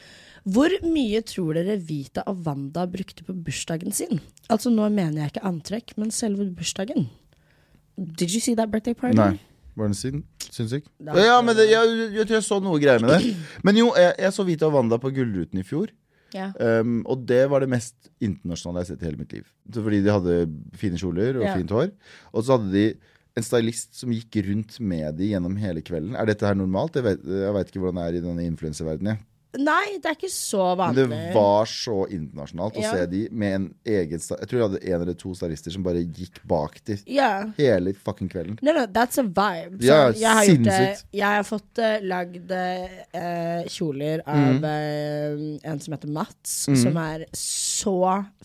Hvor 0.47 0.69
mye 0.83 1.21
tror 1.27 1.53
dere 1.53 1.75
Vita 1.77 2.23
og 2.25 2.39
Wanda 2.45 2.85
brukte 2.89 3.23
på 3.27 3.33
bursdagen 3.45 3.91
sin? 3.93 4.19
Altså 4.49 4.71
Nå 4.73 4.87
mener 4.89 5.21
jeg 5.21 5.33
ikke 5.35 5.43
antrekk, 5.45 5.97
men 5.97 6.09
selve 6.11 6.47
bursdagen. 6.55 7.09
Did 7.97 8.31
you 8.33 8.39
see 8.39 8.55
that 8.55 8.71
birthday 8.71 8.93
party? 8.93 9.17
Nei. 9.17 9.39
Var 9.77 9.87
den 9.87 9.93
sin 9.95 10.23
sinnssyk? 10.51 10.85
Ja, 10.99 11.37
men 11.45 11.55
det, 11.55 11.69
jeg, 11.69 11.91
jeg 12.17 12.25
tror 12.27 12.35
jeg 12.39 12.43
så 12.47 12.57
noe 12.63 12.79
greier 12.81 12.99
med 13.03 13.13
det. 13.13 13.35
Men 13.63 13.77
jo, 13.77 13.91
jeg, 13.95 14.15
jeg 14.19 14.33
så 14.35 14.43
Vita 14.47 14.67
og 14.67 14.73
Wanda 14.79 14.97
på 15.01 15.11
Gullruten 15.15 15.61
i 15.61 15.63
fjor. 15.67 15.91
Ja. 16.33 16.49
Um, 16.81 17.01
og 17.11 17.25
det 17.27 17.43
var 17.51 17.59
det 17.63 17.69
mest 17.71 18.07
internasjonale 18.23 18.81
jeg 18.81 18.87
har 18.87 18.95
sett 18.95 19.01
i 19.03 19.09
hele 19.09 19.19
mitt 19.19 19.33
liv. 19.35 19.45
Så 19.71 19.83
fordi 19.83 19.99
de 20.03 20.11
hadde 20.15 20.35
fine 20.79 20.99
kjoler 20.99 21.37
og 21.41 21.43
Ja. 21.45 21.55
fint 21.59 21.71
hår. 21.75 21.91
Og 22.33 22.43
så 22.47 22.55
hadde 22.57 22.71
de 22.71 22.85
en 23.37 23.43
stylist 23.43 23.95
som 23.95 24.11
gikk 24.11 24.41
rundt 24.49 24.79
med 24.79 25.15
de 25.17 25.31
gjennom 25.31 25.55
hele 25.61 25.81
kvelden. 25.81 26.15
Er 26.19 26.25
dette 26.25 26.45
her 26.47 26.55
normalt? 26.59 26.95
Jeg 26.99 27.03
vet, 27.03 27.23
jeg 27.23 27.53
vet 27.57 27.67
ikke 27.71 27.79
hvordan 27.85 27.95
det 28.01 28.07
er 28.09 28.17
i 28.19 28.25
denne 28.27 28.47
influenseverdenen. 28.51 29.19
Nei, 29.59 29.97
det 29.99 30.07
er 30.07 30.15
ikke 30.15 30.29
så 30.31 30.63
Men 30.77 30.95
vanlig. 30.95 31.09
det 31.11 31.33
var 31.35 31.65
så 31.67 31.95
internasjonalt 32.07 32.77
å 32.79 32.83
se 32.87 33.01
de 33.11 33.27
med 33.35 33.55
en 33.57 33.65
egen 33.83 34.21
Jeg 34.23 34.47
tror 34.47 34.55
jeg 34.55 34.63
hadde 34.69 34.79
en 34.93 35.01
eller 35.01 35.17
to 35.19 35.33
stylister 35.35 35.73
som 35.75 35.83
bare 35.83 36.05
gikk 36.07 36.39
bak 36.47 36.77
de 36.87 36.95
Ja. 37.05 37.43
hele 37.57 37.91
fucking 37.93 38.29
kvelden. 38.31 38.55
No, 38.63 38.71
no, 38.71 38.85
that's 38.87 39.19
a 39.19 39.23
vibe. 39.27 39.81
Så 39.83 39.89
Ja, 39.89 39.97
jeg, 40.15 40.23
har 40.23 40.45
gjort 40.45 41.03
jeg 41.11 41.27
har 41.35 41.43
fått 41.43 41.83
uh, 41.83 41.99
lagd 41.99 42.49
uh, 42.55 43.67
kjoler 43.67 44.23
av 44.25 44.61
Mm. 44.61 44.63
uh, 44.63 45.59
en 45.67 45.79
som 45.83 45.93
heter 45.97 46.07
Mats, 46.15 46.67
Mm. 46.69 46.77
som 46.85 46.97
er 46.97 47.25
så 47.35 47.70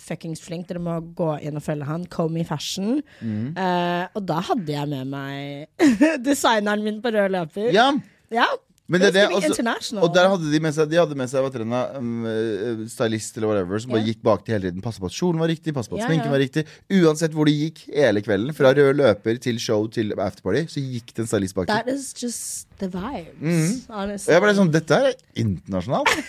fuckings 0.01 0.41
flink. 0.45 0.67
Dere 0.69 0.81
må 0.83 0.99
gå 1.19 1.31
inn 1.45 1.57
og 1.59 1.63
følge 1.65 1.85
han. 1.89 2.07
Comey 2.13 2.45
Fashion. 2.49 3.01
Mm. 3.21 3.53
Uh, 3.57 4.05
og 4.17 4.23
da 4.29 4.41
hadde 4.51 4.73
jeg 4.73 4.89
med 4.93 5.11
meg 5.13 5.85
designeren 6.27 6.85
min 6.87 7.03
på 7.05 7.13
rød 7.15 7.33
løper. 7.37 7.73
Ja, 7.77 7.91
Ja. 8.35 8.47
Men 8.89 9.03
det 9.03 9.13
det. 9.15 9.25
Også- 9.35 9.99
og 9.99 10.15
der 10.15 10.29
hadde 10.31 10.51
de 10.53 10.61
med 10.63 10.75
seg, 10.75 10.89
de 10.91 10.99
hadde 11.01 11.17
med 11.19 11.29
seg 11.31 11.43
um, 11.43 12.27
eh, 12.31 12.85
stylist 12.87 13.37
eller 13.37 13.49
whatever, 13.51 13.81
som 13.83 13.91
bare 13.91 14.07
gikk 14.07 14.23
bak 14.23 14.45
til 14.47 14.55
hele 14.55 14.71
tiden. 14.71 14.83
Passa 14.85 15.03
på 15.03 15.11
at 15.11 15.17
kjolen 15.17 15.41
var 15.43 15.51
riktig, 15.51 15.75
passa 15.75 15.91
på 15.91 15.99
at 15.99 16.05
yeah, 16.05 16.11
sminken 16.13 16.29
yeah. 16.31 16.35
var 16.37 16.43
riktig. 16.45 16.65
Uansett 17.01 17.35
hvor 17.35 17.51
de 17.51 17.55
gikk 17.57 17.83
hele 17.91 18.23
kvelden, 18.23 18.55
fra 18.55 18.71
rød 18.77 18.95
løper 19.01 19.41
til 19.43 19.59
show 19.59 19.89
til 19.91 20.15
afterparty, 20.15 20.67
så 20.71 20.83
gikk 20.85 21.11
det 21.17 21.25
en 21.25 21.31
stylist 21.33 21.59
bak 21.59 21.67
That 21.73 21.91
is 21.91 22.13
just 22.15 22.69
the 22.79 22.87
vibes, 22.87 23.35
mm 23.41 23.51
-hmm. 23.51 23.81
honestly. 23.91 24.33
jeg 24.33 24.43
ble 24.43 24.55
sånn, 24.55 24.73
dette 24.73 24.95
er 24.95 25.15
internasjonalt. 25.35 26.09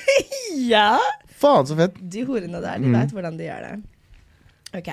Ja. 0.58 0.98
Faen 1.38 1.68
så 1.68 1.76
fett. 1.78 1.94
De 2.02 2.24
horene 2.26 2.62
der, 2.62 2.80
de 2.80 2.88
Mm. 2.88 2.94
vet 2.94 3.12
hvordan 3.14 3.38
de 3.38 3.44
gjør 3.44 3.62
det. 3.62 3.84
Ok, 4.74 4.90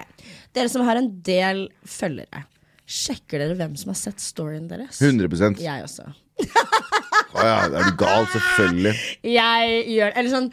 Dere 0.52 0.68
som 0.68 0.82
har 0.82 0.96
en 0.96 1.22
del 1.22 1.68
følgere, 1.86 2.44
sjekker 2.86 3.38
dere 3.38 3.54
hvem 3.54 3.76
som 3.76 3.88
har 3.88 3.94
sett 3.94 4.20
storyen 4.20 4.68
deres? 4.68 5.00
100% 5.00 5.58
Jeg 5.58 5.82
også. 5.82 6.12
Å 7.34 7.44
ja, 7.46 7.56
er 7.66 7.88
du 7.90 7.96
gal? 8.00 8.26
Selvfølgelig. 8.32 8.94
Jeg 9.26 9.74
gjør 9.94 10.14
Eller 10.18 10.30
sånn 10.32 10.48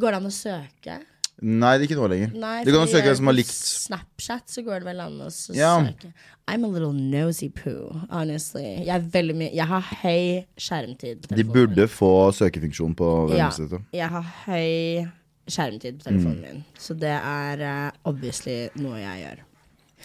Går 0.00 0.14
det 0.14 0.20
an 0.22 0.28
å 0.28 0.32
søke? 0.32 0.98
Nei, 1.42 1.72
det 1.76 1.82
er 1.82 1.88
ikke 1.88 1.96
noe 1.98 2.08
lenger. 2.12 2.34
Nei, 2.38 2.58
du 2.64 2.70
kan 2.70 2.86
søke 2.86 3.08
hvem 3.08 3.16
som 3.18 3.26
har 3.28 3.34
likt. 3.34 3.50
Snapchat 3.50 4.52
så 4.52 4.62
går 4.62 4.84
det 4.84 4.86
vel 4.92 5.00
an 5.02 5.16
å 5.24 5.30
Ja. 5.56 5.72
søke. 5.82 6.12
I'm 6.46 6.62
a 6.64 6.68
little 6.68 6.92
nosy 6.92 7.48
poo, 7.50 7.90
honestly. 8.10 8.62
Jeg, 8.86 8.88
er 8.94 9.00
veldig 9.00 9.34
mye, 9.40 9.50
jeg 9.54 9.66
har 9.66 9.80
høy 10.04 10.44
skjermtid. 10.56 11.26
på 11.26 11.36
De 11.36 11.44
burde 11.44 11.88
få 11.90 12.30
søkefunksjon 12.36 12.94
på 12.98 13.08
ja. 13.34 13.50
Jeg 13.92 14.08
har 14.14 14.22
høy 14.46 15.10
skjermtid 15.50 15.98
på 15.98 16.04
telefonen 16.08 16.38
Mm. 16.38 16.42
min, 16.46 16.64
så 16.78 16.94
det 16.98 17.10
er 17.18 17.60
eh, 17.60 17.90
obviously 18.06 18.70
noe 18.76 18.98
jeg 19.02 19.24
gjør. 19.26 19.42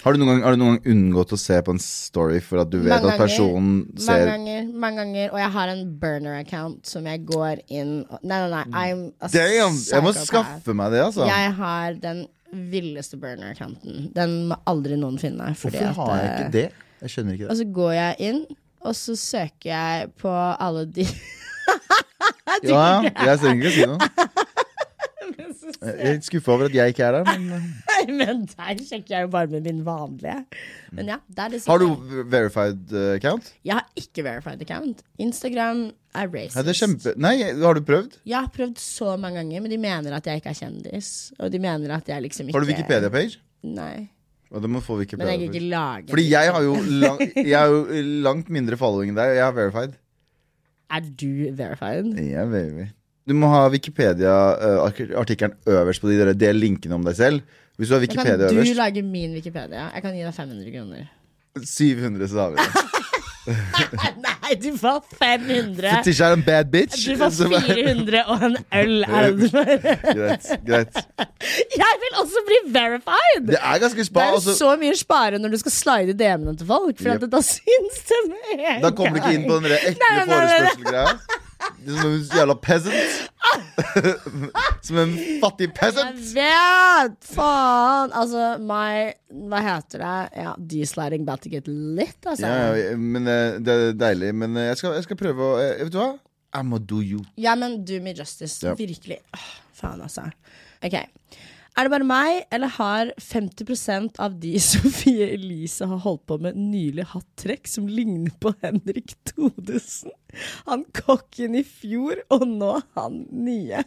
Har 0.04 0.14
du, 0.14 0.24
gang, 0.26 0.42
har 0.46 0.56
du 0.56 0.62
noen 0.62 0.78
gang 0.78 0.94
unngått 0.94 1.34
å 1.34 1.40
se 1.42 1.58
på 1.66 1.74
en 1.74 1.82
story 1.82 2.40
for 2.44 2.62
at 2.62 2.70
du 2.72 2.78
vet 2.80 2.94
ganger, 2.94 3.16
at 3.16 3.22
personen 3.22 3.72
Mange 3.82 4.06
ser 4.06 4.30
ganger, 4.30 4.68
mange 4.86 5.02
ganger. 5.02 5.32
Og 5.34 5.40
jeg 5.42 5.52
har 5.58 5.72
en 5.74 5.84
burner-account 6.02 6.90
som 6.90 7.10
jeg 7.10 7.24
går 7.28 7.64
inn 7.68 7.94
og, 8.06 8.18
Nei, 8.22 8.40
nei, 8.44 8.50
nei. 8.54 8.64
I'm 8.86 9.04
a. 9.20 9.32
Damn! 9.34 9.80
Jeg 9.82 10.06
må 10.06 10.14
skaffe 10.16 10.76
meg 10.78 10.94
det, 10.96 11.02
altså. 11.10 11.26
Jeg 11.28 11.54
har 11.60 11.98
den 12.04 12.26
villeste 12.72 13.20
burner-accounten. 13.20 14.12
Den 14.16 14.38
må 14.52 14.60
aldri 14.70 15.00
noen 15.00 15.18
finne. 15.22 15.52
Hvorfor 15.58 15.92
har 16.00 16.14
jeg 16.22 16.30
eh, 16.30 16.38
ikke 16.38 16.54
det? 16.56 16.68
Jeg 17.02 17.14
skjønner 17.14 17.38
ikke 17.38 17.50
Og 17.52 17.60
så 17.60 17.68
går 17.78 17.92
jeg 17.98 18.30
inn, 18.30 18.44
og 18.88 18.96
så 18.98 19.18
søker 19.20 19.74
jeg 19.74 20.12
på 20.22 20.32
alle 20.34 20.86
de 20.90 21.06
Ja, 22.66 23.04
jeg 23.04 23.40
trenger 23.42 23.68
ikke 23.68 23.70
å 23.70 23.76
si 23.76 23.90
noe. 23.92 24.46
Jeg 25.82 25.94
er 25.94 26.18
litt 26.18 26.28
skuffa 26.28 26.54
over 26.54 26.70
at 26.70 26.76
jeg 26.76 26.94
ikke 26.94 27.06
er 27.08 27.18
der, 27.18 27.28
men 27.28 27.54
eh, 27.58 27.68
Nei, 27.92 28.16
men 28.20 28.44
der 28.50 28.82
sjekker 28.82 29.14
jeg 29.16 29.28
jo 29.28 29.30
bare 29.34 29.50
med 29.52 29.66
min 29.68 29.80
vanlige. 29.86 30.38
Men 30.96 31.12
ja, 31.12 31.18
det 31.28 31.44
er 31.44 31.54
det 31.54 31.62
Har 31.68 31.82
du 31.82 31.88
verified 32.32 32.94
eh, 32.94 33.14
account? 33.18 33.52
Jeg 33.68 33.78
har 33.80 33.88
ikke 34.00 34.26
verified 34.26 34.62
account. 34.64 35.04
Instagram 35.22 35.88
er 36.16 36.30
racist. 36.34 36.58
Nei, 36.58 36.66
det 36.68 36.74
er 36.74 36.80
kjempe... 36.82 37.16
Nei, 37.28 37.34
har 37.62 37.80
du 37.80 37.84
prøvd? 37.88 38.20
Jeg 38.26 38.38
har 38.40 38.52
prøvd 38.54 38.82
så 38.82 39.16
mange 39.20 39.42
ganger, 39.42 39.66
men 39.66 39.74
de 39.74 39.80
mener 39.82 40.18
at 40.18 40.30
jeg 40.30 40.42
ikke 40.42 40.54
er 40.54 40.62
kjendis. 40.62 41.12
Og 41.40 41.52
de 41.54 41.62
mener 41.64 41.98
at 41.98 42.14
jeg 42.14 42.28
liksom 42.28 42.48
ikke 42.48 42.58
Har 42.60 42.68
du 42.68 42.72
Wikipedia-page? 42.72 43.42
Nei. 43.68 44.08
Og 44.54 44.64
du 44.64 44.70
må 44.72 44.80
få 44.80 44.96
Men 44.96 45.28
jeg 45.28 45.50
ikke 45.50 45.60
laget 45.60 46.10
Fordi 46.10 46.30
jeg 46.32 46.52
har 46.56 46.64
lang, 47.04 47.20
jeg 47.36 47.58
har 47.60 47.68
jo 47.68 48.04
langt 48.24 48.50
mindre 48.54 48.78
following 48.80 49.12
enn 49.12 49.20
deg, 49.20 49.34
og 49.34 49.40
jeg 49.42 49.44
har 49.44 49.58
verified. 49.58 49.98
Er 50.88 51.04
du 51.04 51.32
verified? 51.58 52.14
Ja, 52.24 52.46
baby. 52.48 52.88
Du 53.28 53.34
må 53.36 53.50
ha 53.52 53.66
Wikipedia-artikkelen 53.74 55.56
øverst 55.68 56.02
på 56.02 56.10
de 56.12 56.20
der 56.22 56.34
del 56.34 56.56
linkene 56.64 56.96
om 56.96 57.04
deg 57.08 57.16
selv. 57.18 57.42
Hvis 57.78 57.90
du 57.92 57.94
har 57.98 58.02
Wikipedia 58.02 58.38
kan 58.48 58.56
du 58.56 58.62
øverst, 58.62 58.76
lage 58.80 59.02
min 59.04 59.34
Wikipedia. 59.36 59.90
Jeg 59.94 60.02
kan 60.06 60.16
gi 60.16 60.24
deg 60.24 60.34
500 60.34 60.72
kroner. 60.78 61.10
700, 61.66 62.28
så 62.32 62.40
har 62.40 62.50
vi 62.50 62.56
det. 62.64 62.86
Nei, 64.28 64.56
du 64.60 64.74
får 64.80 64.98
500! 65.20 65.92
Fetisha 65.98 66.26
er 66.30 66.34
en 66.36 66.42
bad 66.44 66.68
bitch. 66.72 67.06
Du 67.08 67.16
får 67.20 67.30
400 67.52 68.24
og 68.28 68.44
en 68.48 68.58
øl. 68.82 69.06
Greit, 70.18 70.50
greit. 70.68 71.00
Jeg 71.78 71.94
vil 72.04 72.18
også 72.24 72.44
bli 72.50 72.60
verified! 72.76 73.48
Det 73.48 73.60
er 73.62 73.80
ganske 73.84 74.04
Det 74.04 74.22
er 74.24 74.30
jo 74.34 74.40
Altså, 74.40 74.56
så 74.58 74.74
mye 74.82 74.96
spare 75.00 75.40
når 75.40 75.56
du 75.56 75.58
skal 75.64 75.76
slide 75.78 76.18
DM-ene 76.20 76.58
til 76.60 76.68
folk. 76.68 77.00
For 77.00 77.14
Yep. 77.14 77.28
da 77.32 77.42
syns 77.54 78.00
det 78.12 78.22
med 78.34 78.66
en 78.76 78.82
da 78.84 78.92
kommer 78.92 79.16
du 79.16 79.24
ikke 79.24 79.36
inn 79.40 79.48
på 79.48 79.60
den 79.60 79.78
ekle 79.78 79.96
Nei, 80.92 81.14
Som 81.88 82.12
en 82.12 82.22
jævla 82.36 82.56
peasant. 82.62 83.32
Som 84.88 85.00
en 85.02 85.14
fattig 85.42 85.70
peasant. 85.78 86.20
Jeg 86.20 86.36
vet! 86.36 87.18
Faen! 87.32 88.14
Altså, 88.16 88.46
my 88.64 89.12
Hva 89.50 89.62
heter 89.64 90.04
det? 90.04 90.14
Ja, 90.44 90.54
D-sliding 90.58 91.28
about 91.28 91.44
to 91.46 91.52
get 91.54 91.68
lit, 91.68 92.18
altså. 92.26 92.48
Ja, 92.48 92.96
men 92.98 93.28
eh, 93.32 93.60
det 93.64 93.76
er 93.76 93.98
deilig. 94.00 94.34
Men 94.44 94.58
eh, 94.58 94.70
jeg 94.72 94.82
skal, 94.82 94.98
jeg 94.98 95.08
skal 95.08 95.20
prøve 95.20 95.52
å 95.52 95.60
eh, 95.62 95.76
Vet 95.86 95.94
du 95.96 96.02
hva? 96.02 96.14
I'ma 96.58 96.80
do 96.80 97.02
you. 97.04 97.22
Ja, 97.38 97.56
men 97.60 97.82
do 97.86 98.00
me 98.04 98.16
justice. 98.18 98.62
Ja. 98.66 98.74
Virkelig. 98.80 99.20
Åh, 99.36 99.50
faen, 99.78 100.02
altså. 100.02 100.28
Ok. 100.84 100.98
Er 101.78 101.86
det 101.86 101.94
bare 101.94 102.08
meg, 102.10 102.40
eller 102.50 102.72
har 102.74 103.12
50% 103.22 104.18
av 104.24 104.40
de 104.42 104.56
Sofie 104.66 105.28
Elise 105.36 105.86
har 105.86 106.00
holdt 106.02 106.24
på 106.30 106.40
med, 106.42 106.58
nylig 106.58 107.06
hatt 107.12 107.28
trekk 107.38 107.70
som 107.70 107.86
ligner 107.90 108.34
på 108.42 108.54
Henrik 108.64 109.14
Thodesen? 109.30 110.16
Han 110.66 110.88
kokken 110.98 111.60
i 111.60 111.62
fjor, 111.66 112.24
og 112.34 112.48
nå 112.50 112.72
han 112.98 113.22
nye. 113.30 113.84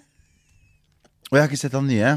Og 1.31 1.37
jeg 1.39 1.43
har 1.43 1.51
ikke 1.51 1.61
sett 1.61 1.75
han 1.79 1.87
nye. 1.91 2.15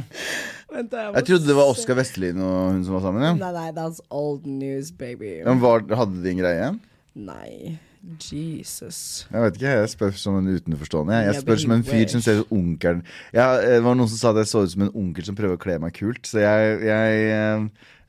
Vent, 0.73 0.93
jeg, 0.93 1.13
Jeg 1.17 1.27
trodde 1.29 1.49
det 1.49 1.55
var. 1.57 1.69
Oskar 1.73 1.97
Vestlien 1.99 2.39
og 2.41 2.59
hun 2.73 2.85
som 2.85 2.95
var 2.97 3.03
sammen. 3.05 3.25
Ja. 3.25 3.33
Nei, 3.37 3.51
nei, 3.57 3.67
that's 3.75 4.01
old 4.09 4.45
news, 4.49 4.89
baby. 4.93 5.35
Men 5.45 5.61
var, 5.61 5.85
Hadde 5.97 6.21
de 6.21 6.31
en 6.33 6.41
greie? 6.41 6.69
Nei. 7.13 7.75
Jesus. 8.03 8.97
Jeg 9.31 9.41
vet 9.45 9.57
ikke, 9.57 9.73
jeg 9.79 9.89
spør 9.93 10.15
som 10.19 10.35
en 10.35 10.47
utenforstående. 10.51 11.15
Jeg, 11.15 11.29
jeg 11.29 11.43
spør 11.45 11.61
som 11.61 11.73
en 11.75 11.83
fyr 11.87 12.07
som 12.11 12.23
ser 12.23 12.41
ut 12.41 12.47
som 12.49 12.57
onkelen. 12.57 13.03
Ja, 13.35 13.45
det 13.61 13.79
var 13.85 13.95
noen 13.95 14.11
som 14.11 14.19
sa 14.19 14.33
jeg 14.35 14.49
så 14.51 14.63
ut 14.65 14.73
som 14.73 14.83
en 14.87 14.91
onkel 14.91 15.27
som 15.27 15.37
prøver 15.37 15.55
å 15.55 15.61
kle 15.61 15.77
meg 15.79 15.95
kult. 15.95 16.27
Så 16.27 16.43
jeg, 16.43 16.81
jeg 16.83 17.21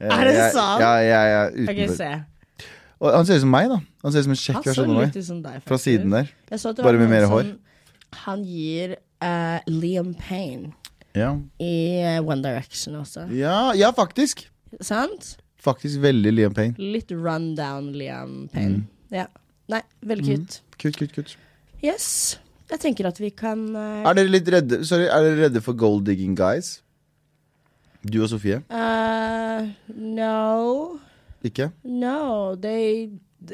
jeg 0.03 0.11
Er 0.11 0.29
det 0.29 0.47
sant? 0.55 0.83
Ja, 0.83 0.95
jeg 0.99 1.37
er 1.37 1.53
utenfor. 1.55 1.95
Okay, 1.95 2.71
Og 2.99 3.13
han 3.15 3.29
ser 3.29 3.39
ut 3.39 3.45
som 3.45 3.55
meg, 3.55 3.69
da. 3.71 3.79
Han 4.05 4.15
ser 4.15 4.25
ut 4.25 4.29
som 4.29 4.35
en 4.35 4.41
kjekk 4.43 4.67
versjon 4.71 4.91
av 4.91 4.99
meg. 5.05 5.63
Fra 5.69 5.79
siden 5.81 6.17
der. 6.17 6.33
Det 6.51 6.61
Bare 6.83 6.99
med 7.01 7.13
mer 7.13 7.29
hår. 7.31 7.53
Han 8.25 8.43
gir 8.47 8.97
uh, 8.99 9.61
Liam 9.71 10.15
Payne 10.19 10.73
Ja. 11.15 11.33
i 11.63 12.03
eh, 12.03 12.19
One 12.23 12.43
Direction 12.43 12.97
også. 12.99 13.29
Ja, 13.35 13.73
ja, 13.79 13.91
faktisk. 13.95 14.49
Sant? 14.83 15.37
Faktisk 15.63 16.03
veldig 16.03 16.33
Liam 16.35 16.55
Payne. 16.55 16.75
Litt 16.79 17.11
rundown 17.15 17.93
Liam 17.95 18.49
Payne. 18.53 18.83
Mm. 18.83 19.15
Ja. 19.15 19.27
Nei, 19.73 19.81
veldig 20.05 20.25
cute. 20.27 20.61
Kutt, 20.77 20.99
kutt, 21.01 21.13
kutt. 21.17 21.37
Yes. 21.85 22.39
Jeg 22.71 22.81
tenker 22.81 23.09
at 23.09 23.21
vi 23.21 23.31
kan 23.37 23.67
uh... 23.77 24.03
Er 24.09 24.17
dere 24.17 24.33
litt 24.33 24.49
redde 24.49 24.81
Sorry, 24.89 25.05
er 25.05 25.25
dere 25.27 25.47
redde 25.47 25.61
for 25.65 25.77
gold 25.77 26.07
digging 26.09 26.33
guys? 26.37 26.79
Du 28.05 28.23
og 28.25 28.31
Sofie? 28.33 28.63
Uh, 28.73 29.69
No. 29.97 30.99
Ikke? 31.45 31.71
No. 31.85 32.55
They 32.57 33.11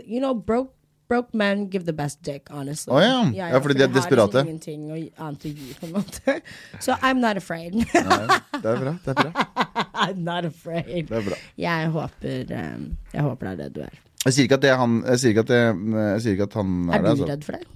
You 0.07 0.21
know, 0.23 0.35
broke 0.35 0.75
Broke 1.11 1.35
men 1.35 1.67
give 1.67 1.87
the 1.87 1.93
best 1.93 2.23
dick, 2.23 2.47
honestly. 2.55 2.93
Å 2.95 3.01
ja. 3.03 3.49
Ja, 3.51 3.59
fordi 3.59 3.75
de 3.81 3.83
er 3.83 3.89
har 3.89 3.97
desperate. 3.97 4.45
Har 4.45 4.47
ingenting 4.47 4.85
annet 4.95 5.47
å 5.49 5.51
gi, 5.51 5.73
på 5.81 5.89
en 5.89 5.97
måte. 5.97 6.37
Så 6.87 6.95
I'm 7.03 7.19
not 7.19 7.41
afraid. 7.41 7.75
Nei, 7.75 8.21
det 8.55 8.61
er 8.63 8.79
bra. 8.79 8.93
Det 9.03 9.17
er 9.17 9.19
bra. 9.19 9.47
I'm 10.05 10.21
not 10.23 10.47
afraid. 10.47 11.11
Det 11.11 11.19
er 11.19 11.27
bra. 11.33 11.41
Jeg 11.59 11.91
håper, 11.97 12.55
um, 12.61 12.87
jeg 13.11 13.27
håper 13.27 13.49
det 13.49 13.57
er 13.57 13.59
det 13.65 13.69
du 13.75 13.83
er. 13.89 13.99
Jeg 14.27 14.33
sier 14.37 14.45
ikke 14.49 14.59
at 14.61 14.65
det 14.67 14.71
er 14.75 14.81
han 14.83 14.97
Jeg 15.09 15.19
sier 15.23 15.31
ikke 15.35 15.45
at, 15.47 15.53
det, 15.53 15.61
jeg 15.97 16.25
sier 16.25 16.35
ikke 16.37 16.49
at 16.51 16.57
han 16.61 16.73
er, 16.91 16.95
Er 16.95 17.03
det. 17.03 17.05
du 17.05 17.11
Altså. 17.11 17.29
redd 17.33 17.45
for 17.47 17.57
det? 17.57 17.67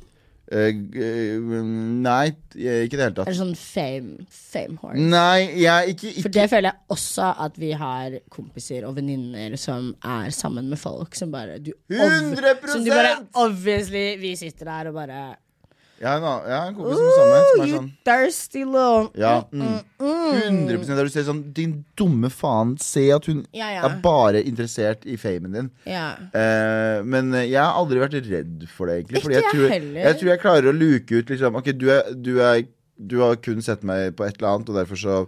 Eh, 0.54 0.74
nei, 2.04 2.26
ikke 2.52 2.84
i 2.84 2.88
det 2.92 3.00
hele 3.00 3.22
Er 3.24 3.30
det 3.30 3.36
sånn 3.38 3.54
fame, 3.56 4.26
fame 4.28 4.76
horse? 4.82 5.00
Nei, 5.00 5.38
jeg 5.62 5.72
er 5.72 5.88
ikke, 5.94 6.12
For 6.20 6.34
det 6.36 6.44
føler 6.52 6.68
jeg 6.68 6.78
også 6.98 7.30
at 7.46 7.56
vi 7.62 7.70
har 7.80 8.18
kompiser 8.30 8.84
og 8.84 8.92
venninner 8.98 9.56
som 9.60 9.88
er 10.04 10.28
sammen 10.36 10.68
med 10.68 10.78
folk 10.78 11.16
som 11.16 11.32
bare 11.32 11.56
du, 11.64 11.72
100%! 11.88 12.68
Som 12.74 12.84
du 12.84 12.92
bare 12.92 13.14
Obviously, 13.40 14.04
vi 14.20 14.34
sitter 14.36 14.68
der 14.68 14.92
og 14.92 14.98
bare 15.00 15.22
Jeg 16.04 16.10
har 16.10 16.18
en, 16.20 16.24
annen- 16.28 16.48
jeg 16.50 16.58
har 16.60 16.66
en 16.68 16.74
kompis 16.76 16.98
som 16.98 17.06
er 17.08 17.14
samme. 17.16 17.36
Som 17.48 17.62
er 17.64 17.68
you 17.70 17.76
sånn 17.78 17.90
thirsty 18.04 18.62
little 18.64 19.06
Ja, 19.16 19.30
mm, 19.48 19.78
100% 20.04 20.98
Der 20.98 21.08
du 21.08 21.12
ser 21.14 21.24
sånn 21.24 21.40
Din 21.56 21.72
dumme 21.96 22.28
faen, 22.32 22.74
se 22.82 23.06
at 23.14 23.24
hun 23.30 23.40
Ja, 23.56 23.70
ja. 23.72 23.86
er 23.88 23.96
bare 24.04 24.42
interessert 24.44 25.06
i 25.08 25.16
famen 25.20 25.56
din. 25.56 25.70
Ja. 25.88 26.10
Eh, 26.34 27.00
men 27.08 27.32
eh, 27.34 27.46
jeg 27.48 27.60
har 27.62 27.72
aldri 27.80 28.02
vært 28.02 28.18
redd 28.28 28.66
for 28.68 28.90
det, 28.90 29.00
egentlig. 29.00 29.22
Fordi 29.24 29.38
Ikke 29.38 29.40
jeg, 29.40 29.48
jeg 29.48 29.58
tror, 29.60 29.74
heller. 29.78 30.00
jeg 30.10 30.20
tror 30.20 30.32
jeg 30.34 30.42
klarer 30.44 30.68
å 30.70 30.76
luke 30.76 31.20
ut 31.22 31.32
liksom 31.34 31.56
Ok, 31.62 31.72
du, 31.80 31.88
er, 31.94 32.12
du, 32.14 32.32
er, 32.44 32.62
du 33.00 33.16
har 33.24 33.36
kun 33.40 33.62
sett 33.64 33.82
meg 33.86 34.12
på 34.18 34.26
et 34.28 34.36
eller 34.38 34.52
annet, 34.58 34.68
og 34.74 34.76
derfor 34.82 35.00
så 35.00 35.18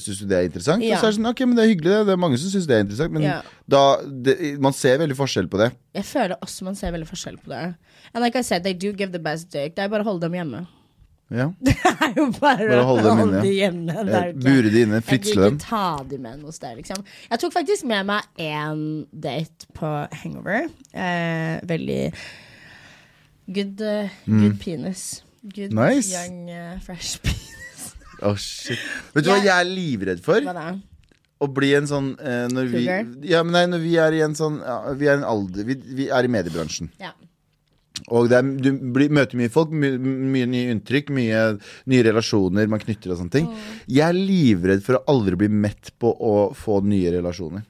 syns 0.00 0.18
du 0.20 0.26
det 0.26 0.38
er 0.38 0.44
interessant. 0.48 0.82
Ja. 0.82 0.96
Og 0.96 1.00
så 1.02 1.06
er 1.06 1.10
det 1.12 1.18
sånn, 1.20 1.30
ok, 1.30 1.40
men 1.46 1.56
det 1.56 1.64
er 1.64 1.70
hyggelig, 1.74 1.90
det. 1.92 2.06
Det 2.06 2.12
er 2.16 2.20
mange 2.24 2.38
som 2.38 2.50
syns 2.54 2.66
det 2.66 2.76
er 2.76 2.84
interessant. 2.86 3.12
Men 3.12 3.22
Ja. 3.22 3.40
da 3.68 3.82
det, 4.02 4.36
Man 4.60 4.72
ser 4.72 4.98
veldig 4.98 5.16
forskjell 5.16 5.48
på 5.48 5.58
det. 5.58 5.72
Jeg 5.94 6.04
føler 6.04 6.36
også 6.40 6.62
man 6.64 6.74
ser 6.74 6.92
veldig 6.92 7.08
forskjell 7.08 7.36
på 7.42 7.48
det. 7.52 7.74
And 8.14 8.22
like 8.24 8.36
I 8.36 8.42
said, 8.42 8.62
they 8.64 8.72
do 8.74 8.92
give 8.92 9.12
the 9.12 9.18
best 9.18 9.50
dick. 9.50 9.74
Det 9.74 9.84
er 9.84 9.88
bare 9.88 10.02
å 10.02 10.04
holde 10.12 10.20
dem 10.28 10.32
hjemme. 10.32 10.66
Ja. 11.32 11.46
Det 11.64 11.72
er 11.80 12.12
jo 12.16 12.26
bare, 12.36 12.66
Bare 12.68 12.82
å 12.82 12.88
holde 12.90 13.02
dem 13.04 13.18
holde 13.18 13.38
inne, 13.38 13.42
de 13.42 13.52
hjemme. 13.56 13.94
Eh, 13.96 14.32
Bure 14.36 14.68
de 14.70 14.82
inne, 14.82 15.00
fritsle 15.00 15.32
Jeg 15.32 15.50
dem. 15.50 15.56
ikke 15.56 15.68
ta 15.68 16.04
de 16.10 16.18
med 16.18 16.42
noe 16.42 16.52
sted, 16.52 16.76
liksom. 16.76 17.04
Jeg 17.30 17.38
tok 17.40 17.52
faktisk 17.54 17.84
med 17.88 18.04
meg 18.06 18.22
én 18.38 19.06
date 19.14 19.64
på 19.72 19.92
hangover. 20.12 20.68
Eh, 20.92 21.60
veldig 21.64 22.12
good, 23.48 23.80
uh, 23.80 24.08
good 24.26 24.58
penis. 24.60 25.22
Good 25.42 25.72
Mm. 25.72 25.80
Nice. 25.88 26.12
young 26.12 26.50
uh, 26.50 26.78
fresh 26.80 27.16
penis. 27.22 27.48
Å, 28.22 28.32
shit. 28.38 28.78
Vet 29.14 29.24
du 29.26 29.30
hva 29.32 29.38
Jeg- 29.42 29.50
er 29.60 29.68
livredd 29.68 30.20
for? 30.22 30.40
Hva 30.40 30.54
da? 30.54 30.66
Å 31.42 31.48
bli 31.50 31.72
en 31.74 31.88
sånn 31.90 32.12
eh, 32.22 32.46
når 32.52 32.68
vi, 32.70 32.84
Cougar? 32.86 33.06
ja, 33.26 33.40
men 33.42 33.52
nei, 33.56 33.64
når 33.66 33.80
vi 33.82 33.96
er 33.98 34.14
i 34.14 34.20
en 34.22 34.34
sånn 34.38 34.60
ja, 34.62 34.76
Vi 34.94 35.08
er 35.10 35.16
en 35.18 35.24
alder 35.26 35.64
Vi, 35.66 35.74
vi 35.98 36.06
er 36.08 36.22
i 36.22 36.30
mediebransjen. 36.30 36.92
Ja. 37.02 37.10
Og 38.14 38.28
det 38.30 38.36
er, 38.38 38.46
du 38.62 38.70
blir, 38.94 39.10
møter 39.10 39.36
mye 39.36 39.50
folk, 39.52 39.70
my, 39.74 39.90
mye 39.98 40.46
nye 40.48 40.70
inntrykk, 40.72 41.10
mye 41.12 41.42
nye 41.90 42.02
relasjoner 42.06 42.70
man 42.70 42.80
knytter 42.80 43.12
og 43.12 43.18
sånne 43.20 43.34
ting. 43.34 43.50
Jeg 43.90 44.06
er 44.06 44.16
livredd 44.16 44.82
for 44.86 44.96
å 45.00 45.02
aldri 45.12 45.36
bli 45.42 45.48
mett 45.52 45.90
på 46.00 46.14
å 46.14 46.32
få 46.56 46.78
nye 46.86 47.12
relasjoner. 47.18 47.66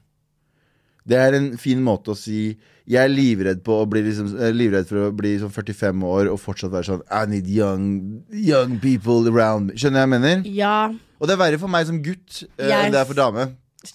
Det 1.05 1.17
er 1.19 1.35
en 1.37 1.49
fin 1.59 1.81
måte 1.83 2.13
å 2.13 2.17
si 2.17 2.53
Jeg 2.85 2.99
er 3.07 3.11
livredd, 3.13 3.61
på 3.63 3.77
å 3.79 3.85
bli 3.87 4.01
liksom, 4.03 4.33
livredd 4.57 4.89
for 4.89 5.05
å 5.05 5.11
bli 5.15 5.37
sånn 5.39 5.53
45 5.55 6.03
år 6.03 6.27
og 6.33 6.39
fortsatt 6.43 6.71
være 6.73 6.83
sånn 6.89 7.03
I 7.07 7.21
need 7.31 7.47
young, 7.47 8.23
young 8.29 8.77
people 8.83 9.23
around 9.31 9.69
me. 9.71 9.77
Skjønner 9.79 10.01
du 10.03 10.03
hva 10.03 10.07
jeg 10.07 10.13
mener? 10.17 10.41
ja, 10.51 10.77
Og 11.19 11.27
det 11.29 11.37
er 11.37 11.43
verre 11.45 11.59
for 11.61 11.71
meg 11.71 11.85
som 11.87 12.01
gutt 12.03 12.41
uh, 12.59 12.67
Jeg- 12.67 12.85
enn 12.89 12.91
det 12.91 12.99
er 12.99 13.05
for 13.07 13.15
dame. 13.15 13.45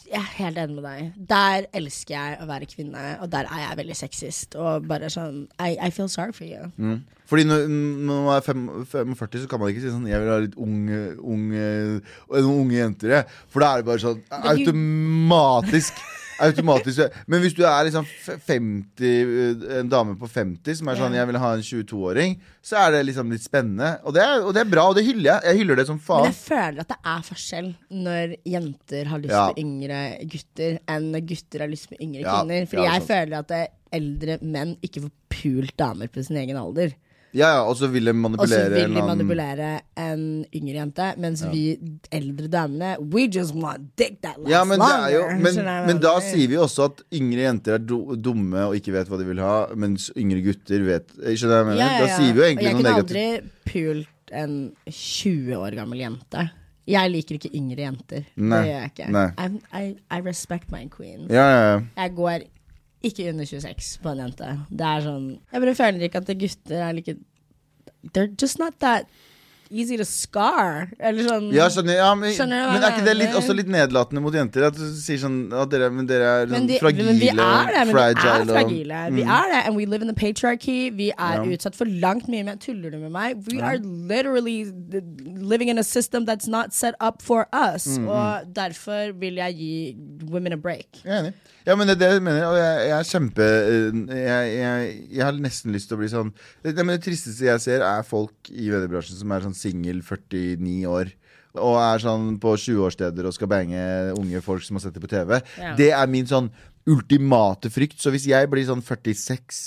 jeg 0.09 0.17
er 0.21 0.33
helt 0.39 0.57
enig 0.61 0.75
med 0.77 0.85
deg. 0.85 1.13
Der 1.29 1.67
elsker 1.73 2.15
jeg 2.15 2.39
å 2.41 2.47
være 2.49 2.67
kvinne, 2.69 3.05
og 3.23 3.31
der 3.33 3.45
er 3.49 3.61
jeg 3.67 3.77
veldig 3.79 3.97
sexist. 3.97 4.57
Og 4.57 4.85
bare 4.89 5.09
sånn 5.13 5.47
I, 5.61 5.77
I 5.81 5.89
feel 5.91 6.09
sorry 6.13 6.33
for 6.33 6.45
you. 6.45 6.99
Fordi 7.29 7.45
når, 7.45 7.67
når 7.69 8.25
man 8.25 8.37
er 8.37 8.45
45, 8.89 9.43
så 9.45 9.49
kan 9.49 9.61
man 9.61 9.69
ikke 9.69 9.83
si 9.85 9.91
sånn 9.93 10.07
Jeg 10.09 10.21
vil 10.21 10.33
ha 10.33 10.39
litt 10.45 10.57
unge, 10.57 11.01
unge, 11.21 11.67
noen 12.33 12.61
unge 12.65 12.77
jenter. 12.81 13.15
Jeg. 13.19 13.27
For 13.53 13.61
da 13.65 13.75
er 13.75 13.83
det 13.83 13.89
bare 13.93 14.01
sånn 14.05 14.23
automatisk. 14.33 16.01
Automatisk 16.45 17.01
Men 17.27 17.41
hvis 17.43 17.55
du 17.57 17.65
er 17.67 17.87
liksom 17.89 18.05
50 18.47 19.65
En 19.81 19.89
dame 19.91 20.15
på 20.21 20.29
50 20.31 20.79
som 20.81 20.91
er 20.93 20.99
sånn 21.01 21.17
Jeg 21.17 21.29
vil 21.31 21.39
ha 21.43 21.51
en 21.57 21.65
22-åring, 21.65 22.37
så 22.65 22.79
er 22.85 22.93
det 22.95 23.01
liksom 23.09 23.31
litt 23.33 23.43
spennende. 23.45 23.95
Og 24.07 24.15
det, 24.17 24.23
er, 24.23 24.43
og 24.45 24.53
det 24.57 24.63
er 24.63 24.71
bra, 24.71 24.85
og 24.91 24.97
det 24.99 25.05
hyller 25.07 25.31
jeg. 25.31 25.45
Jeg 25.49 25.61
hyller 25.63 25.79
det 25.81 25.87
som 25.89 25.99
faen. 26.03 26.27
Men 26.27 26.33
jeg 26.35 26.41
føler 26.45 26.83
at 26.85 26.93
det 26.93 26.99
er 27.15 27.25
forskjell 27.29 27.71
når 28.05 28.35
jenter 28.55 29.11
har 29.13 29.23
lyst 29.25 29.35
Ja. 29.35 29.45
på 29.51 29.63
yngre 29.65 30.01
gutter, 30.35 30.79
enn 30.95 31.11
når 31.15 31.27
gutter 31.33 31.65
har 31.65 31.73
lyst 31.73 31.89
på 31.91 31.99
yngre 32.01 32.23
Ja, 32.27 32.37
kvinner. 32.39 32.69
Fordi 32.71 32.85
ja, 32.87 32.95
jeg 32.99 33.07
føler 33.09 33.39
at 33.43 33.57
eldre 33.99 34.39
menn 34.45 34.77
ikke 34.85 35.05
får 35.07 35.15
pult 35.39 35.77
damer 35.81 36.11
på 36.13 36.25
sin 36.27 36.37
egen 36.43 36.59
alder. 36.61 36.93
Ja, 37.37 37.49
ja, 37.59 37.63
Og 37.69 37.77
så 37.77 37.89
vil 37.93 38.09
de 38.09 38.13
Og 38.13 38.17
så 38.17 38.23
manipulere 38.25 38.71
vil 38.73 38.85
en 38.87 38.95
de 38.97 39.03
manipulere 39.05 39.71
en 40.01 40.23
yngre 40.55 40.77
jente, 40.79 41.09
mens 41.21 41.43
vi 41.53 41.63
eldre 42.15 42.49
damene 42.49 42.95
We 43.01 43.27
just 43.29 43.55
want 43.55 43.91
dick 44.01 44.21
that 44.23 44.39
lasts 44.39 44.53
Ja, 44.55 44.65
men, 44.65 44.81
det 44.81 44.91
er 44.95 45.15
jo, 45.17 45.25
men, 45.45 45.59
men 45.91 46.01
da 46.03 46.15
sier 46.25 46.49
vi 46.49 46.57
også 46.61 46.89
at 46.89 47.03
yngre 47.21 47.45
jenter 47.45 47.77
er 47.77 47.85
dumme 47.85 48.69
og 48.71 48.77
ikke 48.79 48.95
vet 48.97 49.11
hva 49.13 49.19
de 49.21 49.29
vil 49.29 49.43
ha, 49.45 49.57
mens 49.77 50.09
yngre 50.17 50.41
gutter 50.47 50.87
vet 50.89 51.13
Skjønner 51.19 51.61
jeg 51.61 51.69
mener? 51.73 51.83
Ja, 51.83 51.91
ja, 51.93 52.07
Da 52.07 52.17
sier 52.17 52.33
vi 52.33 52.41
jo 52.41 52.47
egentlig 52.49 52.75
noe 52.79 52.87
negativt. 52.89 53.19
jeg 53.19 53.43
kunne 53.43 53.43
aldri 53.43 53.73
pult 53.73 54.15
en 54.39 54.57
20 54.93 55.57
år 55.57 55.77
gammel 55.79 56.03
jente. 56.05 56.43
Jeg 56.89 57.11
liker 57.13 57.37
ikke 57.39 57.51
yngre 57.57 57.85
jenter. 57.85 58.25
Nei, 58.37 58.59
Det 58.63 58.69
gjør 58.69 58.79
jeg 58.81 58.93
ikke. 58.93 59.09
I'm, 59.45 59.57
I, 59.77 59.85
I 60.13 60.21
respect 60.25 60.71
my 60.73 60.87
queen. 60.93 61.27
Ja, 61.29 61.45
ja, 61.49 61.61
ja. 61.73 61.81
Jeg 62.03 62.15
går 62.17 62.45
ikke 63.03 63.29
under 63.31 63.47
26 63.47 63.99
på 64.03 64.13
en 64.13 64.23
jente. 64.25 64.53
Det 64.71 64.87
er 64.87 65.05
sånn 65.05 65.27
Jeg 65.53 65.63
bare 65.65 65.75
føler 65.79 66.07
ikke 66.09 66.23
at 66.23 66.33
gutter 66.41 66.85
er 66.89 66.97
like 66.97 67.17
They're 68.15 68.31
just 68.41 68.59
not 68.59 68.79
that 68.83 69.07
easy 69.71 69.97
to 69.97 70.05
scar. 70.05 70.89
Eller 70.99 71.25
sånn 71.29 71.53
Ja, 71.53 71.69
skjønner, 71.69 71.97
ja, 71.99 72.15
men, 72.15 72.33
Skjønner 72.33 72.63
du 72.63 72.67
hva 72.69 72.73
men 72.73 72.83
er 72.83 72.89
jeg 72.91 72.97
ikke 72.99 73.05
det 73.09 73.17
litt, 73.17 73.29
mener? 73.29 73.41
også 73.43 73.57
litt 73.57 73.69
nedlatende 73.75 74.23
mot 74.25 74.35
jenter? 74.35 74.67
At 74.69 74.75
du 74.79 74.85
sier 74.95 75.19
sånn 75.23 75.39
at 75.53 75.69
dere, 75.71 75.91
men 75.91 76.07
dere 76.07 76.23
er 76.43 76.47
men, 76.47 76.63
sånn 76.63 76.69
de, 76.69 76.79
fragile, 76.83 77.05
men 77.11 77.19
vi 77.21 77.29
er 77.29 77.37
det. 77.39 77.75
Men 77.75 77.87
vi 77.87 77.93
fragile 77.93 78.35
er 78.35 78.41
og- 78.41 78.49
fragile. 78.49 79.01
Vi 79.13 79.23
Mm. 79.23 79.31
er 79.39 79.53
det, 79.53 79.67
and 79.67 79.77
we 79.77 79.87
live 79.87 80.03
in 80.03 80.09
the 80.09 80.15
patriarchy. 80.15 80.91
Vi 80.97 81.11
er 81.11 81.45
Ja. 81.45 81.45
utsatt 81.45 81.75
for 81.75 81.85
langt 81.87 82.29
mye 82.29 82.45
mer. 82.45 82.57
Tuller 82.57 82.91
du 82.91 82.99
med 82.99 83.13
meg? 83.13 83.37
We 83.53 83.61
are 83.61 83.79
literally 83.79 84.65
th- 84.65 85.05
living 85.43 85.69
in 85.69 85.79
a 85.79 85.83
system 85.85 86.25
that's 86.27 86.47
not 86.49 86.73
set 86.75 86.95
up 87.01 87.23
for 87.23 87.47
us. 87.53 87.87
Mm, 87.99 88.09
Og 88.09 88.55
derfor 88.55 89.13
vil 89.19 89.35
jeg 89.37 89.55
gi 89.57 89.97
women 90.31 90.53
a 90.53 90.57
break. 90.57 90.87
Jeg 91.05 91.13
er 91.13 91.23
enig. 91.25 91.35
Ja, 91.67 91.75
men 91.77 91.87
det 91.87 91.97
er 91.97 91.99
det 91.99 92.13
jeg 92.15 92.23
mener, 92.23 92.45
og 92.47 92.57
jeg, 92.57 92.89
jeg 92.89 92.99
er 92.99 93.03
kjempe 93.05 93.45
eh, 93.45 94.17
jeg, 94.17 94.45
jeg, 94.57 95.09
jeg 95.13 95.23
har 95.25 95.33
nesten 95.33 95.71
lyst 95.75 95.89
til 95.91 95.99
å 95.99 96.01
bli 96.01 96.09
sånn 96.09 96.33
det, 96.65 96.75
men 96.77 96.95
det 96.99 97.03
tristeste 97.05 97.45
jeg 97.45 97.61
ser, 97.61 97.83
er 97.85 98.03
folk 98.09 98.33
i 98.49 98.71
mediebransjen 98.73 99.19
som 99.19 99.31
er 99.33 99.41
sånn 99.45 99.55
singel 99.59 100.03
49 100.07 100.87
år. 100.91 101.13
Og 101.59 101.79
er 101.81 102.03
sånn 102.03 102.37
på 102.43 102.55
20-årssteder 102.61 103.27
og 103.27 103.35
skal 103.35 103.51
bange 103.51 103.83
unge 104.15 104.43
folk 104.45 104.63
som 104.65 104.79
har 104.79 104.87
sett 104.87 104.97
det 104.97 105.03
på 105.03 105.11
TV. 105.11 105.39
Ja. 105.59 105.75
Det 105.79 105.91
er 105.97 106.11
min 106.11 106.29
sånn 106.29 106.51
ultimate 106.89 107.73
frykt. 107.73 107.99
Så 108.03 108.13
hvis 108.15 108.29
jeg 108.31 108.51
blir 108.53 108.67
sånn 108.69 108.85
46 108.85 109.63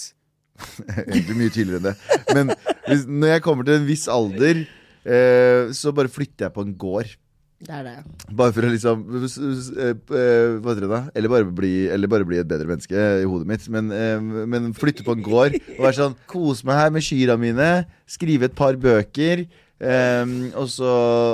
Egentlig 1.08 1.38
mye 1.40 1.54
tidligere 1.54 1.80
enn 1.80 1.88
det. 1.90 2.20
Men 2.38 2.54
hvis, 2.86 3.08
når 3.10 3.36
jeg 3.36 3.44
kommer 3.48 3.66
til 3.66 3.80
en 3.80 3.88
viss 3.88 4.06
alder, 4.12 4.62
eh, 5.02 5.72
så 5.74 5.94
bare 5.96 6.12
flytter 6.12 6.48
jeg 6.48 6.54
på 6.54 6.66
en 6.68 6.76
gård. 6.78 7.16
Det 7.62 7.74
er 7.78 7.84
det. 7.86 7.96
Bare 8.38 8.54
for 8.56 8.66
å 8.66 8.70
liksom 8.74 9.02
eh, 9.14 9.92
eh, 9.94 10.54
Hva 10.58 10.72
heter 10.72 10.86
det 10.86 10.90
da? 10.90 11.02
Eller 11.18 11.30
bare, 11.30 11.46
bli, 11.46 11.74
eller 11.94 12.10
bare 12.10 12.26
bli 12.26 12.40
et 12.42 12.50
bedre 12.50 12.70
menneske 12.70 12.98
i 13.22 13.28
hodet 13.30 13.50
mitt. 13.52 13.68
Men, 13.74 13.92
eh, 13.94 14.46
men 14.50 14.72
flytte 14.78 15.06
på 15.06 15.14
en 15.18 15.26
gård 15.26 15.58
og 15.60 15.84
være 15.84 15.98
sånn 16.00 16.18
Kose 16.32 16.66
meg 16.68 16.80
her 16.80 16.96
med 16.96 17.06
kyrne 17.06 17.38
mine. 17.42 17.70
Skrive 18.10 18.50
et 18.50 18.58
par 18.58 18.80
bøker. 18.82 19.46
Eh, 19.82 20.36
og, 20.56 20.68
så, 20.72 20.92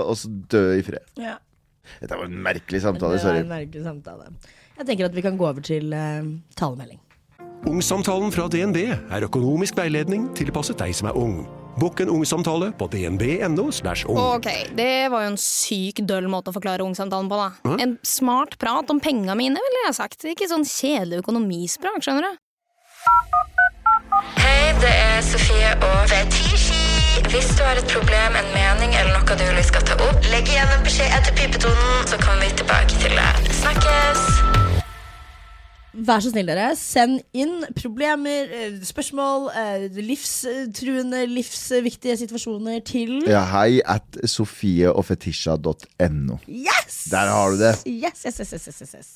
og 0.08 0.16
så 0.20 0.32
dø 0.52 0.66
i 0.78 0.86
fred. 0.86 1.04
Ja. 1.20 1.38
Dette 2.02 2.18
var 2.20 2.28
en 2.28 2.40
merkelig 2.44 2.82
samtale 2.84 3.18
Det 3.18 3.26
var 3.26 3.42
en 3.42 3.52
merkelig 3.52 3.84
samtale. 3.86 4.32
Jeg 4.78 4.90
tenker 4.90 5.08
at 5.08 5.16
vi 5.16 5.24
kan 5.26 5.38
gå 5.40 5.48
over 5.48 5.64
til 5.66 5.94
uh, 5.96 6.26
talemelding. 6.60 7.00
Ungsamtalen 7.68 8.30
fra 8.32 8.46
DNB 8.52 8.78
er 8.86 9.26
økonomisk 9.26 9.80
veiledning 9.80 10.28
tilpasset 10.38 10.78
deg 10.80 10.94
som 10.96 11.10
er 11.10 11.18
ung. 11.18 11.40
Bokk 11.78 12.02
en 12.06 12.10
ungsamtale 12.10 12.72
på 12.78 12.88
dnb.no. 12.90 13.68
ung. 14.10 14.20
Ok, 14.38 14.48
det 14.78 15.10
var 15.14 15.26
jo 15.26 15.34
en 15.34 15.40
syk 15.42 16.02
døll 16.10 16.30
måte 16.32 16.50
å 16.50 16.56
forklare 16.56 16.86
ungsamtalen 16.86 17.30
på, 17.30 17.38
da. 17.38 17.76
En 17.78 17.98
smart 18.06 18.58
prat 18.62 18.90
om 18.94 19.02
penga 19.04 19.38
mine, 19.38 19.62
ville 19.62 19.86
jeg 19.86 19.98
sagt. 20.00 20.26
Ikke 20.26 20.50
sånn 20.50 20.66
kjedelig 20.66 21.22
økonomisprat, 21.26 22.02
skjønner 22.02 22.30
du. 22.30 22.44
Hei, 24.42 24.74
det 24.82 24.94
er 24.94 25.24
Sofie 25.26 25.74
og 25.78 26.04
Fetisji. 26.10 26.87
Hvis 27.26 27.50
du 27.58 27.64
har 27.66 27.74
et 27.82 27.90
problem, 27.96 28.32
en 28.42 28.50
mening 28.54 28.92
eller 29.00 29.12
noe 29.18 29.36
du 29.40 29.42
vil 29.42 29.58
vi 29.58 29.64
skal 29.66 29.82
ta 29.90 29.96
opp, 30.06 30.22
legg 30.32 30.46
igjen 30.54 30.70
en 30.76 30.84
beskjed 30.86 31.10
etter 31.18 31.34
pipetonen, 31.40 31.96
så 32.10 32.16
kommer 32.22 32.42
vi 32.46 32.52
tilbake 32.62 32.94
til 33.02 33.14
det. 33.18 33.32
Snakkes! 33.58 34.22
Vær 36.08 36.20
så 36.22 36.30
snill, 36.30 36.46
dere. 36.46 36.76
Send 36.78 37.24
inn 37.34 37.66
problemer, 37.76 38.46
eh, 38.54 38.78
spørsmål, 38.86 39.50
eh, 39.50 39.90
livstruende, 39.98 41.26
livsviktige 41.34 42.14
situasjoner 42.22 42.80
til 42.86 43.26
Ja, 43.26 43.42
hei 43.50 43.82
at 43.82 44.06
sofieogfetisha.no. 44.24 46.38
Yes! 46.48 47.10
Der 47.10 47.26
har 47.34 47.50
du 47.50 47.58
det. 47.58 47.82
Yes, 47.90 48.22
yes, 48.30 48.38
yes, 48.40 48.54
yes, 48.54 48.68
yes, 48.82 48.94
yes. 48.94 49.10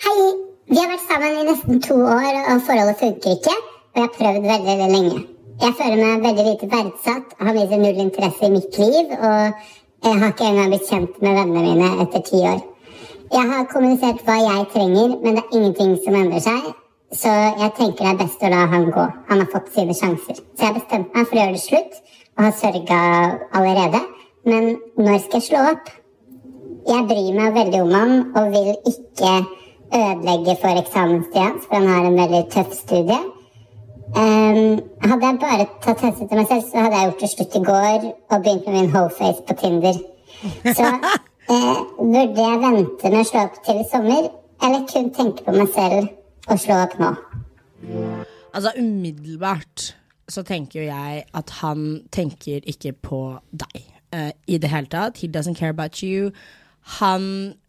Hei! 0.00 0.32
Vi 0.68 0.76
har 0.76 0.88
vært 0.88 1.04
sammen 1.08 1.36
i 1.36 1.44
nesten 1.52 1.82
to 1.84 1.94
år, 2.00 2.32
og 2.48 2.62
forholdet 2.64 2.96
funker 3.00 3.30
ikke. 3.36 3.52
Og 3.92 3.96
jeg 4.00 4.08
har 4.08 4.12
prøvd 4.16 4.40
veldig, 4.52 4.74
veldig 4.78 4.92
lenge. 4.96 5.37
Jeg 5.58 5.74
føler 5.74 5.98
meg 5.98 6.20
veldig 6.22 6.44
lite 6.46 6.66
verdsatt, 6.70 7.32
har 7.42 7.56
viser 7.56 7.80
null 7.82 7.96
interesse 8.04 8.46
i 8.46 8.50
mitt 8.52 8.76
liv, 8.78 9.08
og 9.10 9.62
jeg 10.06 10.18
har 10.20 10.30
ikke 10.30 10.44
engang 10.46 10.68
blitt 10.70 10.84
kjent 10.86 11.16
med 11.24 11.32
vennene 11.34 11.62
mine 11.64 11.88
etter 12.04 12.22
ti 12.28 12.42
år. 12.46 12.60
Jeg 13.32 13.48
har 13.50 13.64
kommunisert 13.72 14.20
hva 14.26 14.36
jeg 14.38 14.68
trenger, 14.74 15.16
men 15.24 15.34
det 15.34 15.42
er 15.42 15.56
ingenting 15.58 15.96
som 16.04 16.14
endrer 16.14 16.44
seg. 16.44 16.68
Så 17.10 17.32
jeg 17.32 17.72
tenker 17.74 18.04
det 18.04 18.12
er 18.12 18.20
best 18.20 18.44
å 18.46 18.50
la 18.52 18.60
han 18.70 18.86
gå. 18.94 19.06
Han 19.30 19.42
har 19.42 19.48
fått 19.50 19.72
sine 19.74 19.96
sjanser. 19.98 20.38
Så 20.38 20.68
jeg 20.68 20.76
bestemte 20.76 21.16
meg 21.16 21.26
for 21.26 21.38
å 21.38 21.40
gjøre 21.40 21.56
det 21.56 21.64
slutt, 21.64 21.98
og 22.36 22.44
har 22.44 22.54
sørga 22.60 23.00
allerede. 23.58 24.02
Men 24.46 24.68
når 24.94 25.24
skal 25.24 25.40
jeg 25.40 25.46
slå 25.48 25.64
opp? 25.72 25.90
Jeg 26.88 27.08
bryr 27.10 27.32
meg 27.40 27.58
veldig 27.58 27.80
om 27.82 27.96
han 27.96 28.14
og 28.38 28.54
vil 28.54 28.70
ikke 28.92 29.34
ødelegge 29.88 30.54
for 30.62 30.84
eksamenstida 30.84 31.48
hans, 31.48 31.66
for 31.66 31.80
han 31.80 31.90
har 31.90 32.06
en 32.06 32.20
veldig 32.22 32.44
tøff 32.54 32.78
studie. 32.78 33.18
Ehm, 34.16 34.80
hadde 35.04 35.26
jeg 35.26 35.38
bare 35.42 35.66
tatt 35.84 36.00
hensyn 36.00 36.28
til 36.28 36.38
meg 36.40 36.46
selv, 36.48 36.62
så 36.70 36.84
hadde 36.84 36.96
jeg 36.96 37.10
gjort 37.10 37.20
det 37.24 37.30
slutt 37.32 37.56
i 37.58 37.64
går 37.66 38.06
og 38.08 38.42
begynt 38.44 38.66
med 38.66 38.76
min 38.78 38.90
wholeface 38.94 39.44
på 39.48 39.56
Tinder. 39.60 39.98
Så 40.64 40.86
eh, 41.52 41.82
burde 41.98 42.46
jeg 42.46 42.62
vente 42.64 43.12
med 43.12 43.20
å 43.20 43.28
slå 43.28 43.44
opp 43.48 43.60
til 43.66 43.82
i 43.82 43.86
sommer, 43.90 44.30
eller 44.64 44.88
kun 44.88 45.12
tenke 45.14 45.44
på 45.44 45.54
meg 45.54 45.68
selv 45.76 46.08
og 46.48 46.62
slå 46.64 46.80
opp 46.86 46.96
nå? 47.02 47.12
Altså 48.54 48.72
umiddelbart 48.78 49.92
så 50.28 50.42
tenker 50.42 50.80
jo 50.80 50.88
jeg 50.88 51.22
at 51.40 51.54
han 51.60 51.86
tenker 52.12 52.64
ikke 52.64 52.96
på 53.10 53.22
deg 53.52 53.94
Uh, 54.08 54.30
i 54.48 54.56
det 54.56 54.70
hele 54.72 54.86
tatt. 54.88 55.18
He 55.18 55.28
doesn't 55.28 55.54
care 55.54 55.68
about 55.68 56.02
you. 56.02 56.32
Han 56.96 57.24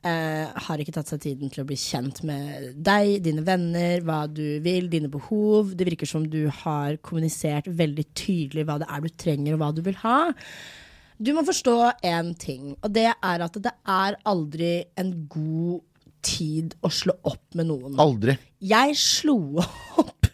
eh, 0.07 0.47
har 0.47 0.79
ikke 0.79 0.93
tatt 0.95 1.09
seg 1.11 1.19
tiden 1.25 1.51
til 1.51 1.63
å 1.63 1.67
bli 1.67 1.75
kjent 1.79 2.21
med 2.27 2.69
deg, 2.79 3.17
dine 3.25 3.43
venner, 3.43 3.99
hva 4.07 4.21
du 4.31 4.61
vil, 4.63 4.87
dine 4.91 5.11
behov. 5.11 5.73
Det 5.75 5.87
virker 5.89 6.07
som 6.07 6.23
du 6.23 6.45
har 6.61 6.95
kommunisert 7.03 7.67
veldig 7.67 8.05
tydelig 8.15 8.63
hva 8.69 8.77
det 8.79 8.87
er 8.87 9.03
du 9.03 9.09
trenger, 9.19 9.57
og 9.57 9.63
hva 9.63 9.73
du 9.75 9.83
vil 9.83 9.99
ha. 10.05 10.21
Du 11.19 11.33
må 11.35 11.43
forstå 11.43 11.75
én 12.07 12.31
ting, 12.39 12.77
og 12.79 12.93
det 12.95 13.09
er 13.11 13.43
at 13.43 13.59
det 13.59 13.75
er 13.91 14.15
aldri 14.29 14.73
en 14.99 15.11
god 15.27 15.83
tid 16.23 16.77
å 16.79 16.91
slå 16.91 17.17
opp 17.27 17.59
med 17.59 17.67
noen. 17.67 17.99
Aldri. 17.99 18.37
Jeg 18.63 18.95
slo 18.99 19.59
opp 19.99 20.31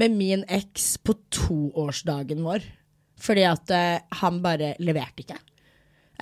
med 0.00 0.16
min 0.16 0.44
eks 0.48 0.94
på 1.04 1.16
toårsdagen 1.32 2.40
vår. 2.44 2.64
Fordi 3.22 3.44
at 3.46 3.70
eh, 3.76 4.02
han 4.22 4.40
bare 4.42 4.72
leverte 4.82 5.22
ikke. 5.22 5.36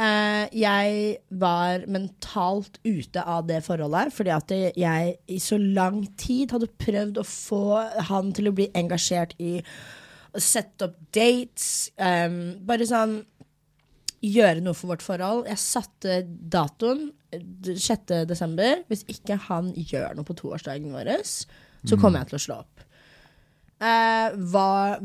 Eh, 0.00 0.44
jeg 0.56 1.16
var 1.42 1.82
mentalt 1.92 2.78
ute 2.86 3.20
av 3.28 3.42
det 3.50 3.58
forholdet 3.66 4.14
fordi 4.16 4.30
at 4.32 4.52
jeg 4.80 5.16
i 5.28 5.36
så 5.42 5.58
lang 5.60 5.98
tid 6.20 6.54
hadde 6.54 6.70
prøvd 6.80 7.18
å 7.20 7.24
få 7.28 7.58
han 8.08 8.30
til 8.36 8.48
å 8.48 8.54
bli 8.56 8.70
engasjert 8.80 9.34
i 9.42 9.58
å 10.30 10.40
sette 10.40 10.86
opp 10.86 10.96
dates. 11.12 11.90
Um, 11.98 12.38
bare 12.64 12.86
sånn 12.88 13.18
gjøre 14.24 14.62
noe 14.62 14.76
for 14.78 14.92
vårt 14.92 15.02
forhold. 15.04 15.46
Jeg 15.50 15.58
satte 15.60 16.20
datoen 16.52 17.08
d- 17.34 17.74
6. 17.76 18.14
desember. 18.30 18.84
Hvis 18.88 19.02
ikke 19.10 19.36
han 19.48 19.72
gjør 19.74 20.14
noe 20.16 20.28
på 20.28 20.36
toårsdagen 20.38 20.92
vår, 20.94 21.10
så 21.26 21.98
kommer 21.98 22.22
jeg 22.22 22.30
til 22.30 22.38
å 22.38 22.44
slå 22.46 22.58
opp. 22.62 22.86
Uh, 23.80 24.36
var, 24.52 24.98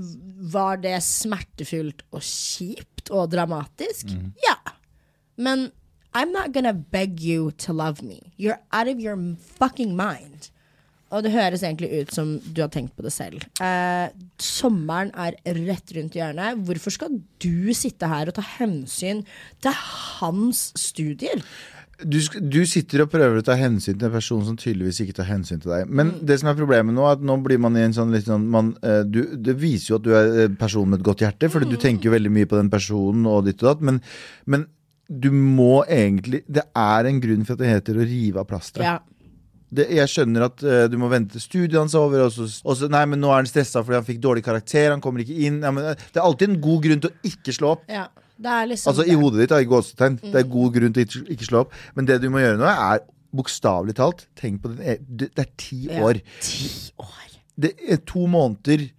var 0.52 0.78
det 0.84 0.98
smertefullt 1.04 2.04
og 2.12 2.22
kjipt 2.28 3.10
og 3.16 3.30
dramatisk? 3.34 4.12
Ja. 4.46 4.56
Men 5.38 5.72
I'm 6.16 6.32
not 6.32 6.54
gonna 6.54 6.74
beg 6.74 7.20
you 7.22 7.52
to 7.66 7.74
love 7.74 8.02
me. 8.02 8.22
You're 8.38 8.60
out 8.72 8.88
of 8.88 9.00
your 9.00 9.18
fucking 9.60 9.96
mind. 9.96 10.50
Og 11.12 11.22
det 11.24 11.32
høres 11.36 11.62
egentlig 11.64 11.92
ut 12.02 12.12
som 12.16 12.40
du 12.52 12.62
har 12.64 12.70
tenkt 12.74 12.96
på 12.98 13.04
det 13.06 13.12
selv. 13.14 13.44
Eh, 13.62 14.10
sommeren 14.42 15.12
er 15.14 15.36
rett 15.68 15.92
rundt 15.96 16.16
hjørnet. 16.18 16.64
Hvorfor 16.66 16.92
skal 16.92 17.20
du 17.40 17.72
sitte 17.78 18.08
her 18.10 18.28
og 18.32 18.36
ta 18.36 18.42
hensyn 18.58 19.22
til 19.64 19.72
hans 20.20 20.72
studier? 20.76 21.44
Du, 22.04 22.18
du 22.42 22.66
sitter 22.68 23.06
og 23.06 23.12
prøver 23.14 23.40
å 23.40 23.46
ta 23.46 23.56
hensyn 23.56 23.96
til 23.96 24.10
en 24.10 24.16
person 24.18 24.42
som 24.44 24.58
tydeligvis 24.60 25.00
ikke 25.06 25.16
tar 25.22 25.30
hensyn 25.30 25.62
til 25.64 25.72
deg. 25.72 25.88
Men 25.88 26.10
Mm. 26.18 26.26
det 26.28 26.40
som 26.42 26.50
er 26.52 26.58
problemet 26.60 26.92
nå, 26.98 27.06
er 27.08 27.16
at 27.16 27.24
nå 27.24 27.38
blir 27.46 27.62
man 27.64 27.78
i 27.78 27.86
en 27.86 27.94
sånn 27.96 28.12
litt 28.12 28.26
sånn 28.28 28.50
man, 28.52 28.74
eh, 28.84 29.04
du, 29.04 29.22
Det 29.38 29.56
viser 29.62 29.94
jo 29.94 29.96
at 30.02 30.04
du 30.04 30.12
er 30.16 30.46
en 30.50 30.56
person 30.60 30.90
med 30.90 31.00
et 31.00 31.06
godt 31.06 31.24
hjerte, 31.24 31.48
fordi 31.54 31.68
Mm. 31.68 31.72
du 31.72 31.78
tenker 31.78 32.04
jo 32.10 32.12
veldig 32.18 32.32
mye 32.32 32.46
på 32.52 32.58
den 32.60 32.70
personen 32.70 33.26
og 33.28 33.46
ditt 33.46 33.64
og 33.64 33.70
datt. 33.78 33.82
Men, 33.82 34.02
men 34.46 34.66
du 35.08 35.30
må 35.34 35.84
egentlig 35.86 36.42
Det 36.50 36.64
er 36.76 37.10
en 37.10 37.20
grunn 37.22 37.46
for 37.46 37.56
at 37.56 37.62
det 37.62 37.70
heter 37.70 38.00
å 38.00 38.08
rive 38.08 38.42
av 38.42 38.48
plasteret. 38.50 38.86
Ja. 38.88 38.96
det, 39.76 39.88
jeg 39.94 40.12
skjønner 40.12 40.48
at 40.48 40.66
uh, 40.66 40.86
du 40.90 40.98
må 41.02 41.10
vente 41.12 41.36
til 41.36 41.44
studiet 41.44 41.78
hans 41.78 41.94
er 41.94 42.06
over, 42.06 42.26
og 42.26 42.34
så, 42.34 42.48
og 42.66 42.80
så 42.80 42.90
Nei, 42.92 43.04
men 43.12 43.22
nå 43.22 43.30
er 43.32 43.44
han 43.44 43.50
stressa 43.50 43.84
fordi 43.86 44.00
han 44.00 44.08
fikk 44.08 44.22
dårlig 44.24 44.46
karakter, 44.46 44.92
han 44.94 45.04
kommer 45.04 45.22
ikke 45.26 45.38
inn. 45.48 45.62
Ja, 45.66 45.74
men 45.76 45.92
eh, 45.92 46.06
det 46.10 46.22
er 46.22 46.26
alltid 46.26 46.54
en 46.54 46.62
god 46.64 46.86
grunn 46.88 47.04
til 47.04 47.12
å 47.12 47.32
ikke 47.34 47.58
slå 47.58 47.76
opp. 47.78 47.90
ja. 47.92 48.08
Det 48.36 48.52
er 48.52 48.66
liksom 48.68 48.92
Altså 48.92 49.06
i 49.08 49.14
hodet 49.16 49.46
ditt, 49.46 49.52
i 49.56 49.68
gåsetegn. 49.72 50.18
Det 50.20 50.40
er 50.42 50.48
god 50.52 50.74
grunn 50.76 50.96
til 50.96 51.06
å 51.08 51.22
ikke, 51.32 51.46
slå 51.48 51.62
opp. 51.64 51.76
Men 51.96 52.10
det 52.10 52.18
du 52.20 52.26
må 52.34 52.42
gjøre 52.42 52.60
nå, 52.60 52.68
er 52.68 53.06
bokstavelig 53.36 53.96
talt 53.96 54.26
Tenk 54.40 54.62
på 54.64 54.74
Det 54.76 54.98
det 55.08 55.30
er 55.40 55.48
ti 55.56 55.86
Ja. 55.88 56.12
Ti 56.44 56.68
år. 57.00 57.30
Det 57.56 57.72
er 57.88 58.02
to 58.04 58.26
måneder 58.28 58.90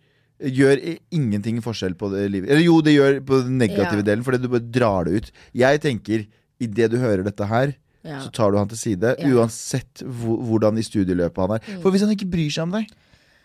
gjør 0.40 0.80
ingenting 1.14 1.62
forskjell 1.64 1.94
på 1.96 2.10
det 2.12 2.26
livet. 2.30 2.50
Eller 2.50 2.64
jo, 2.66 2.80
det 2.84 2.92
gjør 2.96 3.20
på 3.24 3.42
den 3.46 3.58
negative 3.58 4.02
Ja. 4.02 4.08
delen, 4.10 4.24
fordi 4.24 4.42
du 4.42 4.48
bare 4.48 4.70
drar 4.70 5.04
det 5.04 5.14
ut. 5.16 5.32
Jeg 5.54 5.80
tenker, 5.80 6.26
idet 6.60 6.90
du 6.90 6.98
hører 6.98 7.24
dette 7.24 7.46
her, 7.46 7.74
Ja. 8.04 8.20
så 8.20 8.30
tar 8.32 8.50
du 8.52 8.58
han 8.58 8.68
til 8.68 8.76
side. 8.78 9.16
Ja. 9.18 9.26
Uansett 9.28 10.02
hvordan 10.04 10.76
i 10.78 10.82
studieløpet 10.82 11.36
han 11.36 11.56
er. 11.56 11.60
Mm. 11.66 11.82
For 11.82 11.90
hvis 11.90 12.02
han 12.02 12.10
ikke 12.14 12.30
bryr 12.30 12.50
seg 12.50 12.62
om 12.62 12.72
deg 12.72 12.86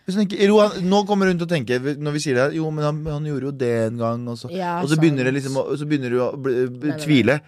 ikke, 0.08 0.38
jo, 0.48 0.58
han, 0.58 0.82
Nå 0.82 1.06
kommer 1.06 1.26
hun 1.30 1.38
til 1.38 1.46
å 1.46 1.50
tenke, 1.50 1.78
når 1.78 2.12
vi 2.12 2.18
sier 2.18 2.34
det 2.34 2.56
jo, 2.56 2.68
men 2.74 2.84
han, 2.84 3.04
han 3.06 3.24
gjorde 3.24 3.42
jo 3.46 3.52
det 3.52 3.86
en 3.86 3.98
gang. 3.98 4.28
Og 4.28 4.36
så, 4.36 4.50
Ja, 4.50 4.80
og 4.82 4.88
så 4.90 4.96
begynner, 4.98 5.24
det 5.24 5.34
liksom, 5.34 5.54
så 5.78 5.86
begynner 5.86 6.10
du 6.10 6.18
å 6.18 6.36
bli, 6.36 6.66
nei. 6.90 6.98
tvile. 6.98 7.40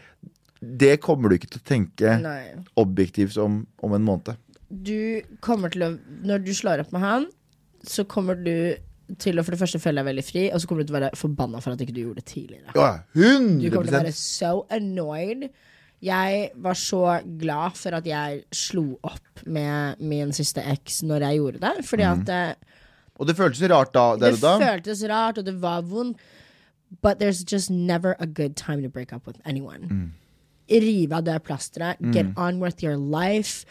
Det 0.63 1.01
kommer 1.03 1.29
du 1.29 1.35
ikke 1.37 1.51
til 1.51 1.61
å 1.61 1.67
tenke 1.67 2.23
Nei. 2.23 2.55
objektivt 2.81 3.37
om, 3.43 3.67
om 3.83 3.93
en 3.93 4.05
måned. 4.07 4.37
du 4.71 5.21
kommer 5.41 5.69
til 5.71 5.83
å 5.83 5.99
Når 6.25 6.45
du 6.45 6.53
slår 6.55 6.81
opp 6.81 6.93
med 6.93 7.01
han, 7.03 7.27
så 7.85 8.05
kommer 8.07 8.35
du 8.43 8.77
til 9.21 9.39
å 9.39 9.45
for 9.45 9.55
det 9.55 9.61
første 9.61 9.81
føle 9.83 10.01
deg 10.01 10.09
veldig 10.09 10.25
fri, 10.25 10.43
og 10.55 10.61
så 10.63 10.69
kommer 10.69 10.83
du 10.85 10.89
til 10.89 10.97
å 10.97 11.01
være 11.01 11.17
forbanna 11.19 11.61
for 11.61 11.75
at 11.75 11.83
ikke 11.85 11.95
du 11.97 12.01
gjorde 12.07 12.23
det 12.23 12.31
tidligere. 12.31 12.73
Ja, 12.75 12.91
Du 13.15 13.71
kommer 13.71 13.89
til 13.91 13.95
å 13.95 14.01
være 14.01 14.13
so 14.17 14.67
annoyed. 14.73 15.49
Jeg 16.05 16.51
var 16.61 16.77
så 16.77 17.03
glad 17.41 17.77
for 17.81 17.97
at 17.97 18.07
jeg 18.09 18.43
slo 18.53 18.99
opp 19.07 19.45
med 19.47 20.01
min 20.05 20.33
siste 20.37 20.61
eks 20.75 21.03
når 21.07 21.25
jeg 21.29 21.39
gjorde 21.41 21.61
det. 21.63 21.85
Fordi 21.89 22.03
at 22.09 22.25
det, 22.29 22.41
Og 23.19 23.29
det 23.29 23.37
føltes 23.39 23.63
rart 23.71 23.93
da. 23.95 24.17
Det 24.17 24.35
da. 24.43 24.57
føltes 24.61 25.05
rart, 25.09 25.39
og 25.39 25.47
det 25.47 25.55
var 25.63 25.83
vondt. 25.83 26.19
But 27.03 27.19
there's 27.19 27.43
just 27.45 27.71
never 27.71 28.15
a 28.21 28.27
good 28.27 28.57
time 28.57 28.83
to 28.83 28.89
break 28.89 29.13
up 29.13 29.27
with 29.27 29.39
anyone. 29.45 30.13
Rive 30.71 31.13
av 31.13 31.25
det 31.25 31.43
plasteret. 31.43 31.97
Get 32.13 32.27
on 32.37 32.61
with 32.61 32.83
your 32.85 32.97
life. 32.97 33.65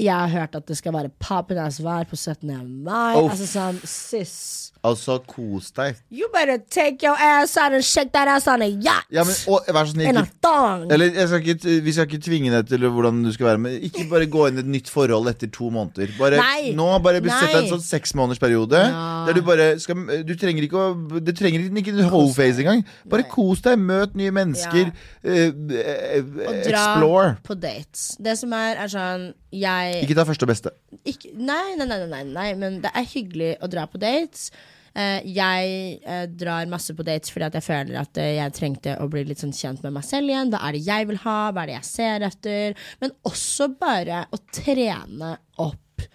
Jeg 0.00 0.16
har 0.16 0.30
hørt 0.32 0.54
at 0.56 0.66
det 0.70 0.76
skal 0.78 0.94
være 0.96 1.10
papenas 1.20 1.80
vær 1.84 2.06
på 2.08 2.16
17. 2.16 2.48
mai. 2.84 3.18
Oh, 3.18 3.28
Altså 3.30 3.48
sånn, 3.50 3.80
sis. 3.84 4.34
Altså, 4.82 5.18
kos 5.28 5.66
deg. 5.76 5.98
You 6.10 6.28
better 6.32 6.56
take 6.72 7.02
your 7.04 7.16
ass 7.20 7.56
out 7.60 7.74
and 7.76 7.84
shake 7.84 8.12
that 8.14 8.28
ass 8.32 8.46
on 8.48 8.62
a 8.62 8.68
yacht. 8.70 9.10
Ja, 9.12 9.24
men 9.28 9.34
og, 9.52 9.66
Vær 9.68 9.84
så 9.84 9.92
snill, 9.92 10.08
In 10.08 10.16
a 10.16 10.24
thong. 10.40 10.86
Eller 10.92 11.10
skal 11.28 11.42
ikke, 11.44 11.74
Vi 11.84 11.92
skal 11.92 12.06
ikke 12.08 12.20
tvinge 12.24 12.50
deg 12.54 12.66
til 12.70 12.86
hvordan 12.88 13.18
du 13.24 13.28
skal 13.34 13.46
være 13.50 13.58
Men 13.60 13.74
ikke 13.90 14.06
bare 14.08 14.26
gå 14.32 14.46
inn 14.48 14.56
i 14.56 14.60
et 14.64 14.70
nytt 14.72 14.88
forhold 14.88 15.28
etter 15.28 15.50
to 15.52 15.68
måneder. 15.74 16.08
Bare, 16.18 16.38
Nei. 16.40 16.72
nå 16.78 16.86
bare 17.04 17.20
Sett 17.20 17.52
deg 17.52 17.58
en 17.58 17.66
Nei. 17.66 17.72
sånn 17.74 17.84
seksmånedersperiode 17.84 18.80
Ja. 18.80 19.26
der 19.28 19.36
du 19.36 19.42
bare 19.42 19.78
skal 19.84 20.24
Du 20.24 20.32
trenger 20.40 20.64
ikke 20.64 20.80
å 20.80 21.20
Det 21.28 21.36
trenger 21.36 21.68
ikke 21.76 21.92
en 21.98 22.08
whole 22.08 22.32
face 22.32 22.58
engang. 22.64 22.84
Bare 23.06 23.28
kos 23.28 23.60
deg, 23.60 23.76
møt 23.78 24.14
nye 24.16 24.30
mennesker. 24.32 24.92
eh, 25.24 25.52
eh, 25.52 26.22
Og 26.24 26.64
dra 26.64 26.86
explore. 26.86 27.36
på 27.44 27.54
dates. 27.60 28.16
Det 28.20 28.38
som 28.38 28.52
er, 28.56 28.76
er 28.80 28.88
sånn 28.88 29.34
Jeg 29.52 30.04
Ikke 30.06 30.14
ta 30.16 30.24
første 30.24 30.44
og 30.46 30.48
beste. 30.48 30.70
ikke, 31.04 31.34
nei, 31.36 31.74
nei, 31.76 31.84
nei, 31.86 32.06
nei, 32.06 32.22
nei, 32.24 32.54
men 32.54 32.80
det 32.80 32.90
er 32.94 33.04
hyggelig 33.04 33.56
å 33.60 33.68
dra 33.68 33.84
på 33.90 33.98
dates. 33.98 34.50
Eh, 34.94 35.20
jeg 35.36 36.00
eh, 36.02 36.24
drar 36.26 36.70
masse 36.70 36.94
på 36.96 37.06
dates 37.06 37.30
fordi 37.30 37.46
at 37.46 37.58
jeg 37.58 37.66
føler 37.66 38.00
at 38.00 38.18
eh, 38.20 38.32
jeg 38.40 38.54
trengte 38.56 38.96
å 38.98 39.06
bli 39.10 39.22
litt 39.28 39.42
sånn 39.42 39.54
kjent 39.54 39.84
med 39.86 39.94
meg 39.98 40.06
selv 40.06 40.32
igjen. 40.32 40.50
Hva 40.52 40.62
er 40.66 40.76
det 40.76 40.82
jeg 40.86 41.10
vil 41.10 41.20
ha? 41.24 41.38
Hva 41.52 41.62
er 41.62 41.70
det 41.70 41.78
jeg 41.78 41.90
ser 41.90 42.26
etter? 42.26 42.76
Men 43.02 43.14
også 43.30 43.70
bare 43.80 44.24
å 44.34 44.42
trene 44.54 45.36
opp 45.62 46.06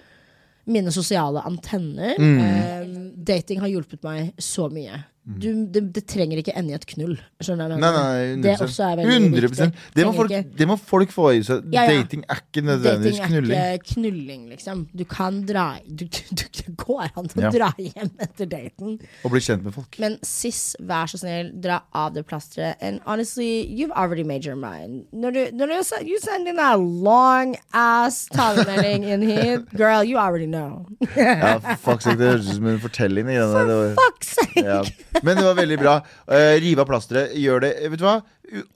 mine 0.66 0.92
sosiale 0.92 1.44
antenner. 1.46 2.18
Eh, 2.18 2.88
dating 3.16 3.62
har 3.62 3.72
hjulpet 3.72 4.04
meg 4.06 4.34
så 4.42 4.68
mye. 4.74 5.04
Du, 5.26 5.66
det, 5.74 5.82
det 5.96 6.04
trenger 6.06 6.38
ikke 6.38 6.54
ende 6.54 6.70
i 6.70 6.76
et 6.78 6.84
knull. 6.86 7.16
Skjønner 7.42 7.72
du? 7.74 7.80
Nei, 7.82 7.90
nei, 7.96 8.26
100%. 8.36 8.42
Det 8.44 8.52
også 8.62 8.84
er 8.86 9.00
veldig 9.00 9.40
100%. 9.42 9.48
viktig. 9.50 9.68
Det 9.98 10.04
må, 10.06 10.12
folk, 10.14 10.34
det 10.60 10.68
må 10.70 10.76
folk 10.78 11.14
få 11.16 11.26
i 11.34 11.40
seg. 11.48 11.64
Ja, 11.74 11.88
ja. 11.90 11.96
Dating 12.04 12.22
er 12.30 12.42
ikke 12.44 12.62
nødvendigvis 12.68 13.18
Dating 13.18 13.24
er 13.26 13.32
knulling. 13.42 13.80
ikke 13.80 13.96
knulling, 13.96 14.44
liksom. 14.52 14.84
Du 14.94 15.04
kan 15.10 15.40
dra 15.50 15.64
du, 15.88 16.06
du, 16.06 16.44
Det 16.60 16.76
går 16.78 17.08
an 17.18 17.26
å 17.26 17.42
Ja. 17.42 17.50
dra 17.56 17.72
hjem 17.82 18.12
etter 18.22 18.46
daten. 18.52 19.00
Og 19.26 19.34
bli 19.34 19.42
kjent 19.42 19.66
med 19.66 19.74
folk. 19.74 19.98
Men 20.00 20.20
sis, 20.22 20.76
vær 20.80 21.10
så 21.10 21.18
snill, 21.24 21.50
dra 21.62 21.80
av 21.94 22.14
det 22.14 22.26
plasteret. 22.30 22.78
And 22.86 23.02
honestly, 23.08 23.66
you've 23.66 23.92
already 23.98 24.24
made 24.24 24.46
your 24.46 24.56
mind. 24.56 25.08
Når 25.12 25.34
du, 25.34 25.42
når 25.58 25.74
du 25.74 26.06
you 26.06 26.20
send 26.22 26.48
in 26.48 26.56
that 26.62 26.78
long 26.80 27.56
ass 27.74 28.28
talemelding 28.30 29.04
in 29.10 29.22
hit, 29.26 29.66
girl, 29.74 30.04
you 30.04 30.18
already 30.22 30.46
know. 30.46 30.86
Ja, 31.18 31.58
fuck 31.82 32.02
sake, 32.06 32.18
det 32.20 32.30
høres 32.30 32.50
ut 32.52 32.56
som 32.60 32.68
en 32.68 32.80
fortelling. 32.80 33.26
var- 33.26 33.96
Fuck's 33.98 34.36
sake! 34.38 35.15
Men 35.24 35.38
det 35.38 35.46
var 35.46 35.58
veldig 35.58 35.78
bra. 35.82 35.96
Uh, 36.28 36.56
rive 36.64 36.84
av 36.84 36.90
plasteret. 36.90 37.36
Gjør 37.40 37.64
det. 37.66 37.74
Vet 37.94 38.02
du 38.02 38.06
hva? 38.08 38.16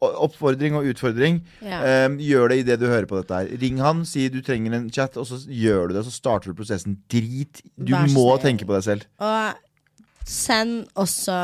Oppfordring 0.01 0.77
og 0.79 0.87
utfordring. 0.91 1.41
Ja. 1.65 2.05
Um, 2.07 2.19
gjør 2.23 2.53
det 2.53 2.61
idet 2.63 2.79
du 2.81 2.87
hører 2.89 3.07
på 3.09 3.19
dette 3.19 3.41
her. 3.41 3.49
Ring 3.61 3.81
han, 3.83 4.03
si 4.07 4.27
du 4.33 4.39
trenger 4.45 4.77
en 4.77 4.89
chat, 4.93 5.17
og 5.19 5.27
så 5.29 5.39
gjør 5.45 5.89
du 5.89 5.97
det. 5.99 6.05
Så 6.07 6.15
starter 6.15 6.51
du 6.51 6.59
prosessen. 6.59 6.99
Drit. 7.11 7.63
Du 7.75 7.93
Vær 7.95 8.09
må 8.15 8.29
tenke 8.43 8.67
på 8.69 8.77
deg 8.77 8.87
selv. 8.87 9.09
Og 9.23 10.29
send 10.29 10.83
også 10.99 11.39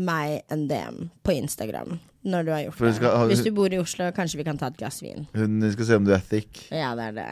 meg 0.00 0.40
en 0.52 0.68
DM 0.70 1.10
på 1.26 1.34
Instagram 1.34 1.98
når 2.20 2.44
du 2.44 2.50
har 2.52 2.64
gjort 2.66 2.82
det. 2.84 2.94
skal 2.98 3.30
Hvis 3.30 3.44
du 3.44 3.52
bor 3.56 3.72
i 3.72 3.78
Oslo, 3.80 4.10
kanskje 4.16 4.40
vi 4.40 4.44
kan 4.44 4.58
ta 4.60 4.68
et 4.68 4.76
glass 4.80 5.00
vin. 5.02 5.24
Hun 5.34 5.62
skal 5.72 5.88
se 5.88 6.00
om 6.00 6.04
du 6.04 6.12
er 6.14 6.24
thick. 6.30 6.66
Ja, 6.68 6.92
det 6.98 7.10
er 7.10 7.16
det. 7.16 7.28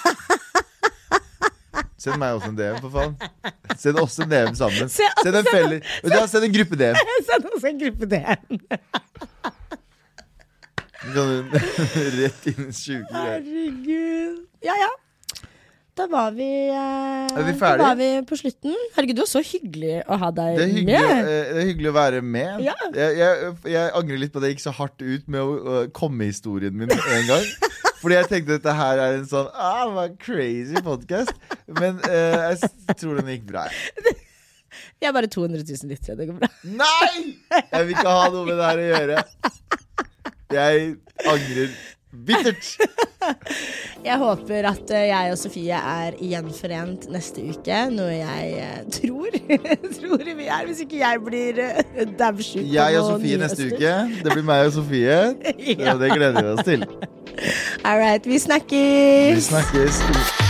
Send 2.00 2.16
meg 2.16 2.32
også 2.38 2.48
en 2.48 2.56
DM, 2.56 2.78
for 2.80 2.94
faen. 2.94 3.12
Send 3.76 3.98
oss 4.00 4.14
en 4.24 4.30
DM 4.32 4.54
sammen. 4.56 4.88
Se- 4.88 5.10
Send 5.20 5.36
en 5.36 5.48
felle 5.50 5.80
Vet 5.84 6.14
du 6.14 6.20
Send 6.32 6.46
en 6.46 6.54
gruppe 6.54 6.78
DM. 6.80 6.96
Send 7.28 7.50
oss 7.52 7.66
en 7.68 7.80
gruppe 7.82 8.08
DM. 8.08 8.60
Sånn, 11.00 11.46
rett 12.20 12.48
inn 12.50 12.66
i 12.68 12.74
sjuke. 12.76 13.12
Herregud. 13.14 14.42
Ja, 14.64 14.74
ja. 14.76 14.90
da 15.96 16.04
var 16.12 16.34
vi, 16.36 16.48
eh, 16.68 17.30
Er 17.36 17.46
vi 17.46 17.54
Da 17.56 17.70
var 17.80 17.96
vi 17.96 18.08
på 18.28 18.36
slutten. 18.36 18.74
Herregud, 18.96 19.16
det 19.16 19.24
var 19.24 19.30
så 19.32 19.40
hyggelig 19.44 19.94
å 20.04 20.18
ha 20.20 20.28
deg 20.36 20.58
Det 20.60 20.64
er, 20.66 20.74
hyggelig, 20.74 21.00
med. 21.00 21.20
eh, 21.24 21.52
det 21.54 21.62
er 21.64 21.68
hyggelig 21.70 21.90
å 21.92 21.96
være 21.96 22.20
med. 22.24 22.64
Ja. 22.68 22.76
Jeg, 22.96 23.16
jeg, 23.20 23.54
jeg 23.76 23.94
angrer 24.00 24.20
litt 24.24 24.32
på 24.34 24.40
at 24.42 24.48
jeg 24.48 24.56
gikk 24.58 24.64
så 24.66 24.74
hardt 24.76 25.00
ut 25.04 25.28
med 25.32 25.40
å, 25.40 25.56
å 25.56 25.80
komme 25.96 26.28
historien 26.28 26.76
min 26.76 26.92
med 26.92 27.12
en 27.16 27.28
gang. 27.32 27.48
Fordi 28.00 28.16
jeg 28.16 28.28
tenkte 28.30 28.56
dette 28.56 28.74
her 28.76 29.00
er 29.02 29.18
en 29.18 29.28
sånn 29.28 29.48
ah, 29.52 29.84
hva 29.92 30.06
crazy 30.20 30.80
podkast. 30.84 31.34
Men 31.68 32.00
uh, 32.06 32.50
jeg 32.50 32.96
tror 32.96 33.20
den 33.20 33.28
gikk 33.34 33.46
bra. 33.50 33.66
Vi 35.00 35.08
er 35.08 35.14
bare 35.16 35.28
200 35.32 35.64
000 35.64 35.90
lyttere. 35.90 36.16
Det 36.16 36.28
går 36.30 36.40
bra. 36.40 36.50
Nei! 36.64 37.36
Jeg 37.52 37.86
vil 37.86 37.94
ikke 37.94 38.16
ha 38.16 38.26
noe 38.32 38.46
med 38.48 38.56
det 38.60 38.68
her 38.70 38.80
å 38.80 38.88
gjøre. 38.90 39.24
Jeg 40.50 40.86
angrer 41.30 41.74
bittert. 42.12 42.76
Jeg 44.08 44.16
håper 44.16 44.64
at 44.70 44.90
eh, 44.96 45.08
jeg 45.10 45.32
og 45.34 45.36
Sofie 45.38 45.76
er 45.76 46.14
gjenforent 46.24 47.04
neste 47.12 47.42
uke, 47.52 47.80
noe 47.92 48.14
jeg 48.14 48.54
eh, 48.56 48.78
tror 48.96 49.36
tror 49.98 50.24
vi 50.24 50.46
er, 50.48 50.64
hvis 50.66 50.80
ikke 50.86 51.02
jeg 51.02 51.20
blir 51.26 51.60
uh, 51.60 52.64
Jeg 52.64 52.98
og 52.98 53.10
Sofie 53.12 53.36
neste 53.44 53.68
øster. 53.68 53.76
uke. 53.76 54.22
Det 54.24 54.32
blir 54.32 54.46
meg 54.48 54.66
og 54.70 54.76
Sofie. 54.80 55.20
Ja. 55.80 55.96
Det 56.00 56.12
gleder 56.16 56.40
vi 56.40 56.48
oss 56.56 56.64
til. 56.64 56.86
All 57.84 58.00
right, 58.00 58.26
vi 58.26 58.38
Vi 59.34 59.40
snakkes! 59.50 60.49